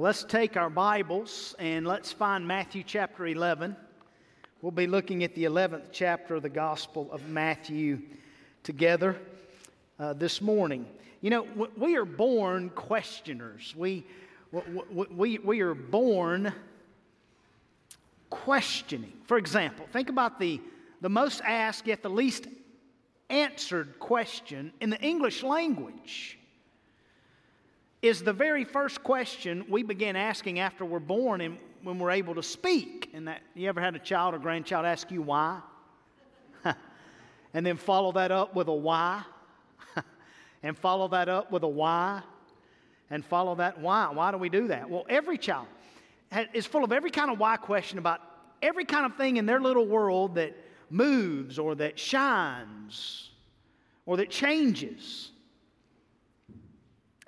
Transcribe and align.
Let's 0.00 0.22
take 0.22 0.56
our 0.56 0.70
Bibles 0.70 1.56
and 1.58 1.84
let's 1.84 2.12
find 2.12 2.46
Matthew 2.46 2.84
chapter 2.86 3.26
11. 3.26 3.74
We'll 4.62 4.70
be 4.70 4.86
looking 4.86 5.24
at 5.24 5.34
the 5.34 5.42
11th 5.42 5.86
chapter 5.90 6.36
of 6.36 6.42
the 6.42 6.48
Gospel 6.48 7.08
of 7.10 7.28
Matthew 7.28 8.02
together 8.62 9.16
uh, 9.98 10.12
this 10.12 10.40
morning. 10.40 10.86
You 11.20 11.30
know, 11.30 11.68
we 11.76 11.96
are 11.96 12.04
born 12.04 12.70
questioners. 12.70 13.74
We, 13.76 14.06
we, 14.92 15.38
we 15.38 15.60
are 15.62 15.74
born 15.74 16.52
questioning. 18.30 19.14
For 19.24 19.36
example, 19.36 19.84
think 19.92 20.10
about 20.10 20.38
the, 20.38 20.60
the 21.00 21.10
most 21.10 21.40
asked 21.44 21.88
yet 21.88 22.04
the 22.04 22.10
least 22.10 22.46
answered 23.30 23.98
question 23.98 24.72
in 24.80 24.90
the 24.90 25.00
English 25.00 25.42
language 25.42 26.37
is 28.02 28.22
the 28.22 28.32
very 28.32 28.64
first 28.64 29.02
question 29.02 29.64
we 29.68 29.82
begin 29.82 30.16
asking 30.16 30.60
after 30.60 30.84
we're 30.84 31.00
born 31.00 31.40
and 31.40 31.58
when 31.82 31.98
we're 31.98 32.12
able 32.12 32.34
to 32.34 32.42
speak. 32.42 33.10
And 33.12 33.28
that 33.28 33.40
you 33.54 33.68
ever 33.68 33.80
had 33.80 33.96
a 33.96 33.98
child 33.98 34.34
or 34.34 34.38
grandchild 34.38 34.86
ask 34.86 35.10
you 35.10 35.22
why? 35.22 35.60
and 37.54 37.66
then 37.66 37.76
follow 37.76 38.12
that 38.12 38.30
up 38.30 38.54
with 38.54 38.68
a 38.68 38.72
why? 38.72 39.22
and 40.62 40.78
follow 40.78 41.08
that 41.08 41.28
up 41.28 41.50
with 41.50 41.62
a 41.64 41.68
why? 41.68 42.22
And 43.10 43.24
follow 43.24 43.54
that 43.56 43.80
why? 43.80 44.10
Why 44.12 44.30
do 44.30 44.38
we 44.38 44.48
do 44.48 44.68
that? 44.68 44.88
Well, 44.88 45.06
every 45.08 45.38
child 45.38 45.66
is 46.52 46.66
full 46.66 46.84
of 46.84 46.92
every 46.92 47.10
kind 47.10 47.30
of 47.30 47.38
why 47.38 47.56
question 47.56 47.98
about 47.98 48.20
every 48.62 48.84
kind 48.84 49.06
of 49.06 49.16
thing 49.16 49.38
in 49.38 49.46
their 49.46 49.60
little 49.60 49.86
world 49.86 50.34
that 50.34 50.54
moves 50.90 51.58
or 51.58 51.74
that 51.76 51.98
shines 51.98 53.30
or 54.06 54.18
that 54.18 54.30
changes. 54.30 55.30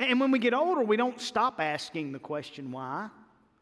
And 0.00 0.18
when 0.18 0.30
we 0.30 0.38
get 0.38 0.54
older, 0.54 0.82
we 0.82 0.96
don't 0.96 1.20
stop 1.20 1.60
asking 1.60 2.12
the 2.12 2.18
question 2.18 2.72
why. 2.72 3.10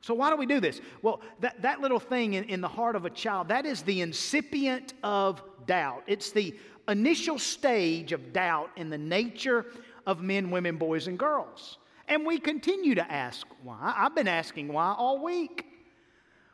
So, 0.01 0.15
why 0.15 0.31
do 0.31 0.37
we 0.37 0.47
do 0.47 0.61
this? 0.61 0.81
Well, 1.03 1.21
that, 1.41 1.61
that 1.63 1.81
little 1.81 1.99
thing 1.99 2.35
in, 2.35 2.45
in 2.45 2.61
the 2.61 2.69
heart 2.69 2.95
of 2.95 3.05
a 3.05 3.11
child, 3.11 3.49
that 3.49 3.67
is 3.67 3.83
the 3.83 4.01
incipient 4.01 4.95
of 5.03 5.43
doubt. 5.67 6.05
It's 6.07 6.31
the 6.31 6.57
initial 6.87 7.39
stage 7.39 8.13
of 8.13 8.33
doubt 8.33 8.71
in 8.77 8.89
the 8.89 8.97
nature 8.97 9.67
of 10.07 10.23
men, 10.23 10.51
women, 10.51 10.77
boys, 10.77 11.09
and 11.09 11.19
girls. 11.19 11.79
And 12.07 12.25
we 12.25 12.39
continue 12.39 12.95
to 12.95 13.13
ask 13.13 13.45
why. 13.65 13.93
I've 13.97 14.15
been 14.15 14.29
asking 14.29 14.69
why 14.69 14.95
all 14.97 15.23
week. 15.23 15.67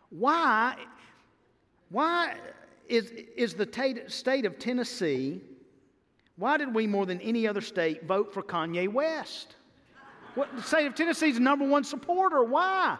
Why, 0.09 0.77
why 1.91 2.35
is, 2.89 3.11
is 3.37 3.55
the 3.55 4.05
state 4.09 4.47
of 4.47 4.59
Tennessee, 4.59 5.43
why 6.37 6.57
did 6.57 6.75
we 6.75 6.87
more 6.87 7.05
than 7.05 7.21
any 7.21 7.47
other 7.47 7.61
state 7.61 8.05
vote 8.05 8.33
for 8.33 8.43
Kanye 8.43 8.91
West? 8.91 9.57
What, 10.35 10.55
the 10.57 10.63
state 10.63 10.87
of 10.87 10.95
Tennessee's 10.95 11.39
number 11.39 11.67
one 11.67 11.85
supporter. 11.85 12.43
Why? 12.43 12.99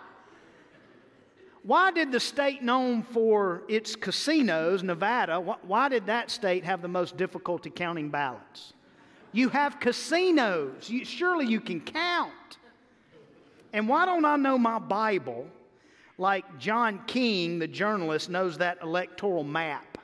Why 1.65 1.91
did 1.91 2.13
the 2.13 2.21
state 2.21 2.63
known 2.63 3.03
for 3.03 3.63
its 3.69 3.97
casinos, 3.97 4.83
Nevada, 4.83 5.41
why 5.41 5.89
did 5.89 6.07
that 6.07 6.31
state 6.31 6.63
have 6.65 6.83
the 6.83 6.89
most 6.89 7.17
difficulty 7.17 7.71
counting 7.71 8.11
ballots? 8.11 8.75
You 9.33 9.49
have 9.49 9.81
casinos. 9.81 10.91
You, 10.91 11.05
surely 11.07 11.47
you 11.47 11.61
can 11.61 11.81
count. 11.81 12.33
And 13.73 13.89
why 13.89 14.05
don't 14.05 14.25
I 14.25 14.37
know 14.37 14.59
my 14.59 14.79
Bible 14.79 15.47
like 16.19 16.59
John 16.59 17.01
King, 17.07 17.59
the 17.59 17.67
journalist, 17.67 18.29
knows 18.29 18.59
that 18.59 18.79
electoral 18.83 19.43
map? 19.43 19.99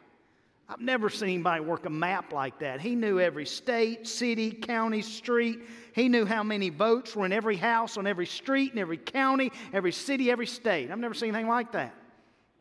I've 0.69 0.81
never 0.81 1.11
seen 1.11 1.29
anybody 1.29 1.63
work 1.63 1.85
a 1.85 1.91
map 1.91 2.33
like 2.33 2.59
that. 2.61 2.81
He 2.81 2.95
knew 2.95 3.21
every 3.21 3.45
state, 3.45 4.09
city, 4.09 4.51
county, 4.51 5.03
street. 5.03 5.61
He 5.95 6.09
knew 6.09 6.25
how 6.25 6.43
many 6.43 6.71
votes 6.71 7.17
were 7.17 7.27
in 7.27 7.33
every 7.33 7.57
house, 7.57 7.97
on 7.97 8.07
every 8.07 8.27
street, 8.27 8.73
in 8.73 8.79
every 8.79 8.97
county, 8.97 9.51
every 9.73 9.93
city, 9.93 10.31
every 10.31 10.47
state. 10.47 10.91
I've 10.91 10.99
never 10.99 11.15
seen 11.15 11.31
anything 11.31 11.49
like 11.49 11.73
that. 11.73 11.95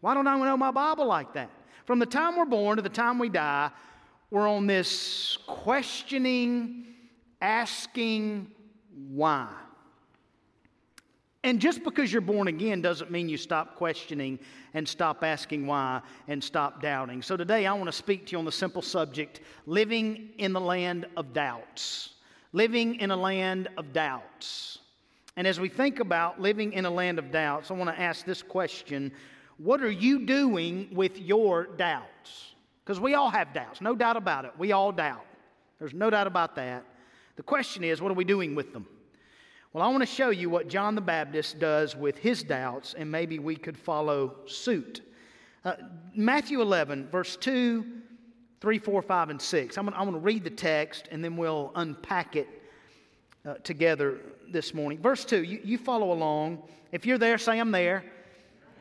Why 0.01 0.13
don't 0.13 0.27
I 0.27 0.37
know 0.37 0.57
my 0.57 0.71
Bible 0.71 1.05
like 1.05 1.33
that? 1.33 1.49
From 1.85 1.99
the 1.99 2.05
time 2.05 2.37
we're 2.37 2.45
born 2.45 2.77
to 2.77 2.81
the 2.81 2.89
time 2.89 3.19
we 3.19 3.29
die, 3.29 3.71
we're 4.31 4.47
on 4.47 4.67
this 4.67 5.37
questioning, 5.47 6.85
asking 7.41 8.51
why. 9.11 9.49
And 11.43 11.59
just 11.59 11.83
because 11.83 12.11
you're 12.11 12.21
born 12.21 12.47
again 12.47 12.81
doesn't 12.81 13.11
mean 13.11 13.29
you 13.29 13.37
stop 13.37 13.75
questioning 13.75 14.39
and 14.73 14.87
stop 14.87 15.23
asking 15.23 15.65
why 15.65 16.01
and 16.27 16.43
stop 16.43 16.81
doubting. 16.81 17.21
So 17.21 17.37
today 17.37 17.65
I 17.65 17.73
want 17.73 17.85
to 17.85 17.93
speak 17.93 18.25
to 18.27 18.31
you 18.33 18.39
on 18.39 18.45
the 18.45 18.51
simple 18.51 18.81
subject 18.81 19.39
living 19.65 20.29
in 20.37 20.51
the 20.51 20.59
land 20.59 21.07
of 21.15 21.33
doubts. 21.33 22.15
Living 22.51 22.95
in 22.95 23.11
a 23.11 23.15
land 23.15 23.67
of 23.77 23.93
doubts. 23.93 24.79
And 25.35 25.47
as 25.47 25.59
we 25.59 25.69
think 25.69 25.99
about 25.99 26.41
living 26.41 26.73
in 26.73 26.85
a 26.85 26.89
land 26.89 27.19
of 27.19 27.31
doubts, 27.31 27.71
I 27.71 27.75
want 27.75 27.89
to 27.95 28.01
ask 28.01 28.25
this 28.25 28.41
question 28.41 29.11
What 29.57 29.81
are 29.81 29.91
you 29.91 30.25
doing 30.25 30.89
with 30.91 31.19
your 31.19 31.65
doubts? 31.65 32.55
Because 32.83 32.99
we 32.99 33.13
all 33.13 33.29
have 33.29 33.53
doubts, 33.53 33.81
no 33.81 33.95
doubt 33.95 34.17
about 34.17 34.45
it. 34.45 34.51
We 34.57 34.71
all 34.71 34.91
doubt. 34.91 35.25
There's 35.77 35.93
no 35.93 36.09
doubt 36.09 36.27
about 36.27 36.55
that. 36.55 36.83
The 37.35 37.43
question 37.43 37.83
is, 37.83 38.01
what 38.01 38.11
are 38.11 38.15
we 38.15 38.25
doing 38.25 38.55
with 38.55 38.73
them? 38.73 38.85
Well, 39.71 39.83
I 39.83 39.87
want 39.89 40.01
to 40.01 40.07
show 40.07 40.31
you 40.31 40.49
what 40.49 40.67
John 40.67 40.95
the 40.95 41.01
Baptist 41.01 41.59
does 41.59 41.95
with 41.95 42.17
his 42.17 42.41
doubts, 42.41 42.95
and 42.97 43.09
maybe 43.09 43.37
we 43.37 43.55
could 43.55 43.77
follow 43.77 44.37
suit. 44.47 45.01
Uh, 45.63 45.73
Matthew 46.15 46.61
11, 46.61 47.07
verse 47.09 47.37
2, 47.37 47.85
3, 48.61 48.77
4, 48.77 49.01
5, 49.01 49.29
and 49.29 49.41
6. 49.41 49.77
I'm 49.77 49.85
going, 49.85 50.11
to 50.11 50.19
read 50.19 50.43
the 50.43 50.49
text 50.49 51.07
and 51.11 51.23
then 51.23 51.37
we'll 51.37 51.71
unpack 51.75 52.35
it 52.35 52.47
uh, 53.45 53.55
together 53.63 54.19
this 54.49 54.73
morning. 54.73 54.99
Verse 54.99 55.23
2, 55.23 55.43
you, 55.43 55.59
you 55.63 55.77
follow 55.77 56.11
along. 56.11 56.61
If 56.91 57.05
you're 57.05 57.17
there, 57.17 57.37
say, 57.37 57.59
I'm 57.59 57.71
there. 57.71 58.03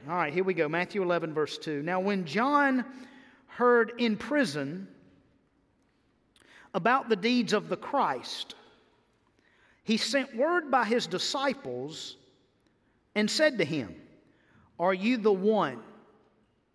All 0.09 0.17
right, 0.17 0.33
here 0.33 0.45
we 0.45 0.55
go. 0.55 0.69
Matthew 0.69 1.03
11, 1.03 1.33
verse 1.33 1.59
2. 1.59 1.83
Now, 1.83 2.01
when 2.01 2.25
John 2.25 2.85
heard 3.47 3.93
in 3.99 4.17
prison 4.17 4.89
about 6.75 7.09
the 7.09 7.17
deeds 7.17 7.53
of 7.53 7.69
the 7.69 7.77
Christ, 7.77 8.55
he 9.85 9.97
sent 9.97 10.37
word 10.37 10.71
by 10.71 10.85
his 10.85 11.07
disciples 11.07 12.17
and 13.15 13.31
said 13.31 13.59
to 13.59 13.65
him, 13.65 13.95
Are 14.79 14.95
you 14.95 15.17
the 15.19 15.33
one 15.33 15.81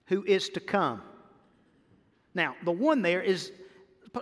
who 0.07 0.23
is 0.23 0.49
to 0.49 0.59
come? 0.59 1.01
Now, 2.35 2.55
the 2.63 2.71
one 2.71 3.01
there 3.01 3.21
is 3.21 3.51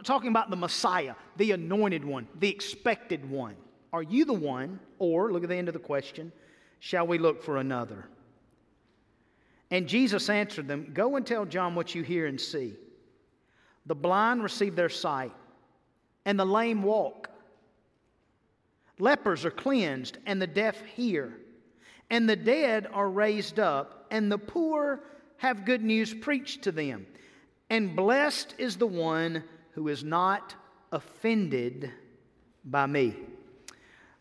talking 0.03 0.29
about 0.29 0.49
the 0.49 0.55
Messiah, 0.55 1.16
the 1.38 1.51
anointed 1.51 2.03
one, 2.03 2.27
the 2.39 2.49
expected 2.49 3.29
one. 3.29 3.55
Are 3.94 4.03
you 4.03 4.25
the 4.25 4.33
one? 4.33 4.79
Or, 4.99 5.31
look 5.31 5.44
at 5.44 5.49
the 5.49 5.55
end 5.55 5.67
of 5.67 5.73
the 5.73 5.79
question, 5.79 6.31
shall 6.79 7.07
we 7.07 7.17
look 7.17 7.41
for 7.44 7.57
another? 7.57 8.05
And 9.69 9.88
Jesus 9.88 10.29
answered 10.29 10.67
them, 10.67 10.91
Go 10.94 11.16
and 11.16 11.25
tell 11.25 11.45
John 11.45 11.75
what 11.75 11.95
you 11.95 12.03
hear 12.03 12.27
and 12.27 12.39
see. 12.39 12.75
The 13.85 13.95
blind 13.95 14.43
receive 14.43 14.75
their 14.75 14.89
sight, 14.89 15.33
and 16.25 16.39
the 16.39 16.45
lame 16.45 16.83
walk 16.83 17.31
Lepers 19.01 19.45
are 19.45 19.51
cleansed, 19.51 20.19
and 20.28 20.39
the 20.39 20.45
deaf 20.45 20.79
hear, 20.95 21.35
and 22.11 22.29
the 22.29 22.35
dead 22.35 22.88
are 22.93 23.09
raised 23.09 23.59
up, 23.59 24.05
and 24.11 24.31
the 24.31 24.38
poor 24.38 25.01
have 25.38 25.66
good 25.66 25.81
news 25.81 26.13
preached 26.13 26.61
to 26.61 26.72
them. 26.72 27.07
And 27.71 27.95
blessed 27.95 28.55
is 28.57 28.75
the 28.75 28.85
one 28.85 29.45
who 29.71 29.87
is 29.87 30.03
not 30.03 30.53
offended 30.91 31.89
by 32.65 32.85
me. 32.85 33.16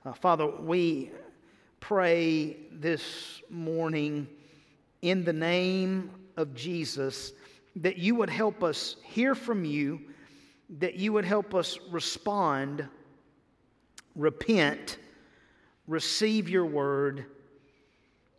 Uh, 0.07 0.13
Father, 0.13 0.47
we 0.47 1.11
pray 1.81 2.57
this 2.71 3.43
morning 3.51 4.29
in 5.03 5.25
the 5.25 5.33
name 5.33 6.13
of 6.37 6.55
Jesus 6.55 7.33
that 7.75 7.99
you 7.99 8.15
would 8.15 8.31
help 8.31 8.63
us 8.63 8.95
hear 9.03 9.35
from 9.35 9.65
you, 9.65 10.01
that 10.79 10.95
you 10.95 11.13
would 11.13 11.25
help 11.25 11.53
us 11.53 11.77
respond 11.91 12.89
repent, 14.15 14.97
receive 15.89 16.49
your 16.49 16.67
word 16.67 17.27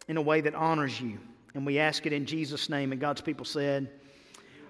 in 0.07 0.15
a 0.15 0.21
way 0.21 0.39
that 0.39 0.56
honors 0.56 1.01
you. 1.01 1.19
And 1.53 1.65
we 1.65 1.80
ask 1.80 2.06
it 2.06 2.13
in 2.13 2.25
Jesus' 2.25 2.69
name. 2.69 2.94
And 2.94 3.01
God's 3.01 3.19
people 3.19 3.44
said, 3.44 3.89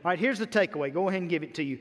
All 0.03 0.09
right, 0.09 0.19
here's 0.19 0.39
the 0.39 0.48
takeaway. 0.48 0.92
Go 0.92 1.09
ahead 1.09 1.21
and 1.21 1.30
give 1.30 1.44
it 1.44 1.53
to 1.56 1.63
you. 1.63 1.80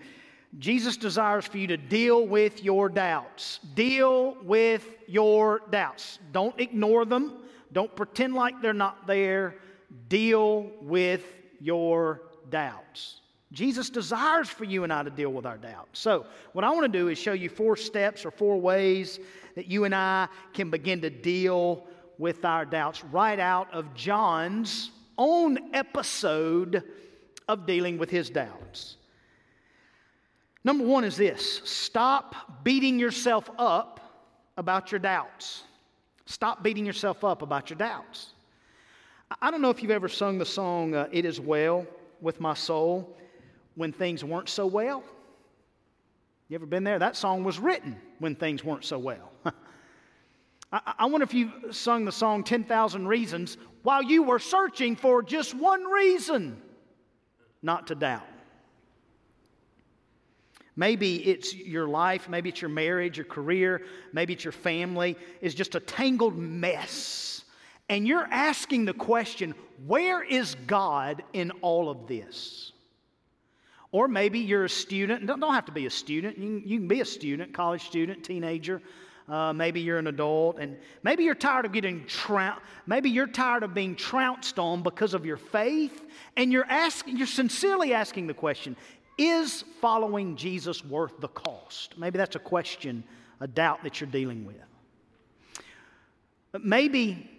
Jesus 0.59 0.97
desires 0.97 1.47
for 1.47 1.59
you 1.59 1.69
to 1.69 1.77
deal 1.77 2.27
with 2.27 2.63
your 2.63 2.89
doubts. 2.89 3.61
Deal 3.75 4.37
with 4.43 4.85
your 5.07 5.63
doubts. 5.71 6.19
Don't 6.33 6.59
ignore 6.61 7.05
them. 7.05 7.45
Don't 7.73 7.95
pretend 7.95 8.35
like 8.35 8.61
they're 8.61 8.73
not 8.75 9.07
there. 9.07 9.55
Deal 10.09 10.71
with 10.83 11.25
your 11.61 12.23
doubts. 12.51 13.21
Jesus 13.53 13.91
desires 13.91 14.49
for 14.49 14.65
you 14.65 14.85
and 14.85 14.93
I 14.93 15.03
to 15.03 15.11
deal 15.11 15.33
with 15.33 15.47
our 15.47 15.57
doubts. 15.57 15.99
So, 15.99 16.27
what 16.53 16.65
I 16.65 16.71
want 16.71 16.93
to 16.93 16.99
do 16.99 17.09
is 17.09 17.19
show 17.19 17.33
you 17.33 17.49
four 17.49 17.77
steps 17.77 18.25
or 18.25 18.31
four 18.31 18.61
ways 18.61 19.19
that 19.55 19.67
you 19.67 19.85
and 19.85 19.95
I 19.95 20.29
can 20.53 20.71
begin 20.71 21.01
to 21.01 21.11
deal 21.11 21.87
with 22.19 22.45
our 22.45 22.65
doubts 22.65 23.03
right 23.05 23.39
out 23.39 23.73
of 23.73 23.95
John's 23.95 24.91
own 25.19 25.75
episode 25.75 26.85
of 27.51 27.67
dealing 27.67 27.99
with 27.99 28.11
his 28.11 28.31
doubts. 28.31 28.97
Number 30.63 30.85
one 30.85 31.05
is 31.05 31.17
this 31.17 31.63
stop 31.65 32.65
beating 32.65 32.99
yourself 32.99 33.51
up 33.59 34.01
about 34.57 34.93
your 34.93 34.99
doubts. 34.99 35.65
Stop 36.27 36.63
beating 36.63 36.87
yourself 36.87 37.25
up 37.25 37.43
about 37.43 37.71
your 37.71 37.77
doubts. 37.77 38.35
I 39.43 39.51
don't 39.51 39.61
know 39.61 39.71
if 39.71 39.83
you've 39.83 39.91
ever 39.91 40.09
sung 40.09 40.39
the 40.39 40.47
song, 40.47 40.95
uh, 40.95 41.09
It 41.11 41.25
Is 41.25 41.41
Well 41.41 41.87
with 42.21 42.41
My 42.41 42.55
Soul, 42.55 43.17
when 43.75 43.93
things 43.93 44.23
weren't 44.23 44.49
so 44.49 44.67
well. 44.67 45.03
You 46.49 46.57
ever 46.57 46.67
been 46.67 46.85
there? 46.85 46.99
That 46.99 47.17
song 47.17 47.43
was 47.43 47.59
written 47.59 47.97
when 48.19 48.35
things 48.35 48.63
weren't 48.63 48.85
so 48.85 48.99
well. 48.99 49.33
I, 50.73 51.07
wonder 51.07 51.25
if 51.25 51.35
you 51.35 51.51
sung 51.73 52.05
the 52.05 52.13
song 52.13 52.45
10,000 52.45 53.09
Reasons 53.09 53.57
while 53.83 54.05
you 54.05 54.23
were 54.23 54.39
searching 54.39 54.95
for 54.95 55.21
just 55.21 55.53
one 55.53 55.83
reason 55.85 56.63
not 57.63 57.89
to 57.89 57.95
doubt. 57.95 58.27
Maybe 60.77 61.17
it's 61.29 61.55
your 61.55 61.87
life, 61.89 62.29
maybe 62.29 62.49
it's 62.49 62.63
your 62.63 62.71
marriage, 62.71 63.19
your 63.19 63.27
career, 63.27 63.83
maybe 64.13 64.33
it's 64.33 64.45
your 64.45 64.53
family, 64.53 65.17
is 65.41 65.55
just 65.55 65.75
a 65.75 65.81
tangled 65.81 66.39
mess. 66.39 67.45
And 67.89 68.07
you're 68.07 68.27
asking 68.31 68.85
the 68.85 68.95
question, 68.95 69.55
where 69.87 70.23
is 70.23 70.55
God 70.67 71.23
in 71.33 71.51
all 71.61 71.91
of 71.91 72.07
this? 72.07 72.73
Or 73.93 74.07
maybe 74.07 74.39
you're 74.39 74.65
a 74.65 74.71
student, 74.71 75.27
don't, 75.27 75.43
have 75.43 75.67
to 75.67 75.73
be 75.73 75.87
a 75.87 75.91
student, 75.91 76.39
you 76.39 76.79
can 76.79 76.87
be 76.87 77.01
a 77.01 77.05
student, 77.05 77.53
college 77.53 77.85
student, 77.85 78.23
teenager. 78.23 78.81
Uh, 79.29 79.53
maybe 79.53 79.81
you're 79.81 79.99
an 79.99 80.09
adult, 80.09 80.59
and 80.59 80.77
maybe 81.03 81.23
you're 81.23 81.35
tired 81.35 81.65
of 81.65 81.73
getting 81.73 82.05
trounced. 82.07 82.61
Maybe 82.87 83.11
you're 83.11 83.27
tired 83.27 83.63
of 83.63 83.75
being 83.75 83.95
trounced 83.95 84.59
on 84.59 84.83
because 84.83 85.15
of 85.15 85.25
your 85.25 85.37
faith, 85.37 86.05
and 86.37 86.53
you're 86.53 86.65
asking, 86.65 87.17
you're 87.17 87.27
sincerely 87.27 87.95
asking 87.95 88.27
the 88.27 88.35
question: 88.35 88.77
Is 89.19 89.65
following 89.81 90.37
Jesus 90.37 90.85
worth 90.85 91.21
the 91.21 91.29
cost? 91.29 91.97
Maybe 91.97 92.19
that's 92.19 92.37
a 92.37 92.41
question, 92.41 93.05
a 93.41 93.47
doubt 93.47 93.85
that 93.85 94.01
you're 94.01 94.11
dealing 94.11 94.45
with. 94.45 94.57
But 96.53 96.65
maybe 96.65 97.31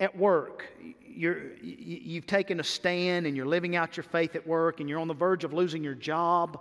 at 0.00 0.16
work, 0.16 0.64
you're, 1.06 1.54
you've 1.62 2.26
taken 2.26 2.58
a 2.58 2.64
stand 2.64 3.26
and 3.26 3.36
you're 3.36 3.46
living 3.46 3.76
out 3.76 3.96
your 3.96 4.04
faith 4.04 4.34
at 4.34 4.46
work, 4.46 4.80
and 4.80 4.88
you're 4.88 4.98
on 4.98 5.08
the 5.08 5.14
verge 5.14 5.44
of 5.44 5.52
losing 5.52 5.84
your 5.84 5.94
job 5.94 6.58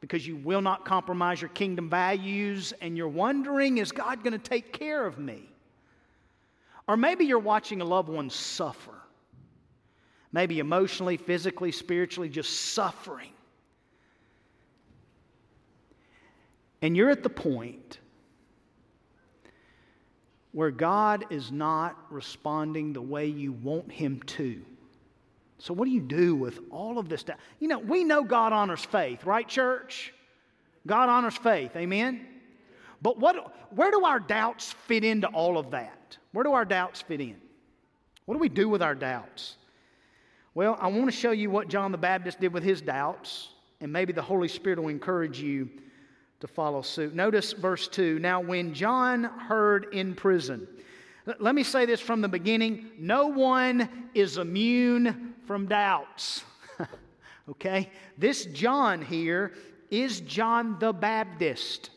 because 0.00 0.26
you 0.26 0.36
will 0.36 0.60
not 0.60 0.84
compromise 0.84 1.40
your 1.40 1.48
kingdom 1.50 1.90
values 1.90 2.72
and 2.80 2.96
you're 2.96 3.08
wondering, 3.08 3.78
is 3.78 3.92
God 3.92 4.22
going 4.22 4.32
to 4.32 4.38
take 4.38 4.72
care 4.72 5.04
of 5.04 5.18
me? 5.18 5.48
Or 6.86 6.96
maybe 6.96 7.24
you're 7.24 7.38
watching 7.38 7.80
a 7.80 7.84
loved 7.84 8.08
one 8.08 8.30
suffer, 8.30 8.94
maybe 10.32 10.58
emotionally, 10.58 11.16
physically, 11.16 11.72
spiritually, 11.72 12.28
just 12.28 12.72
suffering. 12.72 13.32
And 16.80 16.96
you're 16.96 17.10
at 17.10 17.22
the 17.22 17.30
point 17.30 17.98
where 20.52 20.70
God 20.70 21.26
is 21.30 21.52
not 21.52 21.96
responding 22.10 22.92
the 22.92 23.02
way 23.02 23.26
you 23.26 23.52
want 23.52 23.90
Him 23.92 24.22
to. 24.22 24.64
So, 25.58 25.74
what 25.74 25.86
do 25.86 25.90
you 25.90 26.00
do 26.00 26.36
with 26.36 26.60
all 26.70 26.98
of 26.98 27.08
this? 27.08 27.24
Doubt? 27.24 27.38
You 27.58 27.68
know, 27.68 27.78
we 27.78 28.04
know 28.04 28.22
God 28.22 28.52
honors 28.52 28.84
faith, 28.84 29.24
right, 29.24 29.46
church? 29.46 30.14
God 30.86 31.08
honors 31.08 31.36
faith, 31.36 31.74
amen? 31.76 32.26
But 33.02 33.18
what, 33.18 33.74
where 33.74 33.90
do 33.90 34.04
our 34.04 34.20
doubts 34.20 34.72
fit 34.72 35.04
into 35.04 35.26
all 35.28 35.58
of 35.58 35.72
that? 35.72 36.16
Where 36.32 36.44
do 36.44 36.52
our 36.52 36.64
doubts 36.64 37.02
fit 37.02 37.20
in? 37.20 37.36
What 38.24 38.34
do 38.34 38.40
we 38.40 38.48
do 38.48 38.68
with 38.68 38.82
our 38.82 38.94
doubts? 38.94 39.56
Well, 40.54 40.76
I 40.80 40.88
want 40.88 41.06
to 41.06 41.16
show 41.16 41.30
you 41.30 41.50
what 41.50 41.68
John 41.68 41.92
the 41.92 41.98
Baptist 41.98 42.40
did 42.40 42.52
with 42.52 42.62
his 42.62 42.80
doubts, 42.80 43.48
and 43.80 43.92
maybe 43.92 44.12
the 44.12 44.22
Holy 44.22 44.48
Spirit 44.48 44.78
will 44.80 44.88
encourage 44.88 45.40
you 45.40 45.68
to 46.40 46.46
follow 46.46 46.82
suit. 46.82 47.14
Notice 47.14 47.52
verse 47.52 47.88
2. 47.88 48.18
Now, 48.18 48.40
when 48.40 48.74
John 48.74 49.24
heard 49.24 49.88
in 49.92 50.14
prison, 50.14 50.68
let 51.38 51.54
me 51.54 51.62
say 51.62 51.84
this 51.84 52.00
from 52.00 52.20
the 52.20 52.28
beginning 52.28 52.90
no 52.98 53.26
one 53.26 54.08
is 54.14 54.38
immune 54.38 55.27
from 55.48 55.66
doubts. 55.66 56.44
okay? 57.48 57.90
This 58.18 58.44
John 58.44 59.00
here 59.00 59.54
is 59.90 60.20
John 60.20 60.76
the 60.78 60.92
Baptist. 60.92 61.88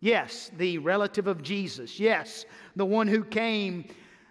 Yes, 0.00 0.50
the 0.56 0.78
relative 0.78 1.26
of 1.26 1.42
Jesus. 1.42 2.00
Yes, 2.00 2.46
the 2.74 2.86
one 2.86 3.08
who 3.08 3.24
came 3.24 3.84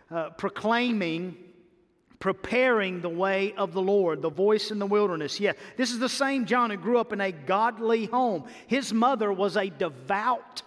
uh, 0.09 0.31
proclaiming, 0.31 1.37
preparing 2.17 2.99
the 2.99 3.09
way 3.09 3.53
of 3.53 3.73
the 3.73 3.81
Lord, 3.81 4.23
the 4.23 4.31
voice 4.31 4.71
in 4.71 4.79
the 4.79 4.87
wilderness. 4.87 5.39
Yeah, 5.39 5.53
this 5.77 5.91
is 5.91 5.99
the 5.99 6.09
same 6.09 6.45
John 6.45 6.71
who 6.71 6.77
grew 6.77 6.97
up 6.97 7.13
in 7.13 7.21
a 7.21 7.31
godly 7.31 8.05
home. 8.05 8.45
His 8.65 8.91
mother 8.91 9.31
was 9.31 9.55
a 9.55 9.69
devout, 9.69 10.63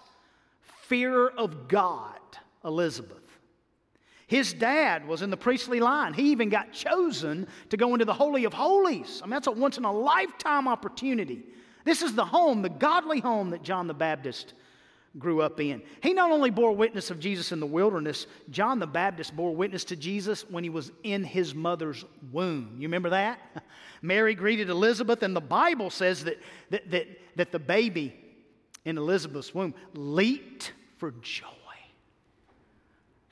fear 0.82 1.26
of 1.26 1.66
God, 1.66 2.20
Elizabeth. 2.64 3.27
His 4.28 4.52
dad 4.52 5.08
was 5.08 5.22
in 5.22 5.30
the 5.30 5.38
priestly 5.38 5.80
line. 5.80 6.12
He 6.12 6.30
even 6.30 6.50
got 6.50 6.70
chosen 6.70 7.48
to 7.70 7.78
go 7.78 7.94
into 7.94 8.04
the 8.04 8.12
Holy 8.12 8.44
of 8.44 8.52
Holies. 8.52 9.20
I 9.22 9.26
mean, 9.26 9.30
that's 9.30 9.46
a 9.46 9.50
once 9.50 9.78
in 9.78 9.84
a 9.84 9.92
lifetime 9.92 10.69
opportunity. 10.69 11.42
This 11.84 12.02
is 12.02 12.14
the 12.14 12.26
home, 12.26 12.60
the 12.60 12.69
godly 12.69 13.20
home 13.20 13.48
that 13.50 13.62
John 13.62 13.86
the 13.86 13.94
Baptist 13.94 14.52
grew 15.19 15.40
up 15.40 15.60
in. 15.60 15.80
He 16.02 16.12
not 16.12 16.30
only 16.30 16.50
bore 16.50 16.76
witness 16.76 17.10
of 17.10 17.19
Jesus 17.19 17.52
in 17.52 17.58
the 17.58 17.66
wilderness, 17.66 18.26
John 18.50 18.78
the 18.78 18.86
Baptist 18.86 19.34
bore 19.34 19.56
witness 19.56 19.82
to 19.84 19.96
Jesus 19.96 20.44
when 20.50 20.62
he 20.62 20.69
was 20.69 20.92
in 21.04 21.24
his 21.24 21.54
mother's 21.54 22.04
womb. 22.31 22.74
You 22.76 22.86
remember 22.86 23.08
that? 23.08 23.40
Mary 24.02 24.34
greeted 24.34 24.69
Elizabeth, 24.69 25.22
and 25.22 25.34
the 25.34 25.40
Bible 25.40 25.88
says 25.88 26.24
that, 26.24 26.38
that, 26.69 26.90
that, 26.90 27.06
that 27.36 27.50
the 27.50 27.58
baby 27.58 28.14
in 28.84 28.98
Elizabeth's 28.98 29.54
womb 29.54 29.74
leaped 29.94 30.72
for 30.98 31.12
joy. 31.22 31.46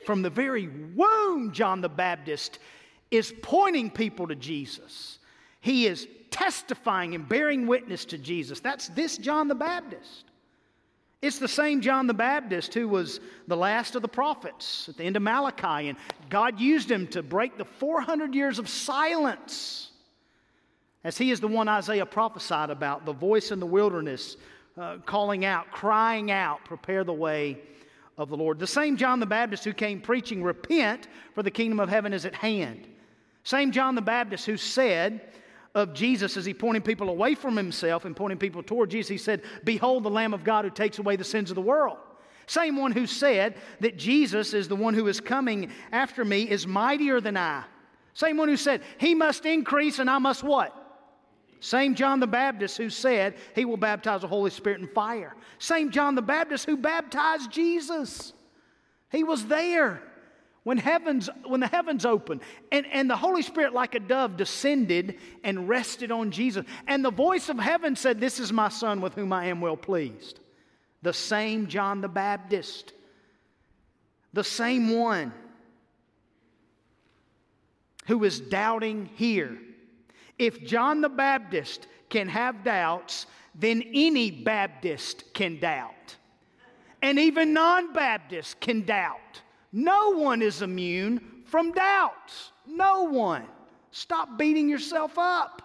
From 0.07 0.21
the 0.21 0.29
very 0.29 0.69
womb, 0.95 1.51
John 1.51 1.81
the 1.81 1.89
Baptist 1.89 2.59
is 3.11 3.33
pointing 3.41 3.91
people 3.91 4.25
to 4.29 4.35
Jesus. 4.35 5.19
He 5.59 5.85
is 5.85 6.07
testifying 6.31 7.13
and 7.13 7.27
bearing 7.27 7.67
witness 7.67 8.05
to 8.05 8.17
Jesus. 8.17 8.61
That's 8.61 8.87
this 8.87 9.17
John 9.17 9.49
the 9.49 9.55
Baptist. 9.55 10.23
It's 11.21 11.39
the 11.39 11.47
same 11.49 11.81
John 11.81 12.07
the 12.07 12.13
Baptist 12.13 12.73
who 12.73 12.87
was 12.87 13.19
the 13.49 13.57
last 13.57 13.97
of 13.97 14.01
the 14.01 14.07
prophets 14.07 14.87
at 14.87 14.95
the 14.95 15.03
end 15.03 15.17
of 15.17 15.23
Malachi, 15.23 15.89
and 15.89 15.97
God 16.29 16.57
used 16.57 16.89
him 16.89 17.07
to 17.07 17.21
break 17.21 17.57
the 17.57 17.65
400 17.65 18.33
years 18.33 18.59
of 18.59 18.69
silence. 18.69 19.91
As 21.03 21.17
he 21.17 21.31
is 21.31 21.41
the 21.41 21.49
one 21.49 21.67
Isaiah 21.67 22.05
prophesied 22.05 22.69
about, 22.69 23.05
the 23.05 23.11
voice 23.11 23.51
in 23.51 23.59
the 23.59 23.65
wilderness, 23.65 24.37
uh, 24.77 24.99
calling 25.05 25.43
out, 25.43 25.69
crying 25.71 26.31
out, 26.31 26.63
prepare 26.63 27.03
the 27.03 27.11
way 27.11 27.59
of 28.17 28.29
the 28.29 28.37
Lord. 28.37 28.59
The 28.59 28.67
same 28.67 28.97
John 28.97 29.19
the 29.19 29.25
Baptist 29.25 29.63
who 29.63 29.73
came 29.73 30.01
preaching, 30.01 30.43
Repent, 30.43 31.07
for 31.33 31.43
the 31.43 31.51
kingdom 31.51 31.79
of 31.79 31.89
heaven 31.89 32.13
is 32.13 32.25
at 32.25 32.35
hand. 32.35 32.87
Same 33.43 33.71
John 33.71 33.95
the 33.95 34.01
Baptist 34.01 34.45
who 34.45 34.57
said 34.57 35.21
of 35.75 35.93
Jesus 35.93 36.35
as 36.35 36.45
he 36.45 36.53
pointed 36.53 36.83
people 36.83 37.09
away 37.09 37.35
from 37.35 37.55
himself 37.55 38.05
and 38.05 38.15
pointing 38.15 38.39
people 38.39 38.63
toward 38.63 38.89
Jesus, 38.89 39.09
he 39.09 39.17
said, 39.17 39.43
Behold 39.63 40.03
the 40.03 40.09
Lamb 40.09 40.33
of 40.33 40.43
God 40.43 40.65
who 40.65 40.71
takes 40.71 40.97
away 40.97 41.15
the 41.15 41.23
sins 41.23 41.51
of 41.51 41.55
the 41.55 41.61
world. 41.61 41.97
Same 42.47 42.77
one 42.77 42.93
who 42.93 43.05
said 43.05 43.55
that 43.81 43.97
Jesus 43.97 44.53
is 44.53 44.67
the 44.67 44.75
one 44.75 44.93
who 44.93 45.07
is 45.07 45.19
coming 45.19 45.69
after 45.91 46.25
me 46.25 46.49
is 46.49 46.65
mightier 46.65 47.21
than 47.21 47.37
I. 47.37 47.63
Same 48.13 48.37
one 48.37 48.47
who 48.47 48.57
said, 48.57 48.81
He 48.97 49.13
must 49.13 49.45
increase 49.45 49.99
and 49.99 50.09
I 50.09 50.17
must 50.17 50.43
what? 50.43 50.86
Same 51.59 51.95
John 51.95 52.19
the 52.19 52.27
Baptist 52.27 52.77
who 52.77 52.89
said 52.89 53.35
he 53.55 53.65
will 53.65 53.77
baptize 53.77 54.21
the 54.21 54.27
Holy 54.27 54.51
Spirit 54.51 54.79
in 54.79 54.87
fire. 54.87 55.35
Same 55.59 55.91
John 55.91 56.15
the 56.15 56.21
Baptist 56.21 56.65
who 56.65 56.77
baptized 56.77 57.51
Jesus. 57.51 58.33
He 59.11 59.23
was 59.23 59.45
there 59.45 60.01
when, 60.63 60.77
heavens, 60.77 61.29
when 61.45 61.61
the 61.61 61.67
heavens 61.67 62.05
opened 62.05 62.41
and, 62.71 62.85
and 62.91 63.09
the 63.09 63.15
Holy 63.15 63.41
Spirit, 63.41 63.73
like 63.73 63.95
a 63.95 63.99
dove, 63.99 64.37
descended 64.37 65.17
and 65.43 65.69
rested 65.69 66.11
on 66.11 66.29
Jesus. 66.29 66.65
And 66.87 67.03
the 67.03 67.11
voice 67.11 67.49
of 67.49 67.57
heaven 67.57 67.95
said, 67.95 68.19
This 68.19 68.39
is 68.39 68.51
my 68.51 68.69
Son 68.69 69.01
with 69.01 69.13
whom 69.13 69.31
I 69.31 69.45
am 69.45 69.61
well 69.61 69.77
pleased. 69.77 70.39
The 71.01 71.13
same 71.13 71.67
John 71.67 72.01
the 72.01 72.09
Baptist, 72.09 72.91
the 74.33 74.43
same 74.43 74.89
one 74.89 75.31
who 78.07 78.23
is 78.23 78.39
doubting 78.39 79.09
here 79.15 79.57
if 80.37 80.63
John 80.63 81.01
the 81.01 81.09
Baptist 81.09 81.87
can 82.09 82.27
have 82.27 82.63
doubts, 82.63 83.25
then 83.55 83.83
any 83.93 84.31
Baptist 84.31 85.33
can 85.33 85.59
doubt. 85.59 86.15
And 87.01 87.19
even 87.19 87.53
non 87.53 87.93
Baptists 87.93 88.55
can 88.59 88.85
doubt. 88.85 89.41
No 89.71 90.11
one 90.11 90.41
is 90.41 90.61
immune 90.61 91.21
from 91.45 91.71
doubts. 91.71 92.51
No 92.65 93.03
one. 93.03 93.45
Stop 93.91 94.37
beating 94.37 94.69
yourself 94.69 95.17
up. 95.17 95.61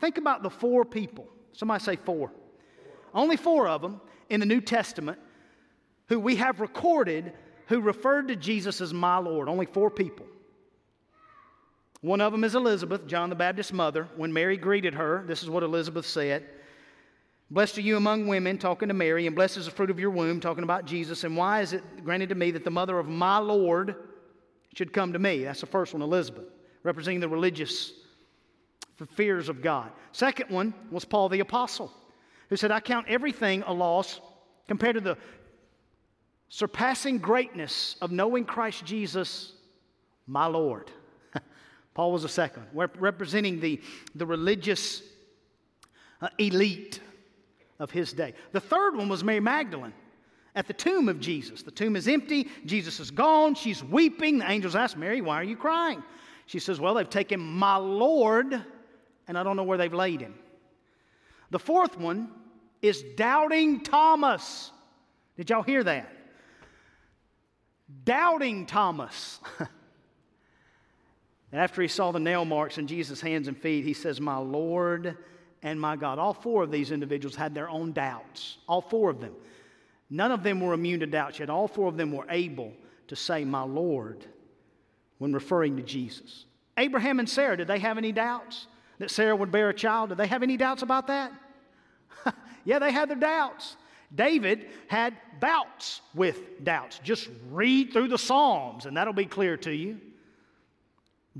Think 0.00 0.18
about 0.18 0.42
the 0.42 0.50
four 0.50 0.84
people. 0.84 1.28
Somebody 1.52 1.82
say 1.82 1.96
four. 1.96 2.32
Only 3.14 3.36
four 3.36 3.68
of 3.68 3.82
them 3.82 4.00
in 4.28 4.40
the 4.40 4.46
New 4.46 4.60
Testament 4.60 5.18
who 6.08 6.18
we 6.18 6.36
have 6.36 6.60
recorded 6.60 7.32
who 7.66 7.80
referred 7.80 8.28
to 8.28 8.36
Jesus 8.36 8.80
as 8.80 8.92
my 8.92 9.16
Lord. 9.18 9.48
Only 9.48 9.66
four 9.66 9.90
people. 9.90 10.26
One 12.00 12.20
of 12.20 12.32
them 12.32 12.44
is 12.44 12.54
Elizabeth, 12.54 13.06
John 13.06 13.28
the 13.28 13.36
Baptist's 13.36 13.72
mother. 13.72 14.08
When 14.16 14.32
Mary 14.32 14.56
greeted 14.56 14.94
her, 14.94 15.22
this 15.26 15.42
is 15.42 15.50
what 15.50 15.62
Elizabeth 15.62 16.06
said 16.06 16.46
Blessed 17.52 17.78
are 17.78 17.82
you 17.82 17.96
among 17.96 18.28
women, 18.28 18.58
talking 18.58 18.88
to 18.88 18.94
Mary, 18.94 19.26
and 19.26 19.34
blessed 19.34 19.56
is 19.56 19.64
the 19.64 19.72
fruit 19.72 19.90
of 19.90 19.98
your 19.98 20.10
womb, 20.10 20.40
talking 20.40 20.62
about 20.62 20.84
Jesus. 20.84 21.24
And 21.24 21.36
why 21.36 21.62
is 21.62 21.72
it 21.72 21.82
granted 22.04 22.28
to 22.28 22.36
me 22.36 22.52
that 22.52 22.62
the 22.62 22.70
mother 22.70 22.96
of 22.98 23.08
my 23.08 23.38
Lord 23.38 23.96
should 24.74 24.92
come 24.92 25.12
to 25.14 25.18
me? 25.18 25.42
That's 25.42 25.60
the 25.60 25.66
first 25.66 25.92
one, 25.92 26.00
Elizabeth, 26.00 26.44
representing 26.84 27.18
the 27.18 27.28
religious 27.28 27.92
fears 29.14 29.48
of 29.48 29.62
God. 29.62 29.90
Second 30.12 30.50
one 30.50 30.72
was 30.92 31.04
Paul 31.04 31.28
the 31.28 31.40
Apostle, 31.40 31.92
who 32.50 32.56
said, 32.56 32.70
I 32.70 32.78
count 32.78 33.06
everything 33.08 33.64
a 33.66 33.72
loss 33.72 34.20
compared 34.68 34.94
to 34.94 35.00
the 35.00 35.18
surpassing 36.48 37.18
greatness 37.18 37.96
of 38.00 38.12
knowing 38.12 38.44
Christ 38.44 38.84
Jesus, 38.84 39.52
my 40.28 40.46
Lord. 40.46 40.88
Paul 41.94 42.12
was 42.12 42.22
the 42.22 42.28
second, 42.28 42.66
representing 42.72 43.60
the, 43.60 43.80
the 44.14 44.26
religious 44.26 45.02
uh, 46.20 46.28
elite 46.38 47.00
of 47.78 47.90
his 47.90 48.12
day. 48.12 48.34
The 48.52 48.60
third 48.60 48.96
one 48.96 49.08
was 49.08 49.24
Mary 49.24 49.40
Magdalene 49.40 49.94
at 50.54 50.66
the 50.66 50.72
tomb 50.72 51.08
of 51.08 51.20
Jesus. 51.20 51.62
The 51.62 51.70
tomb 51.70 51.96
is 51.96 52.06
empty, 52.06 52.48
Jesus 52.64 53.00
is 53.00 53.10
gone, 53.10 53.54
she's 53.54 53.82
weeping. 53.82 54.38
The 54.38 54.50
angels 54.50 54.76
ask 54.76 54.96
Mary, 54.96 55.20
Why 55.20 55.36
are 55.36 55.44
you 55.44 55.56
crying? 55.56 56.02
She 56.46 56.58
says, 56.58 56.78
Well, 56.80 56.94
they've 56.94 57.08
taken 57.08 57.40
my 57.40 57.76
Lord, 57.76 58.64
and 59.26 59.38
I 59.38 59.42
don't 59.42 59.56
know 59.56 59.64
where 59.64 59.78
they've 59.78 59.92
laid 59.92 60.20
him. 60.20 60.34
The 61.50 61.58
fourth 61.58 61.98
one 61.98 62.30
is 62.82 63.02
doubting 63.16 63.80
Thomas. 63.80 64.70
Did 65.36 65.50
y'all 65.50 65.62
hear 65.62 65.82
that? 65.84 66.12
Doubting 68.04 68.66
Thomas. 68.66 69.40
And 71.52 71.60
after 71.60 71.82
he 71.82 71.88
saw 71.88 72.12
the 72.12 72.20
nail 72.20 72.44
marks 72.44 72.78
in 72.78 72.86
Jesus' 72.86 73.20
hands 73.20 73.48
and 73.48 73.56
feet, 73.56 73.84
he 73.84 73.94
says, 73.94 74.20
My 74.20 74.36
Lord 74.36 75.16
and 75.62 75.80
my 75.80 75.96
God. 75.96 76.18
All 76.18 76.32
four 76.32 76.62
of 76.62 76.70
these 76.70 76.90
individuals 76.90 77.36
had 77.36 77.54
their 77.54 77.68
own 77.68 77.92
doubts, 77.92 78.58
all 78.68 78.80
four 78.80 79.10
of 79.10 79.20
them. 79.20 79.34
None 80.08 80.32
of 80.32 80.42
them 80.42 80.60
were 80.60 80.72
immune 80.72 81.00
to 81.00 81.06
doubts, 81.06 81.38
yet 81.38 81.50
all 81.50 81.68
four 81.68 81.88
of 81.88 81.96
them 81.96 82.12
were 82.12 82.26
able 82.28 82.72
to 83.08 83.16
say, 83.16 83.44
My 83.44 83.62
Lord, 83.62 84.24
when 85.18 85.32
referring 85.32 85.76
to 85.76 85.82
Jesus. 85.82 86.46
Abraham 86.78 87.18
and 87.18 87.28
Sarah, 87.28 87.56
did 87.56 87.68
they 87.68 87.78
have 87.78 87.98
any 87.98 88.12
doubts 88.12 88.66
that 88.98 89.10
Sarah 89.10 89.36
would 89.36 89.52
bear 89.52 89.68
a 89.68 89.74
child? 89.74 90.08
Did 90.08 90.18
they 90.18 90.26
have 90.26 90.42
any 90.42 90.56
doubts 90.56 90.82
about 90.82 91.08
that? 91.08 91.32
yeah, 92.64 92.78
they 92.78 92.90
had 92.90 93.10
their 93.10 93.16
doubts. 93.16 93.76
David 94.14 94.68
had 94.88 95.14
bouts 95.40 96.00
with 96.14 96.64
doubts. 96.64 97.00
Just 97.04 97.28
read 97.50 97.92
through 97.92 98.08
the 98.08 98.18
Psalms, 98.18 98.86
and 98.86 98.96
that'll 98.96 99.12
be 99.12 99.26
clear 99.26 99.56
to 99.58 99.72
you. 99.72 100.00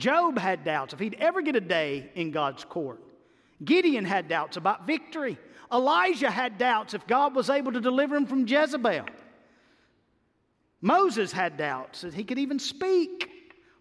Job 0.01 0.39
had 0.39 0.65
doubts 0.65 0.93
if 0.93 0.99
he'd 0.99 1.17
ever 1.21 1.43
get 1.43 1.55
a 1.55 1.61
day 1.61 2.11
in 2.15 2.31
God's 2.31 2.65
court. 2.65 3.01
Gideon 3.65 4.05
had 4.05 4.27
doubts 4.29 4.57
about 4.57 4.87
victory. 4.87 5.39
Elijah 5.73 6.31
had 6.31 6.59
doubts 6.59 6.95
if 6.95 7.07
God 7.07 7.37
was 7.37 7.51
able 7.51 7.73
to 7.73 7.81
deliver 7.81 8.17
him 8.17 8.27
from 8.27 8.47
Jezebel. 8.47 9.05
Moses 10.81 11.31
had 11.31 11.57
doubts 11.57 12.01
that 12.01 12.15
he 12.15 12.25
could 12.25 12.39
even 12.39 12.59
speak. 12.59 13.31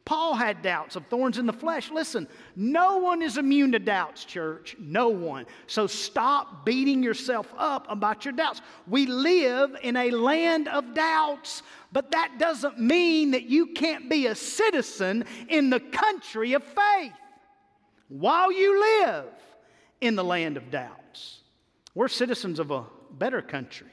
Paul 0.05 0.33
had 0.33 0.63
doubts 0.63 0.95
of 0.95 1.05
thorns 1.05 1.37
in 1.37 1.45
the 1.45 1.53
flesh. 1.53 1.91
Listen, 1.91 2.27
no 2.55 2.97
one 2.97 3.21
is 3.21 3.37
immune 3.37 3.73
to 3.73 3.79
doubts, 3.79 4.25
church. 4.25 4.75
No 4.79 5.09
one. 5.09 5.45
So 5.67 5.85
stop 5.85 6.65
beating 6.65 7.03
yourself 7.03 7.53
up 7.57 7.85
about 7.89 8.25
your 8.25 8.31
doubts. 8.33 8.61
We 8.87 9.05
live 9.05 9.75
in 9.83 9.95
a 9.95 10.09
land 10.09 10.67
of 10.67 10.95
doubts, 10.95 11.61
but 11.91 12.11
that 12.11 12.39
doesn't 12.39 12.79
mean 12.79 13.31
that 13.31 13.43
you 13.43 13.67
can't 13.67 14.09
be 14.09 14.25
a 14.25 14.33
citizen 14.33 15.25
in 15.47 15.69
the 15.69 15.79
country 15.79 16.53
of 16.53 16.63
faith 16.63 17.13
while 18.07 18.51
you 18.51 18.79
live 18.79 19.25
in 20.01 20.15
the 20.15 20.23
land 20.23 20.57
of 20.57 20.71
doubts. 20.71 21.41
We're 21.93 22.07
citizens 22.07 22.59
of 22.59 22.71
a 22.71 22.85
better 23.11 23.43
country, 23.43 23.91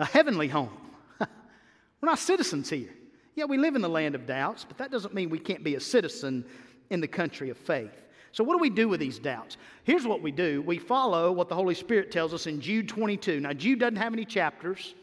a 0.00 0.04
heavenly 0.04 0.48
home. 0.48 0.76
We're 1.20 2.08
not 2.08 2.18
citizens 2.18 2.70
here. 2.70 2.90
Yeah, 3.34 3.44
we 3.46 3.58
live 3.58 3.74
in 3.74 3.82
the 3.82 3.88
land 3.88 4.14
of 4.14 4.26
doubts, 4.26 4.64
but 4.64 4.78
that 4.78 4.90
doesn't 4.90 5.14
mean 5.14 5.28
we 5.28 5.38
can't 5.38 5.64
be 5.64 5.74
a 5.74 5.80
citizen 5.80 6.44
in 6.90 7.00
the 7.00 7.08
country 7.08 7.50
of 7.50 7.56
faith. 7.56 8.04
So, 8.32 8.44
what 8.44 8.54
do 8.54 8.58
we 8.58 8.70
do 8.70 8.88
with 8.88 9.00
these 9.00 9.18
doubts? 9.18 9.56
Here's 9.84 10.06
what 10.06 10.22
we 10.22 10.30
do 10.30 10.62
we 10.62 10.78
follow 10.78 11.32
what 11.32 11.48
the 11.48 11.54
Holy 11.54 11.74
Spirit 11.74 12.10
tells 12.10 12.34
us 12.34 12.46
in 12.46 12.60
Jude 12.60 12.88
22. 12.88 13.40
Now, 13.40 13.52
Jude 13.52 13.80
doesn't 13.80 13.96
have 13.96 14.12
any 14.12 14.24
chapters. 14.24 14.94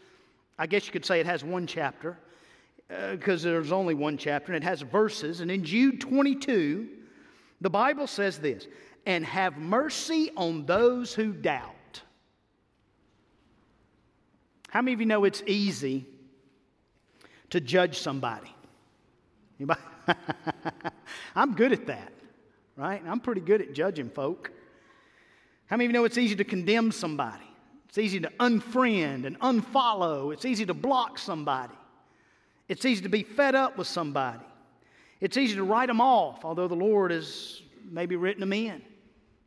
I 0.58 0.68
guess 0.68 0.86
you 0.86 0.92
could 0.92 1.06
say 1.06 1.20
it 1.20 1.26
has 1.26 1.44
one 1.44 1.66
chapter 1.66 2.18
because 3.12 3.46
uh, 3.46 3.50
there's 3.50 3.72
only 3.72 3.94
one 3.94 4.18
chapter, 4.18 4.54
and 4.54 4.64
it 4.64 4.68
has 4.68 4.82
verses. 4.82 5.42
And 5.42 5.50
in 5.50 5.64
Jude 5.64 6.02
22, 6.02 6.88
the 7.62 7.70
Bible 7.70 8.08
says 8.08 8.38
this 8.38 8.68
and 9.06 9.26
have 9.26 9.58
mercy 9.58 10.30
on 10.38 10.66
those 10.66 11.14
who 11.14 11.34
doubt. 11.34 12.02
How 14.70 14.82
many 14.82 14.94
of 14.94 15.00
you 15.00 15.06
know 15.06 15.24
it's 15.24 15.44
easy 15.48 16.06
to 17.52 17.62
judge 17.62 18.00
somebody? 18.00 18.54
I'm 21.36 21.54
good 21.54 21.72
at 21.72 21.86
that, 21.88 22.12
right? 22.76 23.02
I'm 23.06 23.20
pretty 23.20 23.42
good 23.42 23.62
at 23.62 23.74
judging 23.74 24.10
folk. 24.10 24.52
How 25.68 25.78
many 25.78 25.86
of 25.86 25.92
you 25.92 25.94
know 25.94 26.06
it's 26.06 26.18
easy 26.18 26.36
to 26.36 26.44
condemn 26.44 26.92
somebody? 26.92 27.44
It's 27.88 27.98
easy 27.98 28.20
to 28.22 28.30
unfriend 28.40 29.26
and 29.26 29.40
unfollow. 29.40 30.34
It's 30.34 30.46
easy 30.46 30.66
to 30.66 30.74
block 30.74 31.18
somebody. 31.18 31.74
It's 32.68 32.86
easy 32.86 33.04
to 33.04 33.10
be 33.10 33.24
fed 33.24 33.54
up 33.54 33.78
with 33.78 33.88
somebody. 33.88 34.44
It's 35.20 35.38
easy 35.38 35.56
to 35.56 35.64
write 35.64 35.88
them 35.88 36.02
off, 36.02 36.44
although 36.44 36.68
the 36.68 36.76
Lord 36.76 37.12
has 37.12 37.62
maybe 37.90 38.16
written 38.16 38.40
them 38.40 38.54
in. 38.54 38.82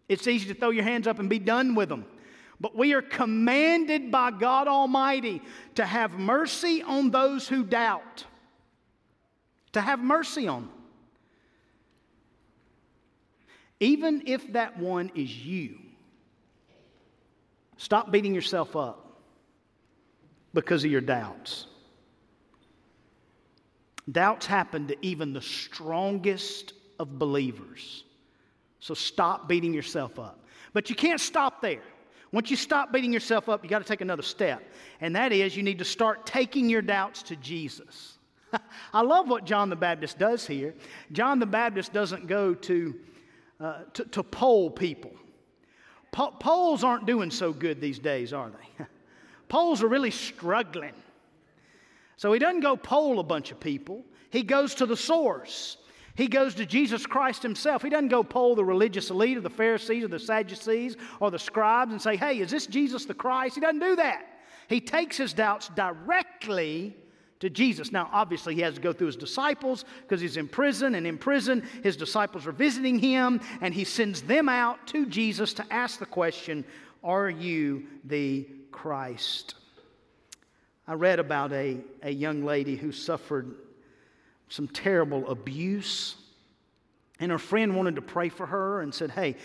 It's 0.09 0.29
easy 0.29 0.47
to 0.49 0.55
throw 0.55 0.71
your 0.71 0.85
hands 0.85 1.07
up 1.07 1.19
and 1.19 1.29
be 1.29 1.39
done 1.39 1.75
with 1.75 1.89
them. 1.89 2.05
But 2.61 2.77
we 2.77 2.93
are 2.95 3.03
commanded 3.03 4.11
by 4.11 4.31
God 4.31 4.69
Almighty 4.69 5.43
to 5.75 5.85
have 5.85 6.19
mercy 6.19 6.83
on 6.83 7.11
those 7.11 7.49
who 7.49 7.65
doubt, 7.65 8.25
to 9.73 9.81
have 9.81 9.99
mercy 9.99 10.47
on 10.49 10.63
them. 10.63 10.71
Even 13.81 14.23
if 14.27 14.53
that 14.53 14.79
one 14.79 15.11
is 15.15 15.45
you, 15.45 15.79
stop 17.77 18.11
beating 18.11 18.35
yourself 18.35 18.77
up 18.77 19.21
because 20.55 20.85
of 20.85 20.91
your 20.91 21.01
doubts. 21.01 21.67
Doubts 24.11 24.47
happen 24.47 24.87
to 24.89 24.97
even 25.05 25.33
the 25.33 25.43
strongest 25.43 26.73
of 26.99 27.19
believers. 27.19 28.05
So 28.79 28.95
stop 28.95 29.49
beating 29.49 29.75
yourself 29.75 30.19
up. 30.19 30.45
But 30.73 30.91
you 30.91 30.97
can't 30.97 31.21
stop 31.21 31.61
there. 31.61 31.83
Once 32.35 32.51
you 32.51 32.57
stop 32.57 32.93
beating 32.93 33.13
yourself 33.13 33.49
up, 33.49 33.63
you 33.63 33.71
got 33.71 33.79
to 33.79 33.85
take 33.85 34.01
another 34.01 34.21
step. 34.21 34.61
And 35.01 35.15
that 35.15 35.31
is 35.31 35.57
you 35.57 35.63
need 35.63 35.79
to 35.79 35.85
start 35.85 36.27
taking 36.27 36.69
your 36.69 36.83
doubts 36.83 37.23
to 37.23 37.37
Jesus. 37.37 38.19
I 38.93 39.03
love 39.03 39.29
what 39.29 39.45
John 39.45 39.71
the 39.71 39.77
Baptist 39.77 40.19
does 40.19 40.45
here. 40.45 40.75
John 41.13 41.39
the 41.39 41.47
Baptist 41.47 41.93
doesn't 41.93 42.27
go 42.27 42.53
to, 42.53 42.97
uh, 43.61 43.83
to, 43.93 44.05
to 44.07 44.25
poll 44.25 44.69
people. 44.69 45.13
Po- 46.11 46.33
polls 46.33 46.83
aren't 46.83 47.07
doing 47.07 47.31
so 47.31 47.53
good 47.53 47.81
these 47.81 48.01
days, 48.01 48.33
are 48.33 48.51
they? 48.51 48.85
polls 49.49 49.81
are 49.81 49.89
really 49.89 50.11
struggling. 50.11 50.95
So 52.17 52.33
he 52.33 52.41
doesn't 52.41 52.63
go 52.63 52.77
poll 52.77 53.21
a 53.21 53.25
bunch 53.25 53.53
of 53.53 53.61
people, 53.61 54.05
he 54.31 54.43
goes 54.43 54.75
to 54.77 54.87
the 54.87 54.97
source. 54.97 55.77
He 56.17 56.29
goes 56.29 56.55
to 56.57 56.67
Jesus 56.67 57.07
Christ 57.07 57.43
himself. 57.43 57.83
He 57.83 57.89
doesn't 57.89 58.09
go 58.09 58.23
poll 58.23 58.55
the 58.55 58.65
religious 58.65 59.11
elite 59.11 59.37
or 59.37 59.41
the 59.41 59.51
Pharisees 59.51 60.05
or 60.05 60.09
the 60.09 60.19
Sadducees 60.19 60.97
or 61.19 61.31
the 61.31 61.39
scribes 61.39 61.91
and 61.91 62.01
say, 62.01 62.17
hey, 62.17 62.39
is 62.39 62.51
this 62.51 62.67
Jesus 62.67 63.05
the 63.05 63.15
Christ? 63.15 63.57
He 63.57 63.61
doesn't 63.61 63.81
do 63.81 63.97
that. 63.97 64.25
He 64.69 64.81
takes 64.81 65.17
his 65.17 65.33
doubts 65.33 65.71
directly 65.75 66.97
to 67.41 67.51
Jesus. 67.51 67.91
Now, 67.91 68.09
obviously, 68.13 68.55
he 68.55 68.61
has 68.61 68.75
to 68.75 68.81
go 68.81 68.93
through 68.93 69.09
his 69.09 69.17
disciples 69.17 69.85
because 70.03 70.21
he's 70.21 70.37
in 70.37 70.49
prison, 70.49 70.95
and 70.95 71.07
in 71.07 71.19
prison, 71.19 71.63
his 71.83 71.97
disciples 71.97 72.47
are 72.47 72.53
visiting 72.53 72.99
him, 72.99 73.41
and 73.61 73.75
he 73.75 73.85
sends 73.85 74.23
them 74.23 74.49
out 74.49 74.87
to 74.89 75.05
Jesus 75.07 75.53
to 75.55 75.67
ask 75.71 75.99
the 75.99 76.07
question 76.07 76.65
Are 77.03 77.29
you 77.29 77.85
the 78.05 78.49
Christ? 78.71 79.57
I 80.87 80.95
read 80.95 81.19
about 81.19 81.53
a, 81.53 81.79
a 82.03 82.11
young 82.11 82.45
lady 82.45 82.77
who 82.77 82.93
suffered 82.93 83.57
some 84.49 84.69
terrible 84.69 85.29
abuse, 85.31 86.17
and 87.21 87.31
her 87.31 87.39
friend 87.39 87.77
wanted 87.77 87.97
to 87.97 88.03
pray 88.03 88.29
for 88.29 88.47
her 88.47 88.81
and 88.81 88.95
said, 88.95 89.11
Hey, 89.11 89.37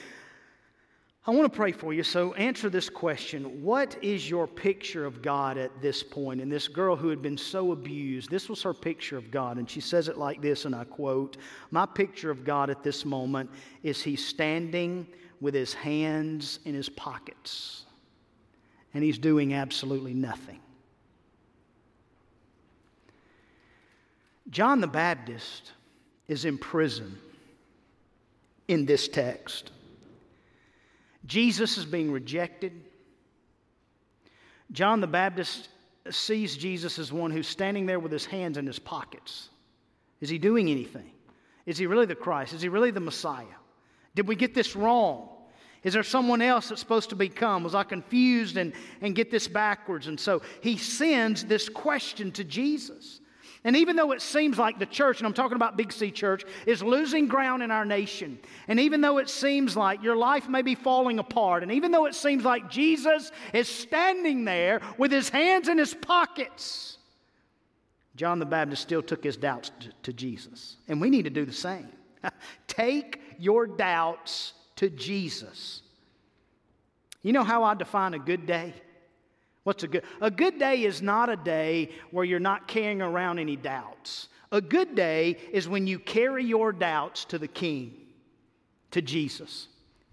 I 1.29 1.31
want 1.31 1.51
to 1.51 1.55
pray 1.55 1.71
for 1.71 1.93
you. 1.93 2.01
So 2.01 2.33
answer 2.33 2.69
this 2.71 2.89
question 2.89 3.61
What 3.61 3.97
is 4.01 4.29
your 4.29 4.47
picture 4.47 5.05
of 5.05 5.21
God 5.21 5.57
at 5.57 5.81
this 5.81 6.01
point? 6.01 6.41
And 6.41 6.51
this 6.51 6.67
girl 6.67 6.95
who 6.95 7.09
had 7.09 7.21
been 7.21 7.37
so 7.37 7.71
abused, 7.71 8.31
this 8.31 8.49
was 8.49 8.63
her 8.63 8.73
picture 8.73 9.17
of 9.17 9.29
God. 9.29 9.57
And 9.57 9.69
she 9.69 9.81
says 9.81 10.07
it 10.07 10.17
like 10.17 10.41
this, 10.41 10.65
and 10.65 10.73
I 10.73 10.85
quote 10.85 11.37
My 11.71 11.85
picture 11.85 12.31
of 12.31 12.43
God 12.43 12.69
at 12.69 12.83
this 12.83 13.05
moment 13.05 13.49
is 13.83 14.01
He's 14.01 14.25
standing 14.25 15.05
with 15.39 15.53
His 15.53 15.73
hands 15.73 16.59
in 16.65 16.73
His 16.73 16.89
pockets, 16.89 17.85
and 18.93 19.03
He's 19.03 19.19
doing 19.19 19.53
absolutely 19.53 20.13
nothing. 20.13 20.59
John 24.49 24.81
the 24.81 24.87
Baptist 24.87 25.73
is 26.27 26.45
in 26.45 26.57
prison 26.57 27.17
in 28.67 28.85
this 28.85 29.07
text. 29.07 29.71
Jesus 31.25 31.77
is 31.77 31.85
being 31.85 32.11
rejected. 32.11 32.71
John 34.71 35.01
the 35.01 35.07
Baptist 35.07 35.69
sees 36.09 36.57
Jesus 36.57 36.97
as 36.97 37.11
one 37.11 37.31
who's 37.31 37.47
standing 37.47 37.85
there 37.85 37.99
with 37.99 38.11
his 38.11 38.25
hands 38.25 38.57
in 38.57 38.65
his 38.65 38.79
pockets. 38.79 39.49
Is 40.21 40.29
he 40.29 40.37
doing 40.37 40.69
anything? 40.69 41.11
Is 41.65 41.77
he 41.77 41.85
really 41.85 42.05
the 42.05 42.15
Christ? 42.15 42.53
Is 42.53 42.61
he 42.61 42.69
really 42.69 42.91
the 42.91 42.99
Messiah? 42.99 43.45
Did 44.15 44.27
we 44.27 44.35
get 44.35 44.53
this 44.53 44.75
wrong? 44.75 45.29
Is 45.83 45.93
there 45.93 46.03
someone 46.03 46.41
else 46.41 46.69
that's 46.69 46.81
supposed 46.81 47.09
to 47.09 47.15
become? 47.15 47.63
Was 47.63 47.75
I 47.75 47.83
confused 47.83 48.57
and, 48.57 48.73
and 49.01 49.15
get 49.15 49.31
this 49.31 49.47
backwards? 49.47 50.07
And 50.07 50.19
so 50.19 50.41
he 50.61 50.77
sends 50.77 51.45
this 51.45 51.69
question 51.69 52.31
to 52.33 52.43
Jesus. 52.43 53.21
And 53.63 53.75
even 53.75 53.97
though 53.97 54.13
it 54.13 54.21
seems 54.21 54.57
like 54.57 54.79
the 54.79 54.85
church, 54.85 55.19
and 55.19 55.27
I'm 55.27 55.33
talking 55.33 55.57
about 55.57 55.75
Big 55.75 55.91
C 55.91 56.11
Church, 56.11 56.43
is 56.65 56.81
losing 56.81 57.27
ground 57.27 57.61
in 57.61 57.71
our 57.71 57.83
nation, 57.83 58.39
and 58.67 58.79
even 58.79 59.01
though 59.01 59.17
it 59.17 59.29
seems 59.29 59.75
like 59.75 60.01
your 60.01 60.15
life 60.15 60.47
may 60.47 60.61
be 60.61 60.75
falling 60.75 61.19
apart, 61.19 61.63
and 61.63 61.71
even 61.71 61.91
though 61.91 62.05
it 62.05 62.15
seems 62.15 62.45
like 62.45 62.69
Jesus 62.69 63.31
is 63.53 63.67
standing 63.67 64.45
there 64.45 64.79
with 64.97 65.11
his 65.11 65.27
hands 65.27 65.67
in 65.67 65.77
his 65.77 65.93
pockets, 65.93 66.97
John 68.15 68.39
the 68.39 68.45
Baptist 68.45 68.81
still 68.81 69.01
took 69.01 69.23
his 69.23 69.37
doubts 69.37 69.71
to, 69.81 69.89
to 70.03 70.13
Jesus. 70.13 70.77
And 70.87 70.99
we 71.01 71.09
need 71.09 71.23
to 71.23 71.29
do 71.29 71.45
the 71.45 71.53
same. 71.53 71.87
Take 72.67 73.21
your 73.39 73.67
doubts 73.67 74.53
to 74.77 74.89
Jesus. 74.89 75.81
You 77.21 77.33
know 77.33 77.43
how 77.43 77.63
I 77.63 77.75
define 77.75 78.13
a 78.13 78.19
good 78.19 78.45
day? 78.45 78.73
What's 79.63 79.83
a 79.83 79.87
good? 79.87 80.03
A 80.21 80.31
good 80.31 80.57
day 80.57 80.83
is 80.83 81.01
not 81.01 81.29
a 81.29 81.35
day 81.35 81.91
where 82.11 82.25
you're 82.25 82.39
not 82.39 82.67
carrying 82.67 83.01
around 83.01 83.39
any 83.39 83.55
doubts. 83.55 84.29
A 84.51 84.61
good 84.61 84.95
day 84.95 85.37
is 85.51 85.67
when 85.69 85.85
you 85.85 85.99
carry 85.99 86.43
your 86.43 86.71
doubts 86.71 87.25
to 87.25 87.37
the 87.37 87.47
King, 87.47 87.93
to 88.91 89.01
Jesus. 89.01 89.67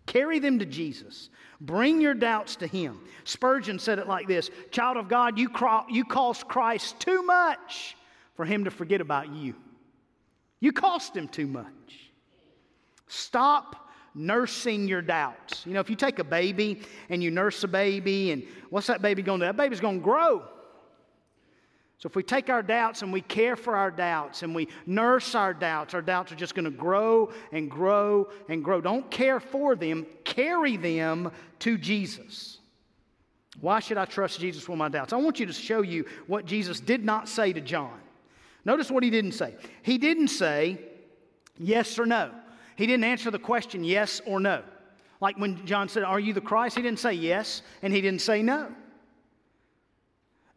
Carry 0.07 0.38
them 0.38 0.59
to 0.59 0.67
Jesus. 0.67 1.31
Bring 1.61 2.00
your 2.00 2.15
doubts 2.15 2.57
to 2.57 2.67
Him. 2.67 3.00
Spurgeon 3.25 3.79
said 3.79 3.99
it 3.99 4.07
like 4.07 4.26
this 4.29 4.50
Child 4.71 4.99
of 4.99 5.09
God, 5.09 5.38
you, 5.38 5.49
cro- 5.49 5.87
you 5.88 6.05
cost 6.05 6.47
Christ 6.49 7.00
too 7.00 7.23
much 7.23 7.97
for 8.35 8.45
Him 8.45 8.65
to 8.65 8.71
forget 8.71 9.00
about 9.00 9.33
you. 9.33 9.55
You 10.61 10.73
cost 10.73 11.17
Him 11.17 11.29
too 11.29 11.47
much. 11.47 11.67
Stop 13.09 13.86
nursing 14.16 14.88
your 14.88 15.02
doubts. 15.02 15.64
You 15.66 15.75
know, 15.75 15.80
if 15.80 15.90
you 15.90 15.96
take 15.96 16.18
a 16.18 16.25
baby 16.25 16.80
and 17.08 17.23
you 17.23 17.30
nurse 17.30 17.62
a 17.62 17.68
baby, 17.68 18.32
and 18.32 18.42
what's 18.70 18.88
that 18.88 19.02
baby 19.02 19.23
going 19.23 19.40
to 19.40 19.46
do? 19.46 19.49
That 19.49 19.56
baby's 19.56 19.80
going 19.80 19.99
to 19.99 20.04
grow. 20.04 20.42
So 21.99 22.08
if 22.08 22.16
we 22.16 22.23
take 22.23 22.50
our 22.50 22.62
doubts 22.62 23.02
and 23.02 23.12
we 23.12 23.23
care 23.23 23.56
for 23.56 23.75
our 23.75 23.90
doubts 23.90 24.42
and 24.42 24.54
we 24.54 24.68
nurse 24.85 25.35
our 25.35 25.54
doubts, 25.54 25.94
our 25.94 26.02
doubts 26.02 26.30
are 26.30 26.37
just 26.37 26.54
going 26.54 26.66
to 26.66 26.70
grow 26.70 27.32
and 27.52 27.70
grow 27.70 28.28
and 28.49 28.62
grow. 28.62 28.80
Don't 28.80 29.11
care 29.11 29.40
for 29.40 29.75
them, 29.75 30.06
carry 30.25 30.76
them 30.76 31.30
to 31.61 31.78
Jesus. 31.78 32.58
Why 33.61 33.80
should 33.80 33.96
I 33.96 34.04
trust 34.04 34.40
Jesus 34.40 34.68
with 34.68 34.76
my 34.76 34.90
doubts? 34.90 35.14
I 35.14 35.16
want 35.16 35.40
you 35.40 35.46
to 35.46 35.52
show 35.52 35.80
you 35.80 36.04
what 36.26 36.44
Jesus 36.44 36.80
did 36.80 37.04
not 37.04 37.28
say 37.28 37.54
to 37.54 37.61
John. 37.62 37.99
Notice 38.66 38.90
what 38.90 39.02
he 39.02 39.08
didn't 39.08 39.32
say. 39.32 39.54
He 39.82 39.96
didn't 39.96 40.28
say 40.28 40.78
yes 41.58 41.99
or 41.99 42.04
no. 42.04 42.30
He 42.76 42.87
didn't 42.87 43.04
answer 43.04 43.30
the 43.30 43.38
question 43.38 43.83
yes 43.83 44.21
or 44.26 44.38
no. 44.38 44.62
Like 45.21 45.38
when 45.38 45.64
John 45.66 45.88
said, 45.88 46.04
Are 46.04 46.21
you 46.21 46.33
the 46.33 46.40
Christ? 46.40 46.76
He 46.76 46.83
didn't 46.83 46.99
say 46.99 47.14
yes 47.14 47.62
and 47.83 47.92
he 47.92 48.00
didn't 48.00 48.21
say 48.21 48.42
no. 48.42 48.68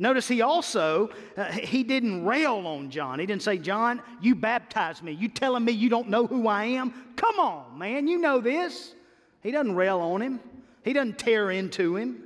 Notice 0.02 0.30
he 0.30 0.42
also, 0.42 1.10
uh, 1.36 1.52
he 1.52 1.84
didn't 1.84 2.26
rail 2.26 2.66
on 2.66 2.90
John. 2.90 3.20
He 3.20 3.26
didn't 3.26 3.42
say, 3.42 3.58
John, 3.58 4.02
you 4.22 4.34
baptized 4.34 5.04
me. 5.04 5.12
You 5.12 5.28
telling 5.28 5.66
me 5.66 5.74
you 5.74 5.90
don't 5.90 6.08
know 6.08 6.26
who 6.26 6.48
I 6.48 6.64
am? 6.66 6.94
Come 7.18 7.38
on, 7.40 7.78
man, 7.78 8.08
you 8.08 8.18
know 8.18 8.40
this. 8.40 8.96
He 9.42 9.52
doesn't 9.52 9.76
rail 9.76 10.00
on 10.00 10.22
him. 10.22 10.40
He 10.86 10.94
doesn't 10.94 11.20
tear 11.20 11.52
into 11.52 11.98
him. 11.98 12.24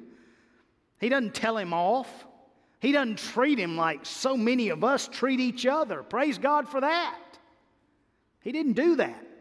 He 1.00 1.10
doesn't 1.10 1.34
tell 1.34 1.58
him 1.58 1.74
off. 1.74 2.08
He 2.80 2.91
doesn't 2.91 3.18
treat 3.18 3.58
him 3.58 3.76
like 3.76 4.06
so 4.06 4.38
many 4.38 4.70
of 4.70 4.84
us 4.84 5.08
treat 5.08 5.39
each 5.39 5.65
other. 5.65 6.04
Praise 6.04 6.38
God 6.38 6.70
for 6.70 6.82
that. 6.82 7.18
He 8.41 8.52
didn't 8.52 8.74
do 8.74 8.98
that. 8.98 9.33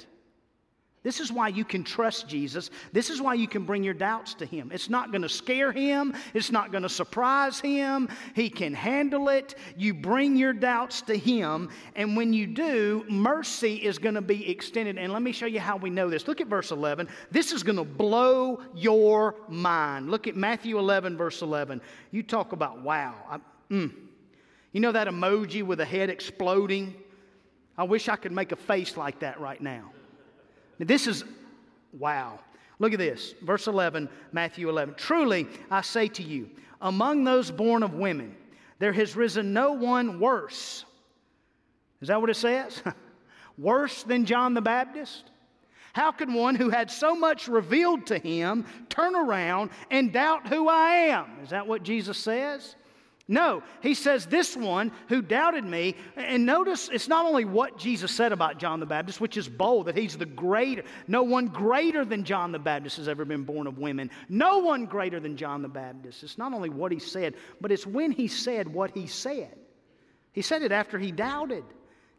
This 1.03 1.19
is 1.19 1.33
why 1.33 1.49
you 1.49 1.65
can 1.65 1.83
trust 1.83 2.29
Jesus. 2.29 2.71
This 2.93 3.11
is 3.11 3.21
why 3.21 3.35
you 3.35 3.49
can 3.49 3.65
bring 3.65 3.83
your 3.83 3.95
doubts 3.95 4.35
to 4.35 4.47
Him. 4.47 4.71
It's 4.73 4.89
not 4.89 5.11
going 5.11 5.23
to 5.23 5.29
scare 5.29 5.73
Him, 5.73 6.15
it's 6.33 6.53
not 6.53 6.71
going 6.71 6.85
to 6.85 6.89
surprise 6.89 7.59
Him. 7.59 8.09
He 8.35 8.49
can 8.49 8.73
handle 8.73 9.29
it. 9.29 9.57
You 9.77 9.95
bring 9.95 10.37
your 10.37 10.53
doubts 10.53 11.03
to 11.03 11.17
Him, 11.17 11.71
and 11.97 12.17
when 12.17 12.33
you 12.33 12.47
do, 12.47 13.05
mercy 13.09 13.77
is 13.77 13.99
going 13.99 14.15
to 14.15 14.23
be 14.23 14.49
extended. 14.49 14.97
And 14.97 15.13
let 15.13 15.23
me 15.23 15.33
show 15.33 15.47
you 15.47 15.59
how 15.59 15.77
we 15.77 15.91
know 15.91 16.09
this. 16.09 16.29
Look 16.29 16.41
at 16.41 16.47
verse 16.47 16.71
11. 16.71 17.09
This 17.33 17.53
is 17.53 17.65
going 17.65 17.79
to 17.79 17.85
blow 17.85 18.61
your 18.75 19.35
mind. 19.49 20.09
Look 20.09 20.29
at 20.29 20.37
Matthew 20.37 20.79
11, 20.79 21.17
verse 21.17 21.43
11. 21.43 21.81
You 22.13 22.23
talk 22.23 22.53
about 22.53 22.81
wow. 22.83 23.15
I, 23.29 23.39
mm. 23.73 23.93
You 24.71 24.81
know 24.81 24.93
that 24.93 25.09
emoji 25.09 25.65
with 25.65 25.81
a 25.81 25.85
head 25.85 26.11
exploding? 26.11 26.95
I 27.77 27.85
wish 27.85 28.09
I 28.09 28.17
could 28.17 28.33
make 28.33 28.53
a 28.53 28.57
face 28.57 28.97
like 28.97 29.19
that 29.21 29.41
right 29.41 29.61
now. 29.61 29.91
This 30.79 31.07
is 31.07 31.25
wow. 31.93 32.41
Look 32.79 32.93
at 32.93 32.99
this. 32.99 33.35
Verse 33.43 33.67
11, 33.67 34.09
Matthew 34.33 34.69
11. 34.69 34.95
Truly, 34.97 35.47
I 35.71 35.83
say 35.83 36.09
to 36.09 36.23
you, 36.23 36.51
among 36.81 37.25
those 37.25 37.51
born 37.51 37.83
of 37.83 37.95
women, 37.95 38.35
there 38.79 38.93
has 38.93 39.15
risen 39.15 39.53
no 39.53 39.73
one 39.73 40.19
worse. 40.19 40.85
Is 42.01 42.09
that 42.09 42.21
what 42.21 42.31
it 42.31 42.35
says? 42.35 42.83
worse 43.59 44.03
than 44.03 44.25
John 44.25 44.55
the 44.55 44.61
Baptist? 44.61 45.31
How 45.93 46.11
can 46.11 46.33
one 46.33 46.57
who 46.57 46.71
had 46.71 46.91
so 46.91 47.15
much 47.15 47.49
revealed 47.49 48.07
to 48.07 48.19
him 48.19 48.65
turn 48.89 49.15
around 49.15 49.71
and 49.91 50.13
doubt 50.13 50.49
who 50.49 50.69
I 50.69 50.91
am? 51.11 51.27
Is 51.43 51.51
that 51.51 51.67
what 51.67 51.83
Jesus 51.83 52.19
says? 52.19 52.75
No, 53.29 53.63
he 53.81 53.95
says, 53.95 54.27
This 54.27 54.57
one 54.57 54.91
who 55.09 55.23
doubted 55.23 55.65
me. 55.65 55.95
And 56.17 56.45
notice 56.45 56.89
it's 56.93 57.09
not 57.09 57.25
only 57.25 57.45
what 57.45 57.79
Jesus 57.79 58.11
said 58.11 58.33
about 58.33 58.59
John 58.59 58.81
the 58.81 58.87
Baptist, 58.87 59.21
which 59.21 59.37
is 59.37 59.49
bold, 59.49 59.87
that 59.87 59.97
he's 59.97 60.17
the 60.17 60.27
greater. 60.27 60.83
No 61.07 61.23
one 61.23 61.47
greater 61.47 62.05
than 62.05 62.25
John 62.25 62.53
the 62.53 62.59
Baptist 62.59 62.97
has 62.97 63.09
ever 63.09 63.25
been 63.25 63.45
born 63.45 63.67
of 63.67 63.79
women. 63.79 64.11
No 64.29 64.59
one 64.59 64.87
greater 64.87 65.21
than 65.21 65.37
John 65.37 65.63
the 65.63 65.69
Baptist. 65.69 66.23
It's 66.23 66.39
not 66.39 66.53
only 66.53 66.69
what 66.69 66.91
he 66.91 66.99
said, 66.99 67.35
but 67.61 67.71
it's 67.71 67.87
when 67.87 68.11
he 68.11 68.27
said 68.27 68.67
what 68.69 68.91
he 68.91 69.07
said. 69.07 69.57
He 70.33 70.43
said 70.43 70.63
it 70.63 70.73
after 70.73 70.99
he 70.99 71.13
doubted, 71.13 71.65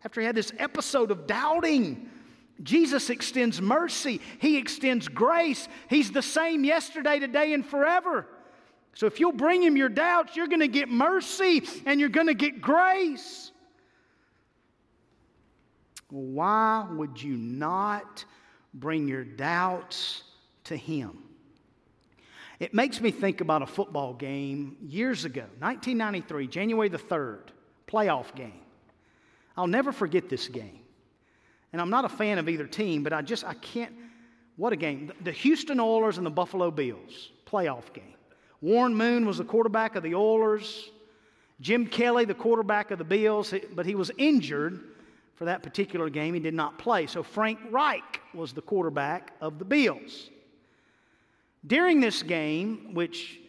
after 0.05 0.21
he 0.21 0.27
had 0.27 0.35
this 0.35 0.53
episode 0.57 1.11
of 1.11 1.27
doubting. 1.27 2.09
Jesus 2.61 3.09
extends 3.09 3.61
mercy, 3.61 4.21
he 4.39 4.57
extends 4.57 5.07
grace. 5.07 5.67
He's 5.89 6.11
the 6.11 6.21
same 6.21 6.63
yesterday, 6.63 7.19
today, 7.19 7.53
and 7.53 7.65
forever. 7.65 8.27
So 8.95 9.07
if 9.07 9.19
you'll 9.19 9.31
bring 9.31 9.61
him 9.63 9.75
your 9.75 9.89
doubts, 9.89 10.35
you're 10.35 10.47
going 10.47 10.59
to 10.59 10.67
get 10.67 10.89
mercy 10.89 11.63
and 11.85 11.99
you're 11.99 12.09
going 12.09 12.27
to 12.27 12.33
get 12.33 12.61
grace. 12.61 13.51
Why 16.09 16.85
would 16.91 17.21
you 17.21 17.35
not 17.35 18.23
bring 18.73 19.07
your 19.07 19.23
doubts 19.23 20.23
to 20.65 20.77
him? 20.77 21.17
It 22.59 22.73
makes 22.73 23.01
me 23.01 23.09
think 23.09 23.41
about 23.41 23.63
a 23.63 23.65
football 23.65 24.13
game 24.13 24.77
years 24.81 25.25
ago, 25.25 25.41
1993, 25.59 26.47
January 26.47 26.87
the 26.87 26.99
3rd, 26.99 27.47
playoff 27.87 28.33
game. 28.35 28.61
I'll 29.57 29.67
never 29.67 29.91
forget 29.91 30.29
this 30.29 30.47
game. 30.47 30.79
And 31.73 31.81
I'm 31.81 31.89
not 31.89 32.05
a 32.05 32.09
fan 32.09 32.37
of 32.37 32.47
either 32.47 32.67
team, 32.67 33.03
but 33.03 33.11
I 33.11 33.23
just, 33.23 33.43
I 33.43 33.55
can't, 33.55 33.93
what 34.55 34.71
a 34.71 34.75
game. 34.75 35.11
The 35.21 35.31
Houston 35.31 35.79
Oilers 35.79 36.17
and 36.17 36.25
the 36.25 36.31
Buffalo 36.31 36.69
Bills, 36.69 37.31
playoff 37.47 37.91
game. 37.91 38.13
Warren 38.63 38.95
Moon 38.95 39.25
was 39.25 39.39
the 39.39 39.43
quarterback 39.43 39.97
of 39.97 40.03
the 40.03 40.15
Oilers. 40.15 40.89
Jim 41.59 41.85
Kelly, 41.85 42.23
the 42.23 42.33
quarterback 42.33 42.91
of 42.91 42.97
the 42.97 43.03
Bills, 43.03 43.53
but 43.75 43.85
he 43.85 43.93
was 43.93 44.09
injured 44.17 44.79
for 45.35 45.43
that 45.43 45.61
particular 45.61 46.09
game. 46.09 46.33
He 46.33 46.39
did 46.39 46.53
not 46.53 46.77
play. 46.77 47.05
So 47.05 47.23
Frank 47.23 47.59
Reich 47.71 48.21
was 48.33 48.53
the 48.53 48.61
quarterback 48.61 49.33
of 49.41 49.59
the 49.59 49.65
Bills. 49.65 50.29
During 51.67 51.99
this 51.99 52.23
game, 52.23 52.93
which 52.93 53.41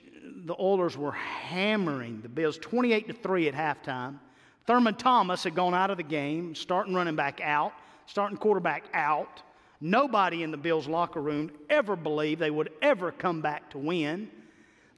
the 0.47 0.57
Oilers 0.59 0.99
were 0.99 1.13
hammering 1.13 2.21
the 2.21 2.29
Bills 2.29 2.59
28 2.59 3.07
to 3.07 3.13
3 3.13 3.49
at 3.49 3.55
halftime, 3.55 4.19
Thurman 4.67 4.97
Thomas 4.97 5.45
had 5.45 5.55
gone 5.55 5.75
out 5.75 5.91
of 5.91 5.97
the 5.97 6.03
game, 6.03 6.57
starting 6.57 6.93
running 6.93 7.15
back 7.15 7.41
out, 7.41 7.73
starting 8.07 8.37
quarterback 8.37 8.83
out. 8.93 9.45
Nobody 9.81 10.43
in 10.43 10.51
the 10.51 10.57
Bills' 10.57 10.89
locker 10.89 11.23
room 11.23 11.53
ever 11.71 11.95
believed 11.95 12.41
they 12.41 12.51
would 12.51 12.73
ever 12.83 13.13
come 13.13 13.41
back 13.41 13.71
to 13.71 13.79
win. 13.79 14.29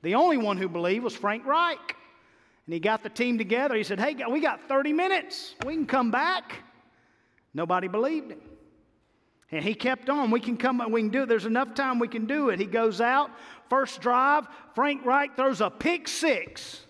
The 0.07 0.15
only 0.15 0.37
one 0.37 0.57
who 0.57 0.69
believed 0.69 1.03
was 1.03 1.17
Frank 1.17 1.45
Reich. 1.45 1.97
And 2.67 2.73
he 2.73 2.79
got 2.79 3.03
the 3.03 3.09
team 3.09 3.39
together. 3.39 3.75
He 3.75 3.83
said, 3.83 3.99
Hey, 3.99 4.15
we 4.31 4.39
got 4.39 4.69
30 4.69 4.93
minutes. 4.93 5.57
We 5.67 5.75
can 5.75 5.85
come 5.85 6.13
back. 6.13 6.63
Nobody 7.53 7.89
believed 7.89 8.31
him. 8.31 8.41
And 9.51 9.65
he 9.65 9.75
kept 9.75 10.09
on. 10.09 10.31
We 10.31 10.39
can 10.39 10.57
come, 10.57 10.81
we 10.93 11.01
can 11.01 11.11
do 11.11 11.25
it. 11.25 11.29
There's 11.29 11.45
enough 11.45 11.75
time 11.75 11.99
we 11.99 12.07
can 12.07 12.25
do 12.25 12.51
it. 12.51 12.61
He 12.61 12.67
goes 12.67 13.01
out, 13.01 13.33
first 13.69 14.01
drive. 14.01 14.47
Frank 14.77 15.05
Reich 15.05 15.35
throws 15.35 15.61
a 15.61 15.71
pick 15.71 16.07
six. 16.07 16.83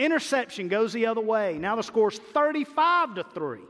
Interception 0.00 0.66
goes 0.66 0.92
the 0.92 1.06
other 1.06 1.20
way. 1.20 1.58
Now 1.58 1.76
the 1.76 1.82
score's 1.84 2.18
35 2.18 3.14
to 3.14 3.24
3. 3.34 3.60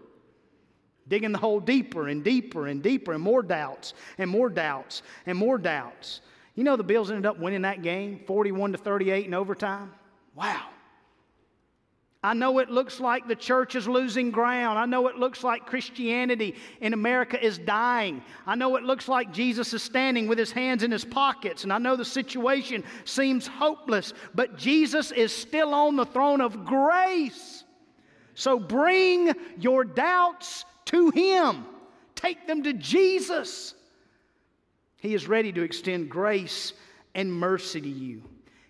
Digging 1.09 1.33
the 1.33 1.39
hole 1.39 1.61
deeper 1.61 2.09
and 2.09 2.25
deeper 2.25 2.69
and 2.69 2.83
deeper, 2.83 3.13
and 3.13 3.23
more 3.23 3.43
doubts 3.43 3.93
and 4.17 4.31
more 4.31 4.49
doubts 4.49 5.03
and 5.27 5.37
more 5.37 5.59
doubts. 5.59 6.23
You 6.59 6.65
know 6.65 6.75
the 6.75 6.83
Bills 6.83 7.09
ended 7.09 7.25
up 7.25 7.39
winning 7.39 7.63
that 7.63 7.83
game 7.83 8.19
41 8.27 8.73
to 8.73 8.79
38 8.79 9.27
in 9.27 9.33
overtime? 9.33 9.93
Wow. 10.35 10.61
I 12.21 12.35
know 12.35 12.59
it 12.59 12.69
looks 12.69 12.99
like 12.99 13.29
the 13.29 13.37
church 13.37 13.77
is 13.77 13.87
losing 13.87 14.33
ground. 14.33 14.77
I 14.77 14.85
know 14.85 15.07
it 15.07 15.15
looks 15.15 15.45
like 15.45 15.67
Christianity 15.67 16.57
in 16.81 16.95
America 16.95 17.41
is 17.41 17.59
dying. 17.59 18.25
I 18.45 18.57
know 18.57 18.75
it 18.75 18.83
looks 18.83 19.07
like 19.07 19.33
Jesus 19.33 19.73
is 19.73 19.85
standing 19.85 20.27
with 20.27 20.37
his 20.37 20.51
hands 20.51 20.83
in 20.83 20.91
his 20.91 21.05
pockets. 21.05 21.63
And 21.63 21.73
I 21.73 21.79
know 21.79 21.95
the 21.95 22.05
situation 22.05 22.83
seems 23.05 23.47
hopeless. 23.47 24.13
But 24.35 24.57
Jesus 24.57 25.13
is 25.13 25.33
still 25.33 25.73
on 25.73 25.95
the 25.95 26.07
throne 26.07 26.41
of 26.41 26.65
grace. 26.65 27.63
So 28.35 28.59
bring 28.59 29.33
your 29.61 29.85
doubts 29.85 30.65
to 30.87 31.11
him, 31.11 31.67
take 32.17 32.49
them 32.49 32.65
to 32.65 32.73
Jesus. 32.73 33.75
He 34.99 35.15
is 35.15 35.29
ready 35.29 35.53
to 35.53 35.63
extend 35.63 36.11
grace 36.11 36.73
and 37.15 37.33
mercy 37.33 37.81
to 37.81 37.89
you. 37.89 38.23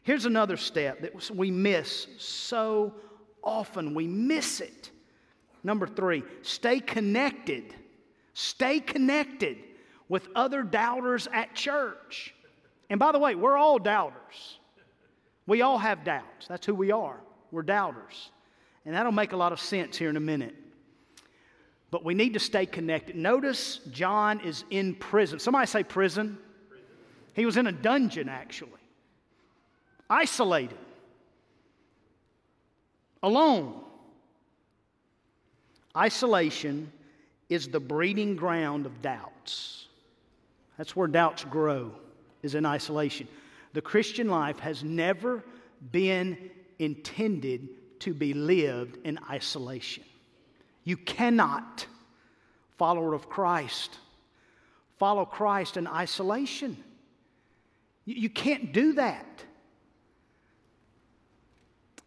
Here's 0.03 0.25
another 0.25 0.57
step 0.57 1.03
that 1.03 1.31
we 1.31 1.51
miss 1.51 2.07
so 2.19 2.95
often. 3.43 3.95
We 3.95 4.07
miss 4.07 4.61
it. 4.61 4.91
Number 5.64 5.87
three, 5.87 6.23
stay 6.43 6.81
connected. 6.81 7.75
Stay 8.35 8.81
connected 8.81 9.59
with 10.09 10.29
other 10.35 10.62
doubters 10.62 11.29
at 11.33 11.55
church. 11.55 12.35
And 12.88 12.99
by 12.99 13.12
the 13.12 13.19
way, 13.19 13.35
we're 13.35 13.57
all 13.57 13.79
doubters. 13.79 14.59
We 15.47 15.62
all 15.62 15.79
have 15.79 16.05
doubts. 16.05 16.47
That's 16.47 16.64
who 16.64 16.75
we 16.75 16.91
are. 16.91 17.21
We're 17.51 17.62
doubters. 17.62 18.31
And 18.85 18.95
that'll 18.95 19.12
make 19.12 19.33
a 19.33 19.37
lot 19.37 19.53
of 19.53 19.61
sense 19.61 19.97
here 19.97 20.09
in 20.09 20.17
a 20.17 20.21
minute. 20.21 20.55
But 21.90 22.05
we 22.05 22.14
need 22.14 22.35
to 22.35 22.40
stay 22.40 22.66
connected. 22.66 23.16
Notice 23.16 23.81
John 23.90 24.40
is 24.40 24.64
in 24.70 24.94
prison. 24.94 25.38
Somebody 25.38 25.66
say 25.66 25.83
prison. 25.83 26.38
He 27.35 27.46
was 27.46 27.57
in 27.57 27.66
a 27.66 27.72
dungeon, 27.72 28.29
actually, 28.29 28.72
isolated, 30.11 30.79
alone. 33.22 33.81
Isolation 35.96 36.92
is 37.48 37.68
the 37.68 37.81
breeding 37.81 38.37
ground 38.37 38.87
of 38.87 39.01
doubts. 39.01 39.87
That's 40.77 40.94
where 40.94 41.09
doubts 41.09 41.44
grow, 41.44 41.92
is 42.42 42.55
in 42.55 42.66
isolation. 42.66 43.27
The 43.72 43.81
Christian 43.83 44.29
life 44.29 44.59
has 44.59 44.85
never 44.85 45.44
been 45.92 46.51
intended 46.79 47.68
to 48.01 48.14
be 48.14 48.35
lived 48.35 48.98
in 49.05 49.18
isolation. 49.31 50.05
You 50.88 50.96
cannot, 50.96 51.87
follower 52.79 53.12
of 53.12 53.29
Christ, 53.29 53.98
follow 54.96 55.27
Christ 55.27 55.77
in 55.77 55.87
isolation. 55.87 56.83
You 58.07 58.31
can't 58.31 58.72
do 58.72 58.94
that. 58.94 59.44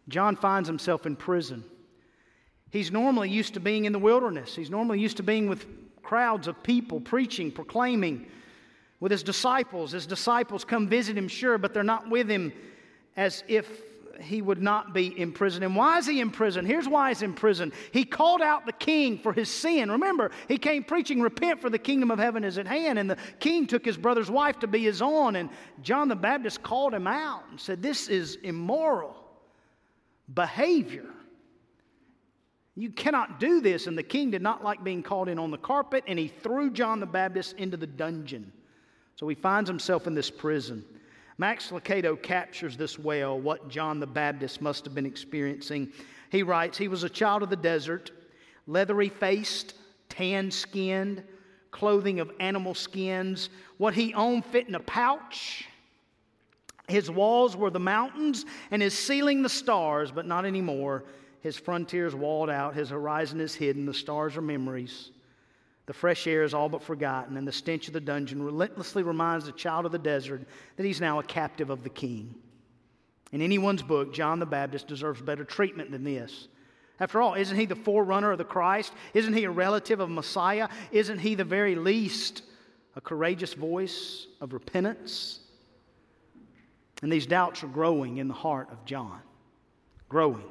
John 0.08 0.34
finds 0.34 0.68
himself 0.68 1.06
in 1.06 1.14
prison. 1.14 1.62
He's 2.72 2.90
normally 2.90 3.30
used 3.30 3.54
to 3.54 3.60
being 3.60 3.84
in 3.84 3.92
the 3.92 4.00
wilderness. 4.00 4.56
He's 4.56 4.68
normally 4.68 4.98
used 4.98 5.18
to 5.18 5.22
being 5.22 5.48
with 5.48 5.64
crowds 6.02 6.48
of 6.48 6.60
people 6.64 7.00
preaching, 7.00 7.52
proclaiming 7.52 8.26
with 8.98 9.12
his 9.12 9.22
disciples. 9.22 9.92
His 9.92 10.06
disciples 10.06 10.64
come 10.64 10.88
visit 10.88 11.16
him, 11.16 11.28
sure, 11.28 11.56
but 11.56 11.72
they're 11.72 11.84
not 11.84 12.10
with 12.10 12.28
him 12.28 12.52
as 13.16 13.44
if 13.46 13.91
he 14.20 14.42
would 14.42 14.60
not 14.60 14.92
be 14.92 15.18
in 15.18 15.32
prison. 15.32 15.62
And 15.62 15.76
why 15.76 15.98
is 15.98 16.06
he 16.06 16.20
in 16.20 16.30
prison? 16.30 16.64
Here's 16.64 16.88
why 16.88 17.08
he's 17.08 17.22
in 17.22 17.34
prison. 17.34 17.72
He 17.92 18.04
called 18.04 18.40
out 18.40 18.66
the 18.66 18.72
king 18.72 19.18
for 19.18 19.32
his 19.32 19.48
sin. 19.48 19.90
Remember, 19.90 20.30
he 20.48 20.58
came 20.58 20.84
preaching, 20.84 21.20
Repent, 21.20 21.60
for 21.60 21.70
the 21.70 21.78
kingdom 21.78 22.10
of 22.10 22.18
heaven 22.18 22.44
is 22.44 22.58
at 22.58 22.66
hand. 22.66 22.98
And 22.98 23.08
the 23.08 23.16
king 23.40 23.66
took 23.66 23.84
his 23.84 23.96
brother's 23.96 24.30
wife 24.30 24.58
to 24.60 24.66
be 24.66 24.80
his 24.80 25.02
own. 25.02 25.36
And 25.36 25.50
John 25.82 26.08
the 26.08 26.16
Baptist 26.16 26.62
called 26.62 26.94
him 26.94 27.06
out 27.06 27.44
and 27.50 27.60
said, 27.60 27.82
This 27.82 28.08
is 28.08 28.36
immoral 28.36 29.16
behavior. 30.34 31.06
You 32.74 32.90
cannot 32.90 33.38
do 33.38 33.60
this. 33.60 33.86
And 33.86 33.96
the 33.96 34.02
king 34.02 34.30
did 34.30 34.42
not 34.42 34.64
like 34.64 34.82
being 34.82 35.02
called 35.02 35.28
in 35.28 35.38
on 35.38 35.50
the 35.50 35.58
carpet, 35.58 36.04
and 36.06 36.18
he 36.18 36.28
threw 36.28 36.70
John 36.70 37.00
the 37.00 37.06
Baptist 37.06 37.56
into 37.56 37.76
the 37.76 37.86
dungeon. 37.86 38.52
So 39.16 39.28
he 39.28 39.34
finds 39.34 39.68
himself 39.68 40.06
in 40.06 40.14
this 40.14 40.30
prison. 40.30 40.84
Max 41.42 41.70
Lucado 41.70 42.14
captures 42.14 42.76
this 42.76 43.00
well 43.00 43.36
what 43.36 43.68
John 43.68 43.98
the 43.98 44.06
Baptist 44.06 44.62
must 44.62 44.84
have 44.84 44.94
been 44.94 45.04
experiencing. 45.04 45.92
He 46.30 46.44
writes, 46.44 46.78
He 46.78 46.86
was 46.86 47.02
a 47.02 47.08
child 47.08 47.42
of 47.42 47.50
the 47.50 47.56
desert, 47.56 48.12
leathery 48.68 49.08
faced, 49.08 49.74
tan 50.08 50.52
skinned, 50.52 51.24
clothing 51.72 52.20
of 52.20 52.30
animal 52.38 52.74
skins. 52.74 53.50
What 53.78 53.92
he 53.92 54.14
owned 54.14 54.44
fit 54.44 54.68
in 54.68 54.76
a 54.76 54.80
pouch. 54.80 55.66
His 56.86 57.10
walls 57.10 57.56
were 57.56 57.70
the 57.70 57.80
mountains, 57.80 58.46
and 58.70 58.80
his 58.80 58.96
ceiling 58.96 59.42
the 59.42 59.48
stars, 59.48 60.12
but 60.12 60.26
not 60.26 60.44
anymore. 60.46 61.02
His 61.40 61.56
frontiers 61.56 62.14
walled 62.14 62.50
out, 62.50 62.76
his 62.76 62.90
horizon 62.90 63.40
is 63.40 63.52
hidden, 63.52 63.84
the 63.84 63.92
stars 63.92 64.36
are 64.36 64.42
memories. 64.42 65.10
The 65.86 65.92
fresh 65.92 66.26
air 66.26 66.44
is 66.44 66.54
all 66.54 66.68
but 66.68 66.82
forgotten, 66.82 67.36
and 67.36 67.46
the 67.46 67.52
stench 67.52 67.88
of 67.88 67.94
the 67.94 68.00
dungeon 68.00 68.42
relentlessly 68.42 69.02
reminds 69.02 69.46
the 69.46 69.52
child 69.52 69.84
of 69.84 69.92
the 69.92 69.98
desert 69.98 70.46
that 70.76 70.86
he's 70.86 71.00
now 71.00 71.18
a 71.18 71.24
captive 71.24 71.70
of 71.70 71.82
the 71.82 71.90
king. 71.90 72.34
In 73.32 73.42
anyone's 73.42 73.82
book, 73.82 74.12
John 74.12 74.38
the 74.38 74.46
Baptist 74.46 74.86
deserves 74.86 75.20
better 75.20 75.44
treatment 75.44 75.90
than 75.90 76.04
this. 76.04 76.48
After 77.00 77.20
all, 77.20 77.34
isn't 77.34 77.56
he 77.56 77.66
the 77.66 77.74
forerunner 77.74 78.30
of 78.30 78.38
the 78.38 78.44
Christ? 78.44 78.92
Isn't 79.12 79.32
he 79.32 79.44
a 79.44 79.50
relative 79.50 79.98
of 79.98 80.08
Messiah? 80.08 80.68
Isn't 80.92 81.18
he 81.18 81.34
the 81.34 81.44
very 81.44 81.74
least 81.74 82.42
a 82.94 83.00
courageous 83.00 83.54
voice 83.54 84.28
of 84.40 84.52
repentance? 84.52 85.40
And 87.02 87.10
these 87.10 87.26
doubts 87.26 87.64
are 87.64 87.68
growing 87.68 88.18
in 88.18 88.28
the 88.28 88.34
heart 88.34 88.68
of 88.70 88.84
John. 88.84 89.18
Growing, 90.08 90.44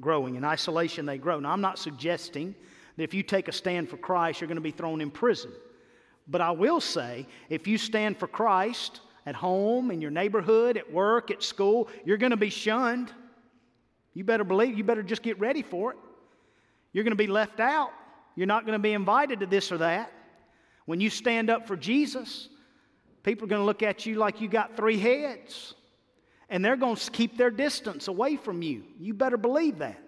growing. 0.00 0.34
In 0.34 0.44
isolation, 0.44 1.06
they 1.06 1.16
grow. 1.16 1.40
Now, 1.40 1.52
I'm 1.52 1.62
not 1.62 1.78
suggesting 1.78 2.54
if 2.96 3.14
you 3.14 3.22
take 3.22 3.48
a 3.48 3.52
stand 3.52 3.88
for 3.88 3.96
Christ, 3.96 4.40
you're 4.40 4.48
going 4.48 4.56
to 4.56 4.62
be 4.62 4.70
thrown 4.70 5.00
in 5.00 5.10
prison. 5.10 5.50
But 6.28 6.40
I 6.40 6.52
will 6.52 6.80
say, 6.80 7.26
if 7.48 7.66
you 7.66 7.76
stand 7.76 8.18
for 8.18 8.26
Christ 8.26 9.00
at 9.26 9.34
home, 9.34 9.90
in 9.90 10.00
your 10.00 10.10
neighborhood, 10.10 10.76
at 10.76 10.90
work, 10.92 11.30
at 11.30 11.42
school, 11.42 11.88
you're 12.04 12.16
going 12.16 12.30
to 12.30 12.36
be 12.36 12.50
shunned. 12.50 13.12
You 14.14 14.24
better 14.24 14.44
believe, 14.44 14.78
you 14.78 14.84
better 14.84 15.02
just 15.02 15.22
get 15.22 15.38
ready 15.40 15.62
for 15.62 15.92
it. 15.92 15.98
You're 16.92 17.04
going 17.04 17.12
to 17.12 17.16
be 17.16 17.26
left 17.26 17.60
out. 17.60 17.90
You're 18.36 18.46
not 18.46 18.64
going 18.64 18.78
to 18.78 18.82
be 18.82 18.92
invited 18.92 19.40
to 19.40 19.46
this 19.46 19.72
or 19.72 19.78
that. 19.78 20.12
When 20.86 21.00
you 21.00 21.10
stand 21.10 21.50
up 21.50 21.66
for 21.66 21.76
Jesus, 21.76 22.48
people 23.22 23.46
are 23.46 23.48
going 23.48 23.62
to 23.62 23.66
look 23.66 23.82
at 23.82 24.06
you 24.06 24.14
like 24.16 24.40
you 24.40 24.48
got 24.48 24.76
three 24.76 24.98
heads. 24.98 25.74
And 26.48 26.64
they're 26.64 26.76
going 26.76 26.96
to 26.96 27.10
keep 27.10 27.36
their 27.36 27.50
distance 27.50 28.06
away 28.08 28.36
from 28.36 28.62
you. 28.62 28.84
You 29.00 29.14
better 29.14 29.36
believe 29.36 29.78
that. 29.78 30.00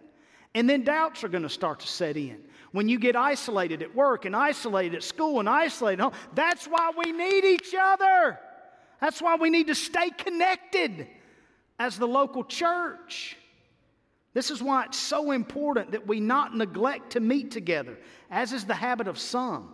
And 0.55 0.69
then 0.69 0.85
doubts 0.85 1.25
are 1.25 1.29
going 1.29 1.43
to 1.43 1.49
start 1.49 1.81
to 1.81 1.87
set 1.87 2.17
in 2.17 2.43
when 2.77 2.91
you 2.91 2.99
get 2.99 3.17
isolated 3.17 3.81
at 3.81 3.95
work 3.95 4.27
and 4.27 4.37
isolated 4.37 4.97
at 4.97 5.03
school 5.03 5.41
and 5.41 5.49
isolated 5.49 5.99
home. 5.99 6.13
That's 6.35 6.67
why 6.67 6.93
we 6.95 7.11
need 7.11 7.43
each 7.43 7.75
other. 7.75 8.39
That's 9.01 9.23
why 9.23 9.37
we 9.37 9.49
need 9.49 9.69
to 9.69 9.75
stay 9.75 10.11
connected 10.11 11.07
as 11.79 11.99
the 11.99 12.07
local 12.07 12.45
church. 12.45 13.39
This 14.35 14.51
is 14.51 14.63
why 14.63 14.85
it's 14.85 14.99
so 14.99 15.31
important 15.31 15.93
that 15.93 16.07
we 16.07 16.21
not 16.21 16.55
neglect 16.55 17.13
to 17.13 17.21
meet 17.21 17.51
together, 17.51 17.97
as 18.31 18.53
is 18.53 18.67
the 18.67 18.75
habit 18.75 19.09
of 19.09 19.19
some. 19.19 19.73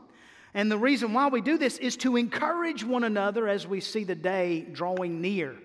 And 0.55 0.71
the 0.71 0.79
reason 0.79 1.13
why 1.13 1.27
we 1.27 1.41
do 1.41 1.59
this 1.59 1.79
is 1.79 1.97
to 1.99 2.17
encourage 2.17 2.85
one 2.85 3.03
another 3.03 3.49
as 3.49 3.67
we 3.67 3.81
see 3.81 4.05
the 4.05 4.15
day 4.15 4.61
drawing 4.71 5.21
near. 5.21 5.57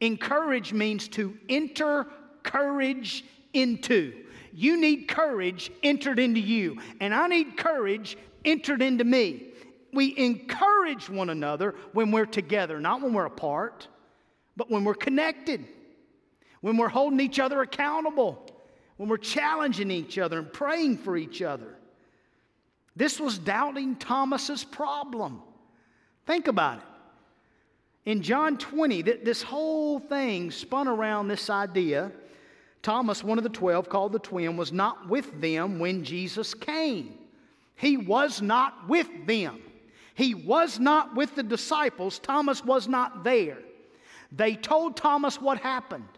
Encourage 0.00 0.72
means 0.72 1.06
to 1.08 1.36
enter 1.50 2.06
courage 2.42 3.26
into. 3.52 4.21
You 4.52 4.80
need 4.80 5.08
courage 5.08 5.70
entered 5.82 6.18
into 6.18 6.40
you, 6.40 6.78
and 7.00 7.14
I 7.14 7.26
need 7.26 7.56
courage 7.56 8.16
entered 8.44 8.82
into 8.82 9.04
me. 9.04 9.48
We 9.92 10.16
encourage 10.16 11.08
one 11.08 11.30
another 11.30 11.74
when 11.92 12.10
we're 12.12 12.26
together, 12.26 12.80
not 12.80 13.02
when 13.02 13.12
we're 13.12 13.26
apart, 13.26 13.88
but 14.56 14.70
when 14.70 14.84
we're 14.84 14.94
connected, 14.94 15.64
when 16.60 16.76
we're 16.76 16.88
holding 16.88 17.20
each 17.20 17.38
other 17.38 17.62
accountable, 17.62 18.46
when 18.96 19.08
we're 19.08 19.16
challenging 19.16 19.90
each 19.90 20.18
other 20.18 20.38
and 20.38 20.52
praying 20.52 20.98
for 20.98 21.16
each 21.16 21.42
other. 21.42 21.76
This 22.94 23.18
was 23.18 23.38
doubting 23.38 23.96
Thomas's 23.96 24.64
problem. 24.64 25.42
Think 26.26 26.46
about 26.46 26.78
it. 26.78 26.84
In 28.04 28.22
John 28.22 28.58
20, 28.58 29.02
this 29.02 29.42
whole 29.42 29.98
thing 29.98 30.50
spun 30.50 30.88
around 30.88 31.28
this 31.28 31.48
idea 31.48 32.12
Thomas, 32.82 33.22
one 33.22 33.38
of 33.38 33.44
the 33.44 33.50
twelve, 33.50 33.88
called 33.88 34.12
the 34.12 34.18
twin, 34.18 34.56
was 34.56 34.72
not 34.72 35.08
with 35.08 35.40
them 35.40 35.78
when 35.78 36.04
Jesus 36.04 36.52
came. 36.52 37.14
He 37.76 37.96
was 37.96 38.42
not 38.42 38.88
with 38.88 39.08
them. 39.26 39.60
He 40.14 40.34
was 40.34 40.78
not 40.78 41.14
with 41.14 41.34
the 41.34 41.42
disciples. 41.42 42.18
Thomas 42.18 42.64
was 42.64 42.88
not 42.88 43.24
there. 43.24 43.58
They 44.30 44.56
told 44.56 44.96
Thomas 44.96 45.40
what 45.40 45.58
happened. 45.58 46.08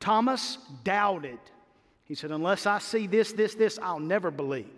Thomas 0.00 0.58
doubted. 0.84 1.38
He 2.04 2.14
said, 2.14 2.30
Unless 2.30 2.66
I 2.66 2.78
see 2.78 3.06
this, 3.06 3.32
this, 3.32 3.54
this, 3.54 3.78
I'll 3.82 4.00
never 4.00 4.30
believe. 4.30 4.68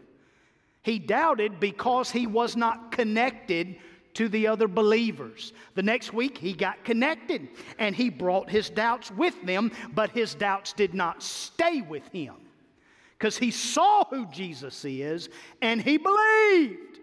He 0.83 0.99
doubted 0.99 1.61
because 1.61 2.11
he 2.11 2.27
was 2.27 2.57
not 2.57 2.93
connected 2.93 3.77
to 4.19 4.29
the 4.29 4.49
other 4.49 4.67
believers. 4.67 5.53
The 5.77 5.83
next 5.85 6.13
week, 6.13 6.39
he 6.39 6.53
got 6.53 6.83
connected 6.83 7.47
and 7.79 7.95
he 7.95 8.11
brought 8.11 8.51
his 8.51 8.69
doubts 8.69 9.13
with 9.13 9.41
them, 9.47 9.71
but 9.95 10.11
his 10.11 10.35
doubts 10.35 10.73
did 10.73 10.93
not 10.93 11.23
stay 11.23 11.83
with 11.83 12.03
him 12.09 12.35
because 13.17 13.39
he 13.39 13.53
saw 13.53 14.05
who 14.07 14.27
Jesus 14.27 14.85
is 14.85 15.29
and 15.63 15.81
he 15.81 15.99
believed. 15.99 16.99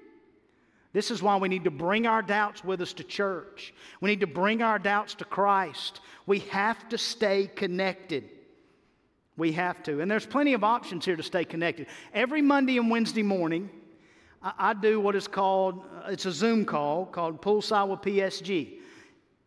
This 0.92 1.10
is 1.10 1.24
why 1.24 1.38
we 1.38 1.48
need 1.48 1.64
to 1.64 1.72
bring 1.72 2.06
our 2.06 2.22
doubts 2.22 2.66
with 2.66 2.82
us 2.82 2.92
to 2.92 3.04
church. 3.06 3.74
We 4.02 4.10
need 4.10 4.20
to 4.20 4.28
bring 4.28 4.62
our 4.62 4.78
doubts 4.78 5.16
to 5.16 5.26
Christ. 5.26 6.02
We 6.26 6.40
have 6.40 6.90
to 6.90 6.98
stay 6.98 7.48
connected. 7.48 8.30
We 9.38 9.54
have 9.54 9.82
to. 9.84 10.02
And 10.02 10.12
there's 10.12 10.26
plenty 10.26 10.54
of 10.54 10.66
options 10.66 11.06
here 11.06 11.16
to 11.16 11.24
stay 11.24 11.46
connected. 11.46 11.88
Every 12.14 12.42
Monday 12.42 12.78
and 12.78 12.92
Wednesday 12.92 13.24
morning, 13.24 13.70
I, 14.46 14.74
do 14.74 15.00
what 15.00 15.16
is 15.16 15.28
called, 15.28 15.86
uh, 16.06 16.12
it's 16.12 16.28
a 16.28 16.32
Zoom 16.32 16.66
call 16.66 17.08
called 17.08 17.42
Poolside 17.42 17.88
with 17.88 18.02
PSG. 18.02 18.80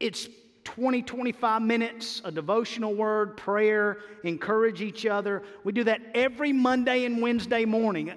It's 0.01 0.29
20, 0.65 1.03
25 1.03 1.63
minutes, 1.63 2.21
a 2.25 2.33
devotional 2.33 2.95
word, 2.95 3.37
prayer, 3.37 3.99
encourage 4.25 4.83
each 4.83 5.07
other. 5.07 5.45
We 5.63 5.73
do 5.73 5.85
that 5.85 6.01
every 6.15 6.53
Monday 6.53 7.05
and 7.05 7.23
Wednesday 7.23 7.65
morning. 7.65 8.13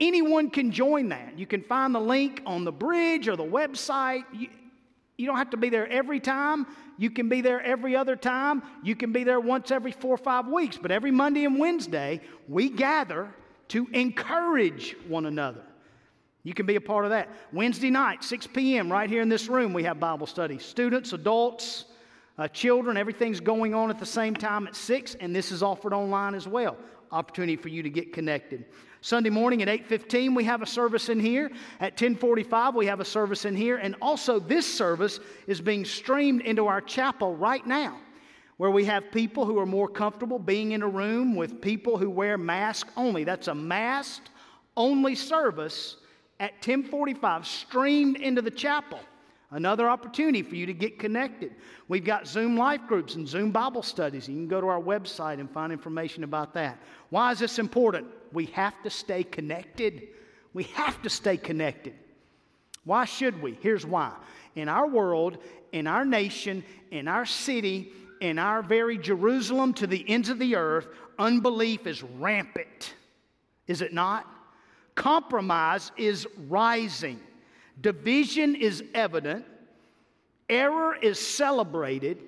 Anyone 0.00 0.50
can 0.50 0.72
join 0.72 1.10
that. 1.10 1.38
You 1.38 1.46
can 1.46 1.62
find 1.62 1.94
the 1.94 2.00
link 2.00 2.42
on 2.44 2.64
the 2.64 2.72
bridge 2.72 3.28
or 3.28 3.36
the 3.36 3.44
website. 3.44 4.24
You, 4.32 4.48
you 5.16 5.26
don't 5.26 5.36
have 5.36 5.50
to 5.50 5.56
be 5.56 5.70
there 5.70 5.88
every 5.88 6.18
time. 6.18 6.66
You 6.98 7.10
can 7.10 7.28
be 7.28 7.40
there 7.40 7.62
every 7.62 7.94
other 7.94 8.16
time. 8.16 8.64
You 8.82 8.96
can 8.96 9.12
be 9.12 9.22
there 9.22 9.38
once 9.38 9.70
every 9.70 9.92
four 9.92 10.14
or 10.14 10.18
five 10.18 10.48
weeks. 10.48 10.76
But 10.76 10.90
every 10.90 11.12
Monday 11.12 11.44
and 11.44 11.58
Wednesday, 11.58 12.20
we 12.48 12.68
gather 12.68 13.32
to 13.68 13.86
encourage 13.92 14.96
one 15.06 15.26
another. 15.26 15.62
You 16.46 16.54
can 16.54 16.64
be 16.64 16.76
a 16.76 16.80
part 16.80 17.04
of 17.04 17.10
that. 17.10 17.28
Wednesday 17.52 17.90
night, 17.90 18.22
6 18.22 18.46
p.m., 18.46 18.90
right 18.90 19.10
here 19.10 19.20
in 19.20 19.28
this 19.28 19.48
room, 19.48 19.72
we 19.72 19.82
have 19.82 19.98
Bible 19.98 20.28
study. 20.28 20.60
Students, 20.60 21.12
adults, 21.12 21.86
uh, 22.38 22.46
children, 22.46 22.96
everything's 22.96 23.40
going 23.40 23.74
on 23.74 23.90
at 23.90 23.98
the 23.98 24.06
same 24.06 24.32
time 24.32 24.68
at 24.68 24.76
6, 24.76 25.16
and 25.16 25.34
this 25.34 25.50
is 25.50 25.60
offered 25.60 25.92
online 25.92 26.36
as 26.36 26.46
well. 26.46 26.76
Opportunity 27.10 27.56
for 27.56 27.68
you 27.68 27.82
to 27.82 27.90
get 27.90 28.12
connected. 28.12 28.64
Sunday 29.00 29.28
morning 29.28 29.60
at 29.60 29.68
8:15 29.68 30.36
we 30.36 30.44
have 30.44 30.62
a 30.62 30.66
service 30.66 31.08
in 31.08 31.18
here. 31.18 31.50
At 31.80 31.96
10:45 31.96 32.76
we 32.76 32.86
have 32.86 33.00
a 33.00 33.04
service 33.04 33.44
in 33.44 33.56
here 33.56 33.78
and 33.78 33.96
also 34.00 34.38
this 34.38 34.72
service 34.72 35.18
is 35.48 35.60
being 35.60 35.84
streamed 35.84 36.42
into 36.42 36.68
our 36.68 36.80
chapel 36.80 37.34
right 37.34 37.66
now 37.66 37.98
where 38.56 38.70
we 38.70 38.84
have 38.84 39.10
people 39.10 39.46
who 39.46 39.58
are 39.58 39.66
more 39.66 39.88
comfortable 39.88 40.38
being 40.38 40.72
in 40.72 40.82
a 40.82 40.88
room 40.88 41.34
with 41.34 41.60
people 41.60 41.98
who 41.98 42.08
wear 42.08 42.38
masks 42.38 42.92
only. 42.96 43.24
That's 43.24 43.48
a 43.48 43.54
masked 43.54 44.30
only 44.76 45.16
service 45.16 45.96
at 46.40 46.52
1045 46.54 47.46
streamed 47.46 48.16
into 48.16 48.42
the 48.42 48.50
chapel. 48.50 49.00
Another 49.50 49.88
opportunity 49.88 50.42
for 50.42 50.56
you 50.56 50.66
to 50.66 50.74
get 50.74 50.98
connected. 50.98 51.54
We've 51.88 52.04
got 52.04 52.26
zoom 52.26 52.56
life 52.56 52.80
groups 52.88 53.14
and 53.14 53.28
zoom 53.28 53.52
bible 53.52 53.82
studies. 53.82 54.28
You 54.28 54.34
can 54.34 54.48
go 54.48 54.60
to 54.60 54.66
our 54.66 54.80
website 54.80 55.38
and 55.38 55.50
find 55.50 55.72
information 55.72 56.24
about 56.24 56.52
that. 56.54 56.78
Why 57.10 57.30
is 57.30 57.38
this 57.38 57.58
important? 57.58 58.08
We 58.32 58.46
have 58.46 58.82
to 58.82 58.90
stay 58.90 59.22
connected. 59.22 60.08
We 60.52 60.64
have 60.64 61.00
to 61.02 61.10
stay 61.10 61.36
connected. 61.36 61.94
Why 62.84 63.04
should 63.04 63.40
we? 63.40 63.56
Here's 63.60 63.86
why. 63.86 64.12
In 64.56 64.68
our 64.68 64.88
world 64.88 65.38
in 65.72 65.86
our 65.86 66.04
nation 66.04 66.64
in 66.90 67.08
our 67.08 67.26
city 67.26 67.92
in 68.20 68.38
our 68.38 68.62
very 68.62 68.96
jerusalem 68.96 69.74
to 69.74 69.86
the 69.86 70.08
ends 70.08 70.30
of 70.30 70.38
the 70.38 70.56
earth 70.56 70.88
unbelief 71.18 71.86
is 71.86 72.02
rampant. 72.02 72.94
Is 73.66 73.82
it 73.82 73.92
not 73.92 74.26
Compromise 74.96 75.92
is 75.96 76.26
rising, 76.48 77.20
division 77.80 78.56
is 78.56 78.82
evident, 78.94 79.44
error 80.48 80.96
is 80.96 81.20
celebrated, 81.20 82.18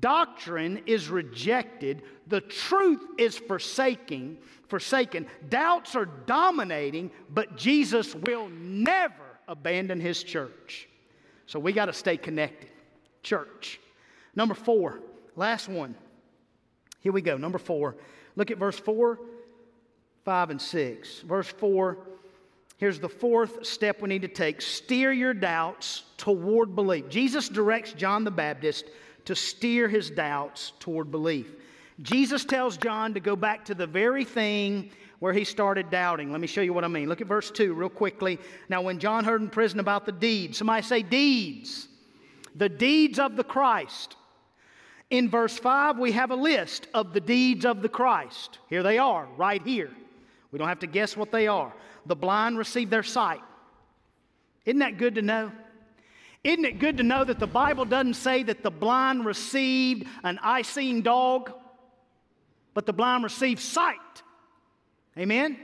doctrine 0.00 0.82
is 0.86 1.08
rejected, 1.08 2.02
the 2.26 2.40
truth 2.40 3.02
is 3.18 3.36
forsaking, 3.36 4.38
forsaken, 4.68 5.26
doubts 5.48 5.94
are 5.94 6.06
dominating, 6.26 7.10
but 7.30 7.56
Jesus 7.56 8.14
will 8.14 8.48
never 8.48 9.14
abandon 9.46 10.00
his 10.00 10.22
church. 10.24 10.88
So 11.46 11.60
we 11.60 11.72
got 11.72 11.86
to 11.86 11.92
stay 11.92 12.16
connected. 12.16 12.70
Church. 13.22 13.78
Number 14.34 14.54
four, 14.54 15.00
last 15.36 15.68
one. 15.68 15.94
Here 17.00 17.12
we 17.12 17.20
go. 17.20 17.36
Number 17.36 17.58
four. 17.58 17.96
Look 18.36 18.50
at 18.50 18.58
verse 18.58 18.78
4 18.78 19.18
5 20.24 20.50
and 20.50 20.60
6. 20.60 21.20
Verse 21.20 21.48
4 21.48 21.98
here's 22.78 22.98
the 22.98 23.08
fourth 23.08 23.64
step 23.64 24.02
we 24.02 24.08
need 24.08 24.22
to 24.22 24.28
take 24.28 24.60
steer 24.60 25.12
your 25.12 25.34
doubts 25.34 26.02
toward 26.16 26.74
belief. 26.74 27.08
Jesus 27.08 27.48
directs 27.48 27.92
John 27.92 28.24
the 28.24 28.30
Baptist 28.30 28.86
to 29.24 29.36
steer 29.36 29.88
his 29.88 30.10
doubts 30.10 30.72
toward 30.80 31.10
belief. 31.10 31.46
Jesus 32.00 32.44
tells 32.44 32.76
John 32.76 33.14
to 33.14 33.20
go 33.20 33.36
back 33.36 33.64
to 33.66 33.74
the 33.74 33.86
very 33.86 34.24
thing 34.24 34.90
where 35.20 35.32
he 35.32 35.44
started 35.44 35.90
doubting. 35.90 36.32
Let 36.32 36.40
me 36.40 36.48
show 36.48 36.62
you 36.62 36.72
what 36.72 36.82
I 36.82 36.88
mean. 36.88 37.08
Look 37.08 37.20
at 37.20 37.28
verse 37.28 37.52
2 37.52 37.74
real 37.74 37.88
quickly. 37.88 38.40
Now, 38.68 38.82
when 38.82 38.98
John 38.98 39.24
heard 39.24 39.40
in 39.40 39.50
prison 39.50 39.78
about 39.78 40.04
the 40.04 40.10
deeds, 40.10 40.58
somebody 40.58 40.82
say 40.82 41.02
deeds, 41.02 41.86
the 42.56 42.68
deeds 42.68 43.20
of 43.20 43.36
the 43.36 43.44
Christ. 43.44 44.16
In 45.10 45.28
verse 45.28 45.56
5, 45.56 45.98
we 45.98 46.10
have 46.12 46.32
a 46.32 46.36
list 46.36 46.88
of 46.94 47.12
the 47.12 47.20
deeds 47.20 47.64
of 47.64 47.82
the 47.82 47.88
Christ. 47.88 48.58
Here 48.68 48.82
they 48.82 48.98
are, 48.98 49.28
right 49.36 49.62
here. 49.62 49.90
We 50.52 50.58
don't 50.58 50.68
have 50.68 50.80
to 50.80 50.86
guess 50.86 51.16
what 51.16 51.32
they 51.32 51.48
are. 51.48 51.72
The 52.06 52.14
blind 52.14 52.58
receive 52.58 52.90
their 52.90 53.02
sight. 53.02 53.40
Isn't 54.66 54.80
that 54.80 54.98
good 54.98 55.16
to 55.16 55.22
know? 55.22 55.50
Isn't 56.44 56.64
it 56.64 56.78
good 56.78 56.98
to 56.98 57.02
know 57.02 57.24
that 57.24 57.38
the 57.38 57.46
Bible 57.46 57.84
doesn't 57.84 58.14
say 58.14 58.42
that 58.42 58.62
the 58.62 58.70
blind 58.70 59.24
received 59.24 60.06
an 60.22 60.38
eye 60.42 60.62
seeing 60.62 61.02
dog, 61.02 61.52
but 62.74 62.84
the 62.84 62.92
blind 62.92 63.24
received 63.24 63.60
sight? 63.60 63.96
Amen? 65.16 65.58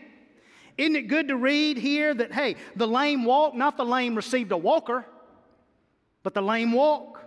Isn't 0.79 0.97
it 0.97 1.09
good 1.09 1.29
to 1.29 1.37
read 1.37 1.77
here 1.77 2.15
that, 2.15 2.33
hey, 2.33 2.57
the 2.77 2.87
lame 2.87 3.25
walk, 3.25 3.55
not 3.55 3.77
the 3.77 3.85
lame 3.85 4.15
received 4.15 4.53
a 4.53 4.57
walker, 4.57 5.05
but 6.23 6.33
the 6.33 6.43
lame 6.43 6.73
walk? 6.73 7.21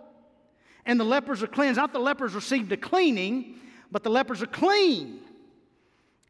And 0.85 0.99
the 0.99 1.03
lepers 1.03 1.43
are 1.43 1.47
cleansed, 1.47 1.77
not 1.77 1.93
the 1.93 1.99
lepers 1.99 2.33
received 2.33 2.71
a 2.71 2.77
cleaning, 2.77 3.59
but 3.91 4.03
the 4.03 4.09
lepers 4.09 4.41
are 4.41 4.47
clean 4.47 5.19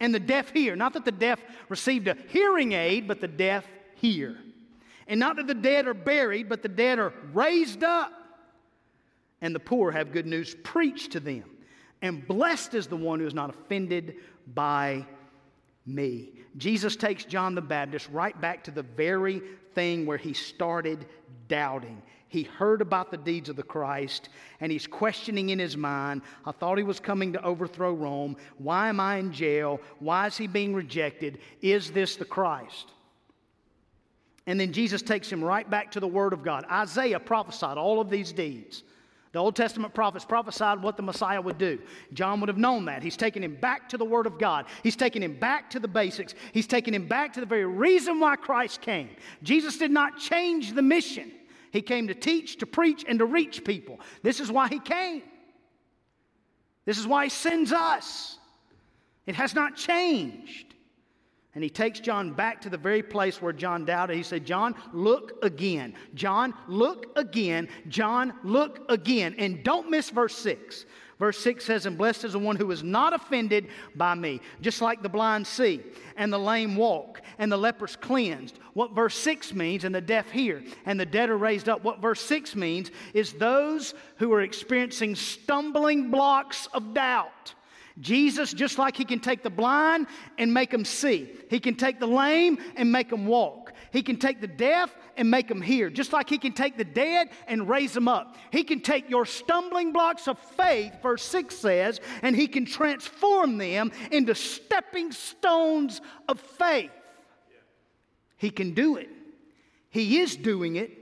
and 0.01 0.13
the 0.13 0.19
deaf 0.19 0.49
hear. 0.49 0.75
Not 0.75 0.93
that 0.93 1.05
the 1.05 1.11
deaf 1.11 1.39
received 1.69 2.09
a 2.09 2.17
hearing 2.27 2.73
aid, 2.73 3.07
but 3.07 3.21
the 3.21 3.27
deaf 3.27 3.65
hear. 3.95 4.35
And 5.07 5.19
not 5.19 5.37
that 5.37 5.47
the 5.47 5.53
dead 5.53 5.87
are 5.87 5.93
buried, 5.93 6.49
but 6.49 6.63
the 6.63 6.67
dead 6.67 6.99
are 6.99 7.13
raised 7.33 7.83
up. 7.83 8.11
And 9.41 9.55
the 9.55 9.59
poor 9.59 9.91
have 9.91 10.11
good 10.11 10.25
news 10.25 10.55
preached 10.63 11.11
to 11.13 11.19
them. 11.19 11.43
And 12.01 12.27
blessed 12.27 12.73
is 12.73 12.87
the 12.87 12.97
one 12.97 13.19
who 13.19 13.27
is 13.27 13.35
not 13.35 13.51
offended 13.51 14.15
by 14.53 15.05
me. 15.85 16.31
Jesus 16.57 16.95
takes 16.95 17.23
John 17.23 17.53
the 17.53 17.61
Baptist 17.61 18.09
right 18.11 18.39
back 18.41 18.63
to 18.65 18.71
the 18.71 18.83
very 18.83 19.41
thing 19.75 20.07
where 20.07 20.17
he 20.17 20.33
started 20.33 21.05
doubting. 21.47 22.01
He 22.31 22.43
heard 22.43 22.79
about 22.79 23.11
the 23.11 23.17
deeds 23.17 23.49
of 23.49 23.57
the 23.57 23.63
Christ 23.63 24.29
and 24.61 24.71
he's 24.71 24.87
questioning 24.87 25.49
in 25.49 25.59
his 25.59 25.75
mind. 25.75 26.21
I 26.45 26.53
thought 26.53 26.77
he 26.77 26.83
was 26.85 26.97
coming 26.97 27.33
to 27.33 27.43
overthrow 27.43 27.91
Rome. 27.93 28.37
Why 28.57 28.87
am 28.87 29.01
I 29.01 29.17
in 29.17 29.33
jail? 29.33 29.81
Why 29.99 30.27
is 30.27 30.37
he 30.37 30.47
being 30.47 30.73
rejected? 30.73 31.39
Is 31.61 31.91
this 31.91 32.15
the 32.15 32.23
Christ? 32.23 32.93
And 34.47 34.57
then 34.57 34.71
Jesus 34.71 35.01
takes 35.01 35.29
him 35.29 35.43
right 35.43 35.69
back 35.69 35.91
to 35.91 35.99
the 35.99 36.07
Word 36.07 36.31
of 36.31 36.41
God. 36.41 36.63
Isaiah 36.71 37.19
prophesied 37.19 37.77
all 37.77 37.99
of 37.99 38.09
these 38.09 38.31
deeds. 38.31 38.83
The 39.33 39.39
Old 39.39 39.57
Testament 39.57 39.93
prophets 39.93 40.23
prophesied 40.23 40.81
what 40.81 40.95
the 40.95 41.03
Messiah 41.03 41.41
would 41.41 41.57
do. 41.57 41.79
John 42.13 42.39
would 42.39 42.47
have 42.47 42.57
known 42.57 42.85
that. 42.85 43.03
He's 43.03 43.17
taking 43.17 43.43
him 43.43 43.55
back 43.55 43.89
to 43.89 43.97
the 43.97 44.05
Word 44.05 44.25
of 44.25 44.39
God. 44.39 44.67
He's 44.83 44.95
taking 44.95 45.21
him 45.21 45.37
back 45.37 45.69
to 45.71 45.81
the 45.81 45.87
basics. 45.89 46.33
He's 46.53 46.65
taking 46.65 46.93
him 46.93 47.07
back 47.07 47.33
to 47.33 47.41
the 47.41 47.45
very 47.45 47.65
reason 47.65 48.21
why 48.21 48.37
Christ 48.37 48.79
came. 48.79 49.09
Jesus 49.43 49.77
did 49.77 49.91
not 49.91 50.17
change 50.17 50.73
the 50.73 50.81
mission. 50.81 51.29
He 51.71 51.81
came 51.81 52.07
to 52.07 52.13
teach, 52.13 52.57
to 52.57 52.65
preach, 52.65 53.05
and 53.07 53.19
to 53.19 53.25
reach 53.25 53.63
people. 53.63 53.99
This 54.23 54.39
is 54.39 54.51
why 54.51 54.67
He 54.67 54.79
came. 54.79 55.23
This 56.85 56.97
is 56.97 57.07
why 57.07 57.25
He 57.25 57.29
sends 57.29 57.71
us. 57.71 58.37
It 59.25 59.35
has 59.35 59.55
not 59.55 59.75
changed. 59.75 60.71
And 61.53 61.63
he 61.63 61.69
takes 61.69 61.99
John 61.99 62.31
back 62.31 62.61
to 62.61 62.69
the 62.69 62.77
very 62.77 63.03
place 63.03 63.41
where 63.41 63.51
John 63.51 63.83
doubted. 63.83 64.15
He 64.15 64.23
said, 64.23 64.45
John, 64.45 64.73
look 64.93 65.43
again. 65.43 65.95
John, 66.13 66.53
look 66.67 67.07
again. 67.17 67.67
John, 67.89 68.33
look 68.43 68.85
again. 68.89 69.35
And 69.37 69.61
don't 69.61 69.89
miss 69.89 70.09
verse 70.09 70.35
6. 70.37 70.85
Verse 71.21 71.37
6 71.37 71.63
says, 71.63 71.85
And 71.85 71.99
blessed 71.99 72.23
is 72.23 72.33
the 72.33 72.39
one 72.39 72.55
who 72.55 72.71
is 72.71 72.81
not 72.81 73.13
offended 73.13 73.67
by 73.95 74.15
me, 74.15 74.41
just 74.59 74.81
like 74.81 75.03
the 75.03 75.07
blind 75.07 75.45
see, 75.45 75.79
and 76.17 76.33
the 76.33 76.39
lame 76.39 76.75
walk, 76.75 77.21
and 77.37 77.51
the 77.51 77.57
lepers 77.57 77.95
cleansed. 77.95 78.57
What 78.73 78.95
verse 78.95 79.15
6 79.17 79.53
means, 79.53 79.83
and 79.83 79.93
the 79.93 80.01
deaf 80.01 80.31
hear, 80.31 80.63
and 80.83 80.99
the 80.99 81.05
dead 81.05 81.29
are 81.29 81.37
raised 81.37 81.69
up. 81.69 81.83
What 81.83 82.01
verse 82.01 82.21
6 82.21 82.55
means 82.55 82.89
is 83.13 83.33
those 83.33 83.93
who 84.15 84.33
are 84.33 84.41
experiencing 84.41 85.13
stumbling 85.13 86.09
blocks 86.09 86.67
of 86.73 86.95
doubt. 86.95 87.53
Jesus, 87.99 88.53
just 88.53 88.77
like 88.77 88.95
He 88.95 89.05
can 89.05 89.19
take 89.19 89.43
the 89.43 89.49
blind 89.49 90.07
and 90.37 90.53
make 90.53 90.71
them 90.71 90.85
see, 90.85 91.29
He 91.49 91.59
can 91.59 91.75
take 91.75 91.99
the 91.99 92.07
lame 92.07 92.57
and 92.75 92.91
make 92.91 93.09
them 93.09 93.25
walk. 93.25 93.73
He 93.91 94.01
can 94.01 94.17
take 94.17 94.39
the 94.39 94.47
deaf 94.47 94.95
and 95.17 95.29
make 95.29 95.49
them 95.49 95.61
hear, 95.61 95.89
just 95.89 96.13
like 96.13 96.29
He 96.29 96.37
can 96.37 96.53
take 96.53 96.77
the 96.77 96.85
dead 96.85 97.29
and 97.47 97.67
raise 97.67 97.93
them 97.93 98.07
up. 98.07 98.37
He 98.51 98.63
can 98.63 98.79
take 98.79 99.09
your 99.09 99.25
stumbling 99.25 99.91
blocks 99.91 100.27
of 100.27 100.39
faith, 100.39 100.93
verse 101.01 101.23
6 101.23 101.55
says, 101.55 101.99
and 102.21 102.35
He 102.35 102.47
can 102.47 102.65
transform 102.65 103.57
them 103.57 103.91
into 104.11 104.33
stepping 104.35 105.11
stones 105.11 106.01
of 106.29 106.39
faith. 106.39 106.91
He 108.37 108.49
can 108.49 108.73
do 108.73 108.95
it. 108.95 109.09
He 109.89 110.19
is 110.19 110.35
doing 110.35 110.77
it. 110.77 110.97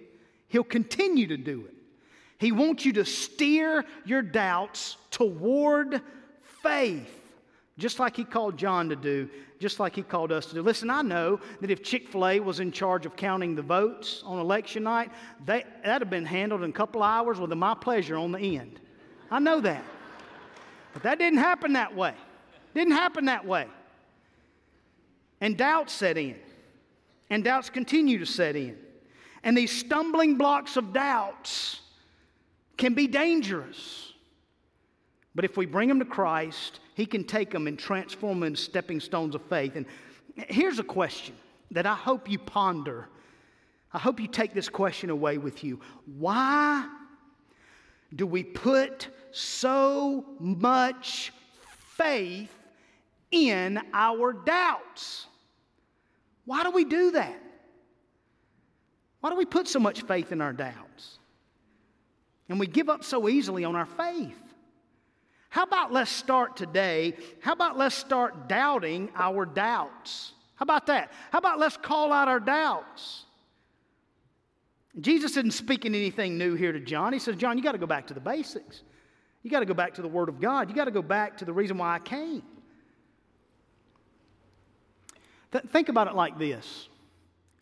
He'll 0.48 0.64
continue 0.64 1.28
to 1.28 1.38
do 1.38 1.66
it. 1.68 1.76
He 2.40 2.52
wants 2.52 2.86
you 2.86 2.94
to 2.94 3.06
steer 3.06 3.86
your 4.06 4.22
doubts 4.22 4.98
toward 5.12 6.02
faith, 6.62 7.34
just 7.78 8.00
like 8.00 8.16
He 8.16 8.24
called 8.24 8.58
John 8.58 8.90
to 8.90 8.96
do, 8.96 9.30
just 9.60 9.80
like 9.80 9.96
He 9.96 10.02
called 10.02 10.32
us 10.32 10.46
to 10.48 10.56
do. 10.56 10.62
Listen, 10.62 10.90
I 10.90 11.02
know 11.02 11.40
that 11.62 11.72
if 11.72 11.84
Chick 11.84 12.10
fil 12.10 12.28
A 12.28 12.40
was 12.40 12.60
in 12.60 12.72
charge 12.72 13.06
of 13.06 13.16
counting 13.16 13.56
the 13.56 13.62
votes 13.62 14.24
on 14.26 14.40
election 14.40 14.84
night, 14.84 15.12
they, 15.46 15.64
that'd 15.84 16.02
have 16.02 16.10
been 16.10 16.26
handled 16.26 16.64
in 16.64 16.70
a 16.70 16.74
couple 16.74 17.04
hours 17.04 17.40
with 17.40 17.52
a 17.52 17.56
my 17.56 17.74
pleasure 17.74 18.16
on 18.16 18.32
the 18.32 18.58
end. 18.58 18.80
I 19.32 19.40
know 19.40 19.62
that. 19.62 19.84
But 20.94 21.04
that 21.04 21.20
didn't 21.20 21.40
happen 21.40 21.74
that 21.74 21.96
way. 21.96 22.14
Didn't 22.74 22.94
happen 22.94 23.26
that 23.26 23.46
way. 23.46 23.68
And 25.42 25.58
doubts 25.58 25.94
set 25.94 26.18
in. 26.18 26.36
And 27.30 27.44
doubts 27.44 27.70
continue 27.70 28.20
to 28.20 28.26
set 28.26 28.56
in. 28.56 28.78
And 29.44 29.58
these 29.58 29.72
stumbling 29.72 30.36
blocks 30.36 30.78
of 30.78 30.94
doubts 30.94 31.80
can 32.78 32.94
be 32.94 33.08
dangerous. 33.08 34.09
But 35.40 35.46
if 35.46 35.56
we 35.56 35.66
bring 35.66 35.88
them 35.88 36.00
to 36.00 36.06
Christ, 36.06 36.82
He 36.96 37.06
can 37.06 37.24
take 37.24 37.50
them 37.52 37.66
and 37.68 37.80
transform 37.80 38.42
them 38.42 38.48
into 38.48 38.60
stepping 38.60 39.00
stones 39.00 39.36
of 39.36 39.42
faith. 39.44 39.78
And 39.78 39.86
here's 40.36 40.80
a 40.80 40.84
question 40.84 41.34
that 41.72 41.86
I 41.86 41.96
hope 41.96 42.30
you 42.30 42.38
ponder. 42.38 43.08
I 43.94 44.00
hope 44.00 44.20
you 44.20 44.28
take 44.28 44.54
this 44.54 44.68
question 44.68 45.10
away 45.10 45.38
with 45.38 45.64
you. 45.64 45.80
Why 46.18 46.86
do 48.14 48.28
we 48.28 48.44
put 48.44 49.08
so 49.32 50.26
much 50.42 51.32
faith 51.96 52.54
in 53.32 53.80
our 53.94 54.34
doubts? 54.34 55.26
Why 56.44 56.64
do 56.64 56.72
we 56.72 56.84
do 56.84 57.12
that? 57.12 57.42
Why 59.22 59.30
do 59.30 59.38
we 59.38 59.46
put 59.46 59.70
so 59.70 59.80
much 59.80 60.02
faith 60.02 60.34
in 60.34 60.42
our 60.42 60.52
doubts? 60.52 61.18
And 62.50 62.60
we 62.60 62.68
give 62.68 62.90
up 62.90 63.06
so 63.06 63.30
easily 63.30 63.64
on 63.64 63.78
our 63.78 63.86
faith. 63.86 64.49
How 65.50 65.64
about 65.64 65.92
let's 65.92 66.12
start 66.12 66.56
today? 66.56 67.16
How 67.42 67.54
about 67.54 67.78
let's 67.78 67.96
start 67.96 68.48
doubting 68.48 69.10
our 69.16 69.46
doubts? 69.46 70.34
How 70.56 70.64
about 70.64 70.88
that? 70.88 71.12
How 71.32 71.40
about 71.40 71.60
let's 71.60 71.78
call 71.78 72.14
out 72.14 72.28
our 72.28 72.40
doubts? 72.40 73.26
Jesus 75.00 75.32
isn't 75.32 75.52
speaking 75.52 75.96
anything 75.96 76.38
new 76.38 76.56
here 76.56 76.72
to 76.72 76.80
John. 76.80 77.14
He 77.14 77.20
says, 77.20 77.36
John, 77.36 77.58
you 77.58 77.64
got 77.64 77.72
to 77.72 77.78
go 77.78 77.88
back 77.88 78.08
to 78.08 78.14
the 78.14 78.20
basics. 78.20 78.84
You 79.44 79.50
got 79.50 79.62
to 79.62 79.66
go 79.66 79.74
back 79.74 79.94
to 79.96 80.02
the 80.02 80.08
Word 80.08 80.30
of 80.30 80.40
God. 80.40 80.70
You 80.70 80.76
got 80.76 80.86
to 80.86 80.92
go 80.92 81.02
back 81.02 81.38
to 81.38 81.46
the 81.46 81.54
reason 81.54 81.78
why 81.78 81.96
I 81.96 82.00
came. 82.00 82.44
Th- 85.52 85.64
think 85.66 85.90
about 85.90 86.08
it 86.08 86.16
like 86.16 86.38
this 86.38 86.90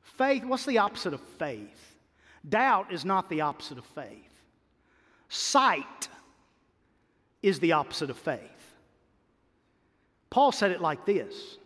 faith, 0.02 0.44
what's 0.44 0.66
the 0.66 0.80
opposite 0.80 1.14
of 1.14 1.22
faith? 1.38 1.96
Doubt 2.48 2.92
is 2.92 3.06
not 3.06 3.30
the 3.30 3.42
opposite 3.42 3.78
of 3.78 3.86
faith. 3.86 4.42
Sight 5.30 6.08
is 7.42 7.60
the 7.60 7.74
opposite 7.74 8.10
of 8.10 8.18
faith. 8.18 8.42
Paul 10.30 10.52
said 10.52 10.72
it 10.72 10.82
like 10.82 11.06
this 11.06 11.58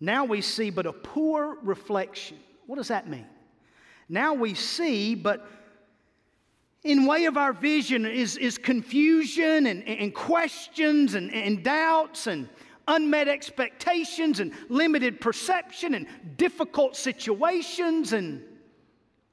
Now 0.00 0.24
we 0.24 0.40
see 0.40 0.70
but 0.70 0.86
a 0.86 0.92
poor 0.92 1.58
reflection. 1.62 2.38
What 2.66 2.76
does 2.76 2.88
that 2.88 3.08
mean? 3.08 3.26
Now 4.08 4.34
we 4.34 4.54
see, 4.54 5.14
but 5.14 5.46
in 6.84 7.06
way 7.06 7.26
of 7.26 7.36
our 7.36 7.52
vision 7.52 8.06
is, 8.06 8.36
is 8.36 8.58
confusion 8.58 9.66
and, 9.66 9.86
and 9.86 10.14
questions 10.14 11.14
and, 11.14 11.32
and 11.32 11.62
doubts 11.62 12.26
and 12.26 12.48
unmet 12.88 13.28
expectations 13.28 14.40
and 14.40 14.52
limited 14.68 15.20
perception 15.20 15.94
and 15.94 16.06
difficult 16.36 16.96
situations 16.96 18.12
and 18.12 18.42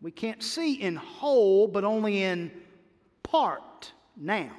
we 0.01 0.11
can't 0.11 0.43
see 0.43 0.75
in 0.75 0.95
whole 0.95 1.67
but 1.67 1.83
only 1.83 2.21
in 2.21 2.51
part 3.23 3.91
now 4.15 4.51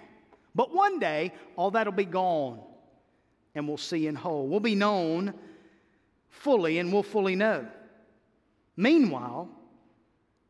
but 0.61 0.75
one 0.75 0.99
day, 0.99 1.33
all 1.57 1.71
that'll 1.71 1.91
be 1.91 2.05
gone 2.05 2.61
and 3.55 3.67
we'll 3.67 3.79
see 3.79 4.07
in 4.07 4.15
whole. 4.15 4.47
We'll 4.47 4.61
be 4.61 4.75
known 4.75 5.33
fully 6.29 6.77
and 6.77 6.93
we'll 6.93 7.03
fully 7.03 7.35
know. 7.35 7.67
Meanwhile, 8.77 9.49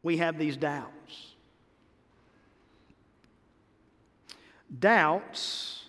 we 0.03 0.17
have 0.17 0.37
these 0.37 0.57
doubts. 0.57 1.35
Doubts 4.77 5.85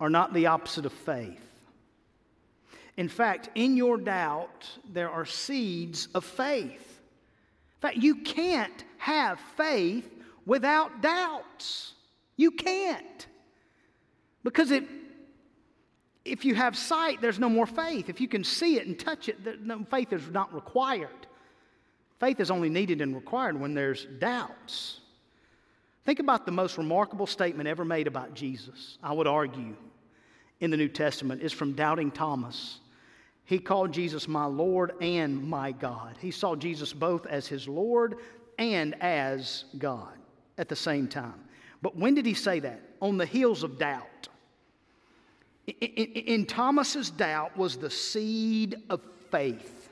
are 0.00 0.10
not 0.10 0.34
the 0.34 0.46
opposite 0.46 0.84
of 0.84 0.92
faith. 0.92 1.46
In 2.96 3.06
fact, 3.08 3.50
in 3.54 3.76
your 3.76 3.98
doubt, 3.98 4.68
there 4.92 5.10
are 5.10 5.24
seeds 5.24 6.08
of 6.12 6.24
faith. 6.24 6.98
In 7.76 7.80
fact, 7.82 7.98
you 7.98 8.16
can't 8.16 8.84
have 8.98 9.38
faith 9.56 10.16
without 10.46 11.02
doubts. 11.02 11.94
You 12.36 12.50
can't. 12.50 13.26
Because 14.42 14.70
if, 16.24 16.44
you 16.44 16.54
have 16.54 16.76
sight, 16.76 17.20
there's 17.20 17.38
no 17.38 17.48
more 17.48 17.66
faith. 17.66 18.08
If 18.08 18.20
you 18.20 18.28
can 18.28 18.44
see 18.44 18.76
it 18.76 18.86
and 18.86 18.98
touch 18.98 19.28
it, 19.28 19.38
no, 19.62 19.84
faith 19.84 20.12
is 20.12 20.28
not 20.30 20.54
required. 20.54 21.26
Faith 22.18 22.40
is 22.40 22.50
only 22.50 22.68
needed 22.68 23.00
and 23.00 23.14
required 23.14 23.60
when 23.60 23.74
there's 23.74 24.06
doubts. 24.18 25.00
Think 26.04 26.18
about 26.18 26.46
the 26.46 26.52
most 26.52 26.78
remarkable 26.78 27.26
statement 27.26 27.68
ever 27.68 27.84
made 27.84 28.06
about 28.06 28.34
Jesus, 28.34 28.98
I 29.02 29.12
would 29.12 29.26
argue, 29.26 29.76
in 30.60 30.70
the 30.70 30.76
New 30.76 30.88
Testament, 30.88 31.42
is 31.42 31.52
from 31.52 31.74
Doubting 31.74 32.10
Thomas. 32.10 32.80
He 33.44 33.58
called 33.58 33.92
Jesus 33.92 34.28
my 34.28 34.46
Lord 34.46 34.92
and 35.00 35.46
my 35.46 35.72
God. 35.72 36.16
He 36.20 36.30
saw 36.30 36.56
Jesus 36.56 36.92
both 36.92 37.26
as 37.26 37.46
his 37.46 37.68
Lord 37.68 38.16
and 38.58 38.94
as 39.02 39.64
God 39.78 40.19
at 40.60 40.68
the 40.68 40.76
same 40.76 41.08
time. 41.08 41.42
But 41.82 41.96
when 41.96 42.14
did 42.14 42.26
he 42.26 42.34
say 42.34 42.60
that? 42.60 42.80
On 43.00 43.16
the 43.16 43.24
heels 43.24 43.64
of 43.64 43.78
doubt. 43.78 44.28
In, 45.66 45.74
in, 45.74 46.06
in 46.12 46.46
Thomas's 46.46 47.10
doubt 47.10 47.56
was 47.56 47.78
the 47.78 47.90
seed 47.90 48.76
of 48.90 49.00
faith. 49.30 49.88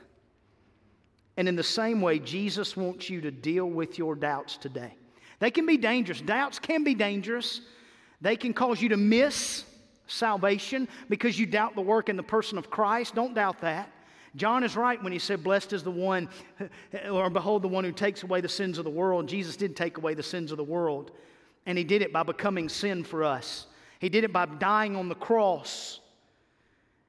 And 1.38 1.48
in 1.48 1.57
the 1.57 1.62
same 1.62 2.02
way, 2.02 2.18
Jesus 2.18 2.76
wants 2.76 3.09
you 3.09 3.22
to 3.22 3.31
deal 3.31 3.64
with 3.66 3.96
your 3.96 4.14
doubts 4.14 4.59
today. 4.59 4.92
They 5.38 5.50
can 5.50 5.64
be 5.64 5.78
dangerous. 5.78 6.20
Doubts 6.20 6.59
can 6.59 6.85
be 6.85 6.94
dangerous. 6.94 7.62
They 8.20 8.37
can 8.37 8.52
cause 8.52 8.83
you 8.83 8.90
to 8.90 8.96
miss 8.96 9.64
salvation 10.07 10.87
because 11.09 11.38
you 11.38 11.46
doubt 11.46 11.76
the 11.76 11.81
work 11.81 12.11
and 12.11 12.18
the 12.18 12.24
person 12.24 12.59
of 12.59 12.68
Christ. 12.70 13.14
Don't 13.14 13.35
doubt 13.35 13.61
that. 13.61 13.90
John 14.38 14.62
is 14.62 14.77
right 14.77 15.03
when 15.03 15.12
he 15.12 15.18
said, 15.18 15.42
Blessed 15.42 15.72
is 15.72 15.83
the 15.83 15.90
one, 15.90 16.29
or 17.11 17.29
behold, 17.29 17.62
the 17.62 17.68
one 17.68 17.85
who 17.85 17.92
takes 17.92 18.22
away 18.22 18.40
the 18.40 18.48
sins 18.48 18.79
of 18.79 18.85
the 18.85 18.90
world. 18.90 19.29
Jesus 19.29 19.57
did 19.57 19.77
take 19.77 19.98
away 19.98 20.14
the 20.14 20.22
sins 20.22 20.53
of 20.53 20.57
the 20.57 20.64
world, 20.64 21.11
and 21.66 21.77
he 21.77 21.85
did 21.85 22.03
it 22.03 22.12
by 22.12 22.22
becoming 22.22 22.68
sin 22.68 23.05
for 23.05 23.24
us. 23.24 23.66
He 23.98 24.09
did 24.09 24.24
it 24.24 24.33
by 24.33 24.46
dying 24.46 24.96
on 24.96 25.09
the 25.09 25.14
cross 25.16 26.01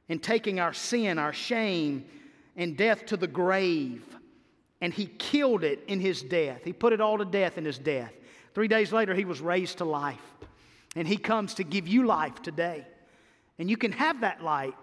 and 0.09 0.21
taking 0.21 0.59
our 0.59 0.73
sin, 0.73 1.19
our 1.19 1.31
shame, 1.31 2.03
and 2.57 2.75
death 2.75 3.05
to 3.05 3.17
the 3.17 3.27
grave. 3.27 4.03
And 4.81 4.91
he 4.91 5.05
killed 5.05 5.63
it 5.63 5.83
in 5.87 5.99
his 5.99 6.23
death. 6.23 6.61
He 6.63 6.73
put 6.73 6.93
it 6.93 7.01
all 7.01 7.19
to 7.19 7.25
death 7.25 7.57
in 7.57 7.65
his 7.65 7.77
death. 7.77 8.13
Three 8.55 8.67
days 8.67 8.91
later, 8.91 9.13
he 9.13 9.25
was 9.25 9.39
raised 9.39 9.77
to 9.77 9.85
life. 9.85 10.17
And 10.95 11.07
he 11.07 11.17
comes 11.17 11.53
to 11.55 11.63
give 11.63 11.87
you 11.87 12.07
life 12.07 12.41
today. 12.41 12.87
And 13.59 13.69
you 13.69 13.77
can 13.77 13.91
have 13.91 14.21
that 14.21 14.43
life 14.43 14.73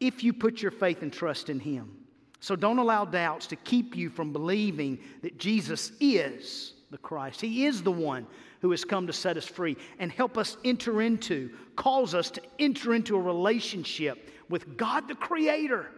if 0.00 0.22
you 0.22 0.32
put 0.32 0.62
your 0.62 0.70
faith 0.70 1.02
and 1.02 1.12
trust 1.12 1.48
in 1.50 1.60
Him. 1.60 1.98
So 2.40 2.54
don't 2.54 2.78
allow 2.78 3.04
doubts 3.04 3.46
to 3.48 3.56
keep 3.56 3.96
you 3.96 4.10
from 4.10 4.32
believing 4.32 4.98
that 5.22 5.38
Jesus 5.38 5.92
is 6.00 6.74
the 6.90 6.98
Christ. 6.98 7.40
He 7.40 7.66
is 7.66 7.82
the 7.82 7.92
one 7.92 8.26
who 8.60 8.70
has 8.70 8.84
come 8.84 9.06
to 9.06 9.12
set 9.12 9.36
us 9.36 9.44
free 9.44 9.76
and 9.98 10.10
help 10.10 10.38
us 10.38 10.56
enter 10.64 11.02
into, 11.02 11.50
calls 11.76 12.14
us 12.14 12.30
to 12.32 12.42
enter 12.58 12.94
into 12.94 13.16
a 13.16 13.20
relationship 13.20 14.30
with 14.48 14.76
God 14.76 15.08
the 15.08 15.14
Creator. 15.14 15.90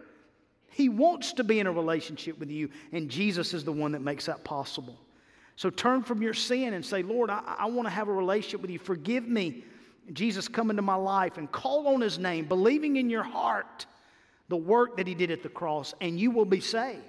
He 0.69 0.89
wants 0.89 1.33
to 1.33 1.43
be 1.43 1.59
in 1.59 1.67
a 1.67 1.71
relationship 1.71 2.39
with 2.39 2.49
you, 2.49 2.69
and 2.91 3.09
Jesus 3.09 3.53
is 3.53 3.63
the 3.63 3.71
one 3.71 3.91
that 3.91 4.01
makes 4.01 4.25
that 4.25 4.43
possible. 4.43 4.97
So 5.55 5.69
turn 5.69 6.01
from 6.01 6.21
your 6.21 6.33
sin 6.33 6.73
and 6.73 6.83
say, 6.83 7.03
Lord, 7.03 7.29
I, 7.29 7.41
I 7.59 7.65
want 7.67 7.85
to 7.87 7.91
have 7.91 8.07
a 8.07 8.13
relationship 8.13 8.61
with 8.61 8.71
you. 8.71 8.79
Forgive 8.79 9.27
me. 9.27 9.63
Jesus, 10.13 10.47
come 10.47 10.69
into 10.69 10.81
my 10.81 10.95
life 10.95 11.37
and 11.37 11.51
call 11.51 11.87
on 11.87 12.01
his 12.01 12.17
name, 12.17 12.45
believing 12.45 12.95
in 12.95 13.09
your 13.09 13.23
heart 13.23 13.85
the 14.51 14.57
work 14.57 14.97
that 14.97 15.07
he 15.07 15.15
did 15.15 15.31
at 15.31 15.41
the 15.41 15.49
cross, 15.49 15.95
and 16.01 16.19
you 16.19 16.29
will 16.29 16.45
be 16.45 16.59
saved. 16.59 16.99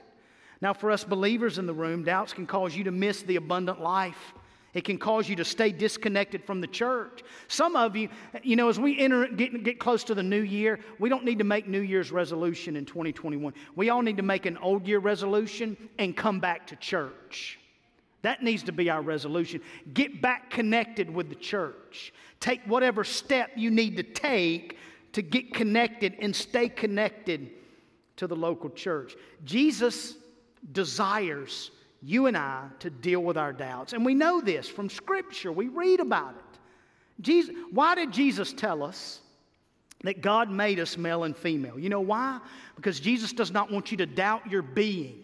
Now, 0.61 0.72
for 0.72 0.93
us 0.93 1.03
believers 1.03 1.59
in 1.59 1.66
the 1.66 1.74
room, 1.74 2.05
doubts 2.05 2.32
can 2.32 2.47
cause 2.47 2.76
you 2.76 2.84
to 2.84 2.93
miss 2.93 3.22
the 3.22 3.34
abundant 3.34 3.80
life 3.82 4.32
It 4.74 4.84
can 4.84 4.97
cause 4.97 5.28
you 5.28 5.36
to 5.36 5.45
stay 5.45 5.70
disconnected 5.70 6.45
from 6.45 6.61
the 6.61 6.66
church. 6.66 7.22
Some 7.49 7.76
of 7.76 7.95
you, 7.95 8.09
you 8.43 8.57
know, 8.57 8.68
as 8.70 8.80
we 8.80 8.99
enter, 8.99 9.26
get, 9.26 9.64
get 9.64 9.78
close 9.78 10.03
to 10.05 10.14
the 10.14 10.22
new 10.22 10.40
year, 10.40 10.78
we 10.99 11.09
don't 11.11 11.24
need 11.24 11.38
to 11.38 11.45
make 11.45 11.68
New 11.68 11.80
Year's 11.80 12.11
resolution 12.11 12.76
in 12.76 12.86
2021. 12.86 13.53
We 13.76 13.90
all 13.90 14.01
need 14.01 14.16
to 14.16 14.22
make 14.22 14.47
an 14.47 14.57
old 14.57 14.86
year 14.86 14.99
resolution 14.99 15.76
and 15.99 16.16
come 16.16 16.40
back 16.40 16.68
to 16.68 16.76
church. 16.76 17.59
That 18.22 18.43
needs 18.43 18.62
to 18.62 18.72
be 18.72 18.88
our 18.88 19.03
resolution. 19.03 19.61
Get 19.93 20.22
back 20.22 20.49
connected 20.51 21.12
with 21.12 21.28
the 21.28 21.34
church. 21.34 22.14
Take 22.40 22.62
whatever 22.64 23.05
step 23.05 23.51
you 23.57 23.70
need 23.70 23.97
to 23.97 24.05
take 24.05 24.78
to 25.13 25.23
get 25.23 25.55
connected 25.55 26.15
and 26.19 26.35
stay 26.35 26.69
connected 26.69 27.51
to 28.17 28.27
the 28.27 28.37
local 28.37 28.71
church. 28.71 29.15
Jesus 29.45 30.15
desires 30.73 31.71
you 32.03 32.27
and 32.27 32.37
I 32.37 32.69
to 32.81 32.91
deal 32.91 33.21
with 33.21 33.37
our 33.37 33.53
doubts. 33.53 33.93
And 33.93 34.05
we 34.05 34.15
know 34.15 34.41
this 34.41 34.69
from 34.69 34.89
Scripture, 34.89 35.53
we 35.53 35.69
read 35.69 36.01
about 36.01 36.35
it. 36.35 36.59
Jesus, 37.21 37.55
why 37.71 37.95
did 37.95 38.13
Jesus 38.13 38.53
tell 38.53 38.83
us 38.83 39.21
that 40.03 40.21
God 40.21 40.51
made 40.51 40.81
us 40.81 40.97
male 40.97 41.25
and 41.25 41.37
female? 41.37 41.79
You 41.79 41.89
know 41.89 42.01
why? 42.01 42.41
Because 42.75 42.99
Jesus 42.99 43.33
does 43.33 43.53
not 43.53 43.71
want 43.71 43.91
you 43.93 43.99
to 43.99 44.07
doubt 44.07 44.51
your 44.51 44.63
being. 44.63 45.23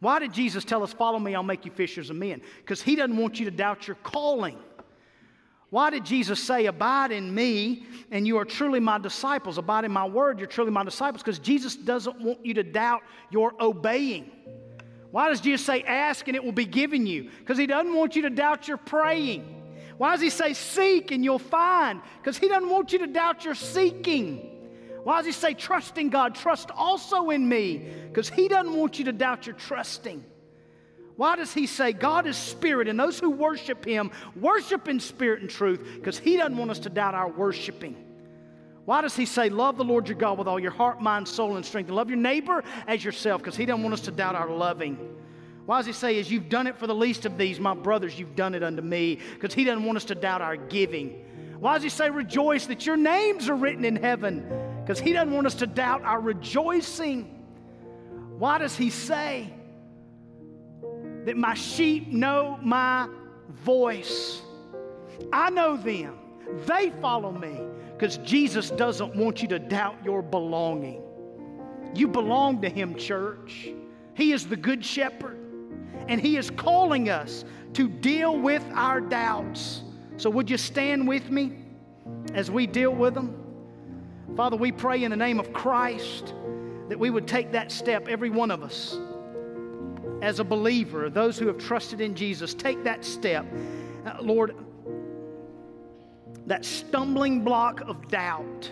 Why 0.00 0.18
did 0.18 0.32
Jesus 0.32 0.64
tell 0.64 0.82
us, 0.82 0.92
Follow 0.92 1.18
me, 1.18 1.34
I'll 1.34 1.42
make 1.42 1.64
you 1.64 1.70
fishers 1.70 2.10
of 2.10 2.16
men? 2.16 2.42
Because 2.58 2.82
he 2.82 2.96
doesn't 2.96 3.16
want 3.16 3.38
you 3.38 3.44
to 3.44 3.50
doubt 3.50 3.86
your 3.86 3.96
calling. 4.02 4.58
Why 5.70 5.90
did 5.90 6.04
Jesus 6.04 6.40
say, 6.40 6.66
Abide 6.66 7.12
in 7.12 7.34
me, 7.34 7.86
and 8.10 8.26
you 8.26 8.38
are 8.38 8.44
truly 8.44 8.80
my 8.80 8.98
disciples? 8.98 9.58
Abide 9.58 9.84
in 9.84 9.92
my 9.92 10.06
word, 10.06 10.38
you're 10.38 10.46
truly 10.46 10.70
my 10.70 10.84
disciples. 10.84 11.22
Because 11.22 11.38
Jesus 11.38 11.74
doesn't 11.76 12.20
want 12.20 12.44
you 12.44 12.54
to 12.54 12.62
doubt 12.62 13.02
your 13.30 13.52
obeying. 13.60 14.30
Why 15.10 15.28
does 15.28 15.40
Jesus 15.40 15.64
say, 15.64 15.82
ask 15.82 16.26
and 16.28 16.36
it 16.36 16.44
will 16.44 16.52
be 16.52 16.66
given 16.66 17.06
you? 17.06 17.30
Because 17.38 17.56
he 17.56 17.66
doesn't 17.66 17.94
want 17.94 18.16
you 18.16 18.22
to 18.22 18.30
doubt 18.30 18.68
your 18.68 18.76
praying. 18.76 19.52
Why 19.96 20.12
does 20.12 20.20
he 20.20 20.30
say, 20.30 20.52
seek 20.52 21.10
and 21.10 21.24
you'll 21.24 21.38
find? 21.38 22.02
Because 22.20 22.36
he 22.36 22.48
doesn't 22.48 22.68
want 22.68 22.92
you 22.92 22.98
to 22.98 23.06
doubt 23.06 23.44
your 23.44 23.54
seeking. 23.54 24.50
Why 25.04 25.18
does 25.18 25.26
he 25.26 25.32
say, 25.32 25.54
trust 25.54 25.96
in 25.96 26.10
God? 26.10 26.34
Trust 26.34 26.70
also 26.70 27.30
in 27.30 27.48
me. 27.48 27.88
Because 28.08 28.28
he 28.28 28.48
doesn't 28.48 28.74
want 28.74 28.98
you 28.98 29.06
to 29.06 29.12
doubt 29.12 29.46
your 29.46 29.54
trusting. 29.54 30.22
Why 31.16 31.36
does 31.36 31.52
he 31.52 31.66
say 31.66 31.92
God 31.92 32.26
is 32.26 32.36
spirit 32.36 32.88
and 32.88 33.00
those 33.00 33.18
who 33.18 33.30
worship 33.30 33.84
him 33.84 34.10
worship 34.38 34.86
in 34.86 35.00
spirit 35.00 35.40
and 35.40 35.48
truth? 35.50 35.80
Because 35.94 36.18
he 36.18 36.36
doesn't 36.36 36.56
want 36.56 36.70
us 36.70 36.80
to 36.80 36.90
doubt 36.90 37.14
our 37.14 37.28
worshiping. 37.28 37.96
Why 38.84 39.00
does 39.00 39.16
he 39.16 39.26
say, 39.26 39.48
Love 39.48 39.76
the 39.76 39.84
Lord 39.84 40.08
your 40.08 40.16
God 40.16 40.38
with 40.38 40.46
all 40.46 40.60
your 40.60 40.70
heart, 40.70 41.00
mind, 41.00 41.26
soul, 41.26 41.56
and 41.56 41.64
strength? 41.64 41.88
And 41.88 41.96
love 41.96 42.08
your 42.08 42.18
neighbor 42.18 42.62
as 42.86 43.04
yourself, 43.04 43.42
because 43.42 43.56
he 43.56 43.66
doesn't 43.66 43.82
want 43.82 43.94
us 43.94 44.02
to 44.02 44.10
doubt 44.10 44.36
our 44.36 44.48
loving. 44.48 44.96
Why 45.64 45.78
does 45.78 45.86
he 45.86 45.92
say, 45.92 46.20
As 46.20 46.30
you've 46.30 46.48
done 46.48 46.66
it 46.66 46.78
for 46.78 46.86
the 46.86 46.94
least 46.94 47.26
of 47.26 47.36
these, 47.36 47.58
my 47.58 47.74
brothers, 47.74 48.18
you've 48.18 48.36
done 48.36 48.54
it 48.54 48.62
unto 48.62 48.82
me? 48.82 49.18
Because 49.34 49.54
he 49.54 49.64
doesn't 49.64 49.84
want 49.84 49.96
us 49.96 50.04
to 50.04 50.14
doubt 50.14 50.40
our 50.40 50.56
giving. 50.56 51.24
Why 51.58 51.74
does 51.74 51.82
he 51.82 51.88
say, 51.88 52.10
Rejoice 52.10 52.66
that 52.66 52.86
your 52.86 52.96
names 52.96 53.48
are 53.48 53.56
written 53.56 53.84
in 53.84 53.96
heaven? 53.96 54.46
Because 54.82 55.00
he 55.00 55.12
doesn't 55.12 55.34
want 55.34 55.46
us 55.46 55.56
to 55.56 55.66
doubt 55.66 56.02
our 56.04 56.20
rejoicing. 56.20 57.24
Why 58.38 58.58
does 58.58 58.76
he 58.76 58.90
say 58.90 59.52
that 61.26 61.36
my 61.36 61.54
sheep 61.54 62.08
know 62.08 62.58
my 62.62 63.08
voice? 63.50 64.40
I 65.32 65.50
know 65.50 65.76
them, 65.76 66.18
they 66.66 66.90
follow 67.02 67.32
me 67.32 67.60
because 67.92 68.18
Jesus 68.18 68.70
doesn't 68.70 69.14
want 69.16 69.42
you 69.42 69.48
to 69.48 69.58
doubt 69.58 69.96
your 70.04 70.22
belonging. 70.22 71.02
You 71.94 72.08
belong 72.08 72.60
to 72.62 72.68
Him, 72.68 72.94
church. 72.94 73.70
He 74.14 74.32
is 74.32 74.46
the 74.46 74.56
Good 74.56 74.84
Shepherd, 74.84 75.38
and 76.08 76.20
He 76.20 76.36
is 76.36 76.50
calling 76.50 77.10
us 77.10 77.44
to 77.74 77.88
deal 77.88 78.38
with 78.38 78.64
our 78.72 79.00
doubts. 79.00 79.82
So, 80.18 80.30
would 80.30 80.48
you 80.48 80.56
stand 80.56 81.08
with 81.08 81.30
me 81.30 81.58
as 82.34 82.50
we 82.50 82.66
deal 82.66 82.94
with 82.94 83.14
them? 83.14 83.34
Father, 84.36 84.56
we 84.56 84.72
pray 84.72 85.04
in 85.04 85.10
the 85.10 85.16
name 85.16 85.40
of 85.40 85.52
Christ 85.52 86.34
that 86.88 86.98
we 86.98 87.10
would 87.10 87.26
take 87.26 87.52
that 87.52 87.72
step, 87.72 88.08
every 88.08 88.30
one 88.30 88.50
of 88.50 88.62
us, 88.62 88.98
as 90.22 90.40
a 90.40 90.44
believer, 90.44 91.10
those 91.10 91.38
who 91.38 91.46
have 91.46 91.58
trusted 91.58 92.00
in 92.00 92.14
Jesus, 92.14 92.54
take 92.54 92.82
that 92.84 93.04
step. 93.04 93.46
Uh, 94.04 94.16
Lord, 94.20 94.56
that 96.46 96.64
stumbling 96.64 97.42
block 97.44 97.80
of 97.82 98.08
doubt, 98.08 98.70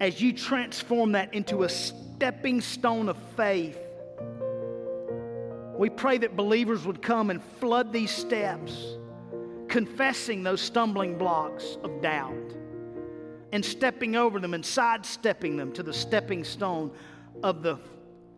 as 0.00 0.20
you 0.20 0.32
transform 0.32 1.12
that 1.12 1.32
into 1.34 1.62
a 1.62 1.68
stepping 1.68 2.60
stone 2.60 3.08
of 3.08 3.16
faith, 3.36 3.78
we 5.76 5.88
pray 5.88 6.18
that 6.18 6.36
believers 6.36 6.84
would 6.84 7.00
come 7.00 7.30
and 7.30 7.42
flood 7.60 7.92
these 7.92 8.10
steps, 8.10 8.96
confessing 9.68 10.42
those 10.42 10.60
stumbling 10.60 11.16
blocks 11.16 11.78
of 11.82 12.02
doubt 12.02 12.34
and 13.52 13.64
stepping 13.64 14.16
over 14.16 14.38
them 14.38 14.54
and 14.54 14.64
sidestepping 14.64 15.56
them 15.56 15.72
to 15.72 15.82
the 15.82 15.92
stepping 15.92 16.44
stone 16.44 16.90
of 17.42 17.62
the 17.62 17.78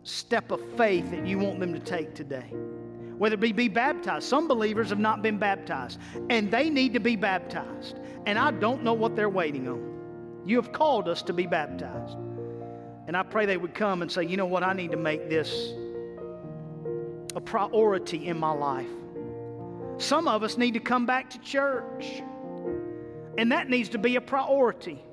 step 0.02 0.50
of 0.50 0.60
faith 0.76 1.10
that 1.10 1.26
you 1.26 1.38
want 1.38 1.60
them 1.60 1.72
to 1.74 1.80
take 1.80 2.14
today 2.14 2.52
whether 3.20 3.34
it 3.34 3.40
be 3.40 3.52
be 3.52 3.68
baptized. 3.68 4.26
Some 4.26 4.48
believers 4.48 4.88
have 4.88 4.98
not 4.98 5.20
been 5.20 5.36
baptized, 5.36 5.98
and 6.30 6.50
they 6.50 6.70
need 6.70 6.94
to 6.94 7.00
be 7.00 7.16
baptized. 7.16 7.98
And 8.24 8.38
I 8.38 8.50
don't 8.50 8.82
know 8.82 8.94
what 8.94 9.14
they're 9.14 9.28
waiting 9.28 9.68
on. 9.68 10.42
You 10.46 10.56
have 10.56 10.72
called 10.72 11.06
us 11.06 11.20
to 11.24 11.34
be 11.34 11.46
baptized. 11.46 12.16
And 13.06 13.14
I 13.14 13.22
pray 13.22 13.44
they 13.44 13.58
would 13.58 13.74
come 13.74 14.00
and 14.00 14.10
say, 14.10 14.24
you 14.24 14.38
know 14.38 14.46
what, 14.46 14.62
I 14.62 14.72
need 14.72 14.92
to 14.92 14.96
make 14.96 15.28
this 15.28 15.74
a 17.36 17.42
priority 17.42 18.26
in 18.26 18.40
my 18.40 18.52
life. 18.52 18.88
Some 19.98 20.26
of 20.26 20.42
us 20.42 20.56
need 20.56 20.72
to 20.72 20.80
come 20.80 21.04
back 21.04 21.28
to 21.28 21.38
church, 21.40 22.22
and 23.36 23.52
that 23.52 23.68
needs 23.68 23.90
to 23.90 23.98
be 23.98 24.16
a 24.16 24.22
priority. 24.22 25.04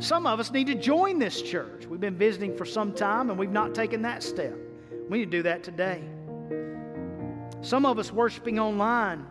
Some 0.00 0.26
of 0.26 0.40
us 0.40 0.50
need 0.50 0.66
to 0.68 0.74
join 0.74 1.18
this 1.18 1.42
church. 1.42 1.84
We've 1.84 2.00
been 2.00 2.16
visiting 2.16 2.56
for 2.56 2.64
some 2.64 2.94
time 2.94 3.28
and 3.28 3.38
we've 3.38 3.50
not 3.50 3.74
taken 3.74 4.00
that 4.02 4.22
step. 4.22 4.56
We 5.10 5.18
need 5.18 5.26
to 5.26 5.30
do 5.30 5.42
that 5.42 5.62
today. 5.62 6.02
Some 7.60 7.84
of 7.84 7.98
us 7.98 8.10
worshiping 8.10 8.58
online 8.58 9.26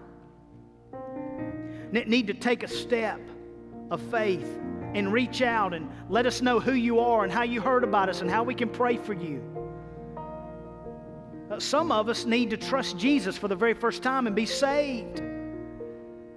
need 1.91 2.27
to 2.27 2.35
take 2.35 2.61
a 2.61 2.67
step 2.67 3.19
of 3.89 3.99
faith 4.11 4.59
and 4.93 5.11
reach 5.11 5.41
out 5.41 5.73
and 5.73 5.89
let 6.07 6.27
us 6.27 6.39
know 6.43 6.59
who 6.59 6.73
you 6.73 6.99
are 6.99 7.23
and 7.23 7.33
how 7.33 7.41
you 7.41 7.61
heard 7.61 7.83
about 7.83 8.07
us 8.07 8.21
and 8.21 8.29
how 8.29 8.43
we 8.43 8.53
can 8.53 8.69
pray 8.69 8.95
for 8.95 9.13
you. 9.13 9.41
Uh, 11.49 11.59
some 11.59 11.91
of 11.91 12.09
us 12.09 12.25
need 12.25 12.51
to 12.51 12.57
trust 12.57 12.95
Jesus 12.95 13.35
for 13.35 13.47
the 13.47 13.55
very 13.55 13.73
first 13.73 14.03
time 14.03 14.27
and 14.27 14.35
be 14.35 14.45
saved. 14.45 15.23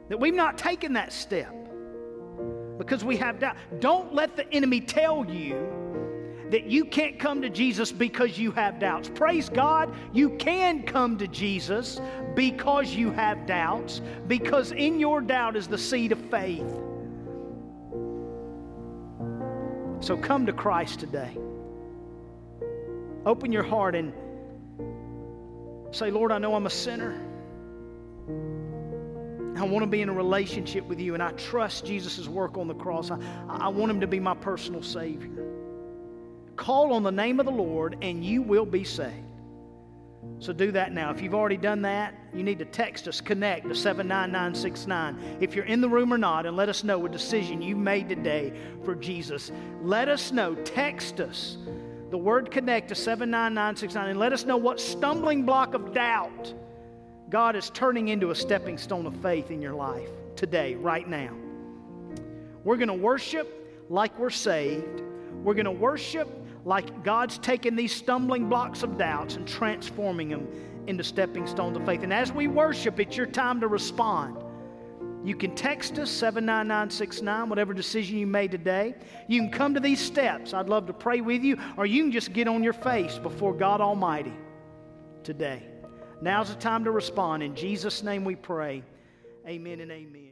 That 0.08 0.18
we've 0.18 0.34
not 0.34 0.56
taken 0.56 0.94
that 0.94 1.12
step 1.12 1.54
because 2.84 3.04
we 3.04 3.16
have 3.16 3.38
doubt. 3.38 3.56
Don't 3.80 4.14
let 4.14 4.36
the 4.36 4.50
enemy 4.52 4.80
tell 4.80 5.24
you 5.24 5.68
that 6.50 6.66
you 6.66 6.84
can't 6.84 7.18
come 7.18 7.40
to 7.40 7.48
Jesus 7.48 7.90
because 7.90 8.38
you 8.38 8.50
have 8.52 8.78
doubts. 8.78 9.08
Praise 9.08 9.48
God, 9.48 9.94
you 10.12 10.30
can 10.36 10.82
come 10.82 11.16
to 11.18 11.26
Jesus 11.26 12.00
because 12.34 12.94
you 12.94 13.10
have 13.10 13.46
doubts, 13.46 14.02
because 14.26 14.72
in 14.72 15.00
your 15.00 15.20
doubt 15.22 15.56
is 15.56 15.66
the 15.66 15.78
seed 15.78 16.12
of 16.12 16.18
faith. 16.30 16.70
So 20.00 20.16
come 20.16 20.44
to 20.46 20.52
Christ 20.52 21.00
today. 21.00 21.38
Open 23.24 23.52
your 23.52 23.62
heart 23.62 23.94
and 23.94 24.12
say, 25.92 26.10
Lord, 26.10 26.32
I 26.32 26.38
know 26.38 26.54
I'm 26.54 26.66
a 26.66 26.70
sinner. 26.70 27.18
I 29.56 29.64
want 29.64 29.82
to 29.82 29.86
be 29.86 30.02
in 30.02 30.08
a 30.08 30.12
relationship 30.12 30.84
with 30.86 31.00
you, 31.00 31.14
and 31.14 31.22
I 31.22 31.32
trust 31.32 31.84
Jesus' 31.84 32.26
work 32.28 32.56
on 32.56 32.68
the 32.68 32.74
cross. 32.74 33.10
I, 33.10 33.18
I 33.48 33.68
want 33.68 33.90
him 33.90 34.00
to 34.00 34.06
be 34.06 34.20
my 34.20 34.34
personal 34.34 34.82
Savior. 34.82 35.30
Call 36.56 36.92
on 36.92 37.02
the 37.02 37.12
name 37.12 37.40
of 37.40 37.46
the 37.46 37.52
Lord 37.52 37.96
and 38.02 38.24
you 38.24 38.42
will 38.42 38.66
be 38.66 38.84
saved. 38.84 39.26
So 40.38 40.52
do 40.52 40.70
that 40.72 40.92
now. 40.92 41.10
If 41.10 41.20
you've 41.20 41.34
already 41.34 41.56
done 41.56 41.82
that, 41.82 42.14
you 42.32 42.42
need 42.42 42.58
to 42.60 42.64
text 42.64 43.08
us, 43.08 43.20
connect 43.20 43.68
to 43.68 43.74
79969. 43.74 45.38
If 45.40 45.56
you're 45.56 45.64
in 45.64 45.80
the 45.80 45.88
room 45.88 46.12
or 46.12 46.18
not, 46.18 46.46
and 46.46 46.56
let 46.56 46.68
us 46.68 46.84
know 46.84 47.04
a 47.04 47.08
decision 47.08 47.62
you 47.62 47.74
made 47.74 48.08
today 48.08 48.52
for 48.84 48.94
Jesus. 48.94 49.50
Let 49.82 50.08
us 50.08 50.30
know. 50.30 50.54
Text 50.54 51.20
us 51.20 51.56
the 52.10 52.18
word 52.18 52.50
connect 52.50 52.90
to 52.90 52.94
79969 52.94 54.10
and 54.10 54.18
let 54.20 54.34
us 54.34 54.44
know 54.44 54.58
what 54.58 54.78
stumbling 54.78 55.46
block 55.46 55.72
of 55.72 55.94
doubt 55.94 56.52
God 57.32 57.56
is 57.56 57.70
turning 57.70 58.08
into 58.08 58.30
a 58.30 58.34
stepping 58.34 58.76
stone 58.76 59.06
of 59.06 59.16
faith 59.22 59.50
in 59.50 59.62
your 59.62 59.72
life 59.72 60.10
today, 60.36 60.74
right 60.74 61.08
now. 61.08 61.34
We're 62.62 62.76
going 62.76 62.88
to 62.88 62.94
worship 62.94 63.86
like 63.88 64.16
we're 64.18 64.28
saved. 64.28 65.00
We're 65.42 65.54
going 65.54 65.64
to 65.64 65.70
worship 65.70 66.28
like 66.66 67.02
God's 67.02 67.38
taking 67.38 67.74
these 67.74 67.90
stumbling 67.90 68.50
blocks 68.50 68.82
of 68.82 68.98
doubts 68.98 69.36
and 69.36 69.48
transforming 69.48 70.28
them 70.28 70.46
into 70.86 71.02
stepping 71.02 71.46
stones 71.46 71.74
of 71.74 71.86
faith. 71.86 72.02
And 72.02 72.12
as 72.12 72.30
we 72.30 72.48
worship, 72.48 73.00
it's 73.00 73.16
your 73.16 73.24
time 73.24 73.62
to 73.62 73.66
respond. 73.66 74.36
You 75.24 75.34
can 75.34 75.54
text 75.54 75.98
us 75.98 76.10
79969, 76.10 77.48
whatever 77.48 77.72
decision 77.72 78.18
you 78.18 78.26
made 78.26 78.50
today. 78.50 78.94
You 79.26 79.40
can 79.40 79.50
come 79.50 79.72
to 79.72 79.80
these 79.80 80.00
steps. 80.00 80.52
I'd 80.52 80.68
love 80.68 80.86
to 80.88 80.92
pray 80.92 81.22
with 81.22 81.42
you, 81.42 81.56
or 81.78 81.86
you 81.86 82.02
can 82.02 82.12
just 82.12 82.34
get 82.34 82.46
on 82.46 82.62
your 82.62 82.74
face 82.74 83.16
before 83.16 83.54
God 83.54 83.80
Almighty 83.80 84.34
today. 85.24 85.71
Now's 86.22 86.50
the 86.50 86.60
time 86.60 86.84
to 86.84 86.92
respond. 86.92 87.42
In 87.42 87.56
Jesus' 87.56 88.04
name 88.04 88.24
we 88.24 88.36
pray. 88.36 88.84
Amen 89.44 89.80
and 89.80 89.90
amen. 89.90 90.31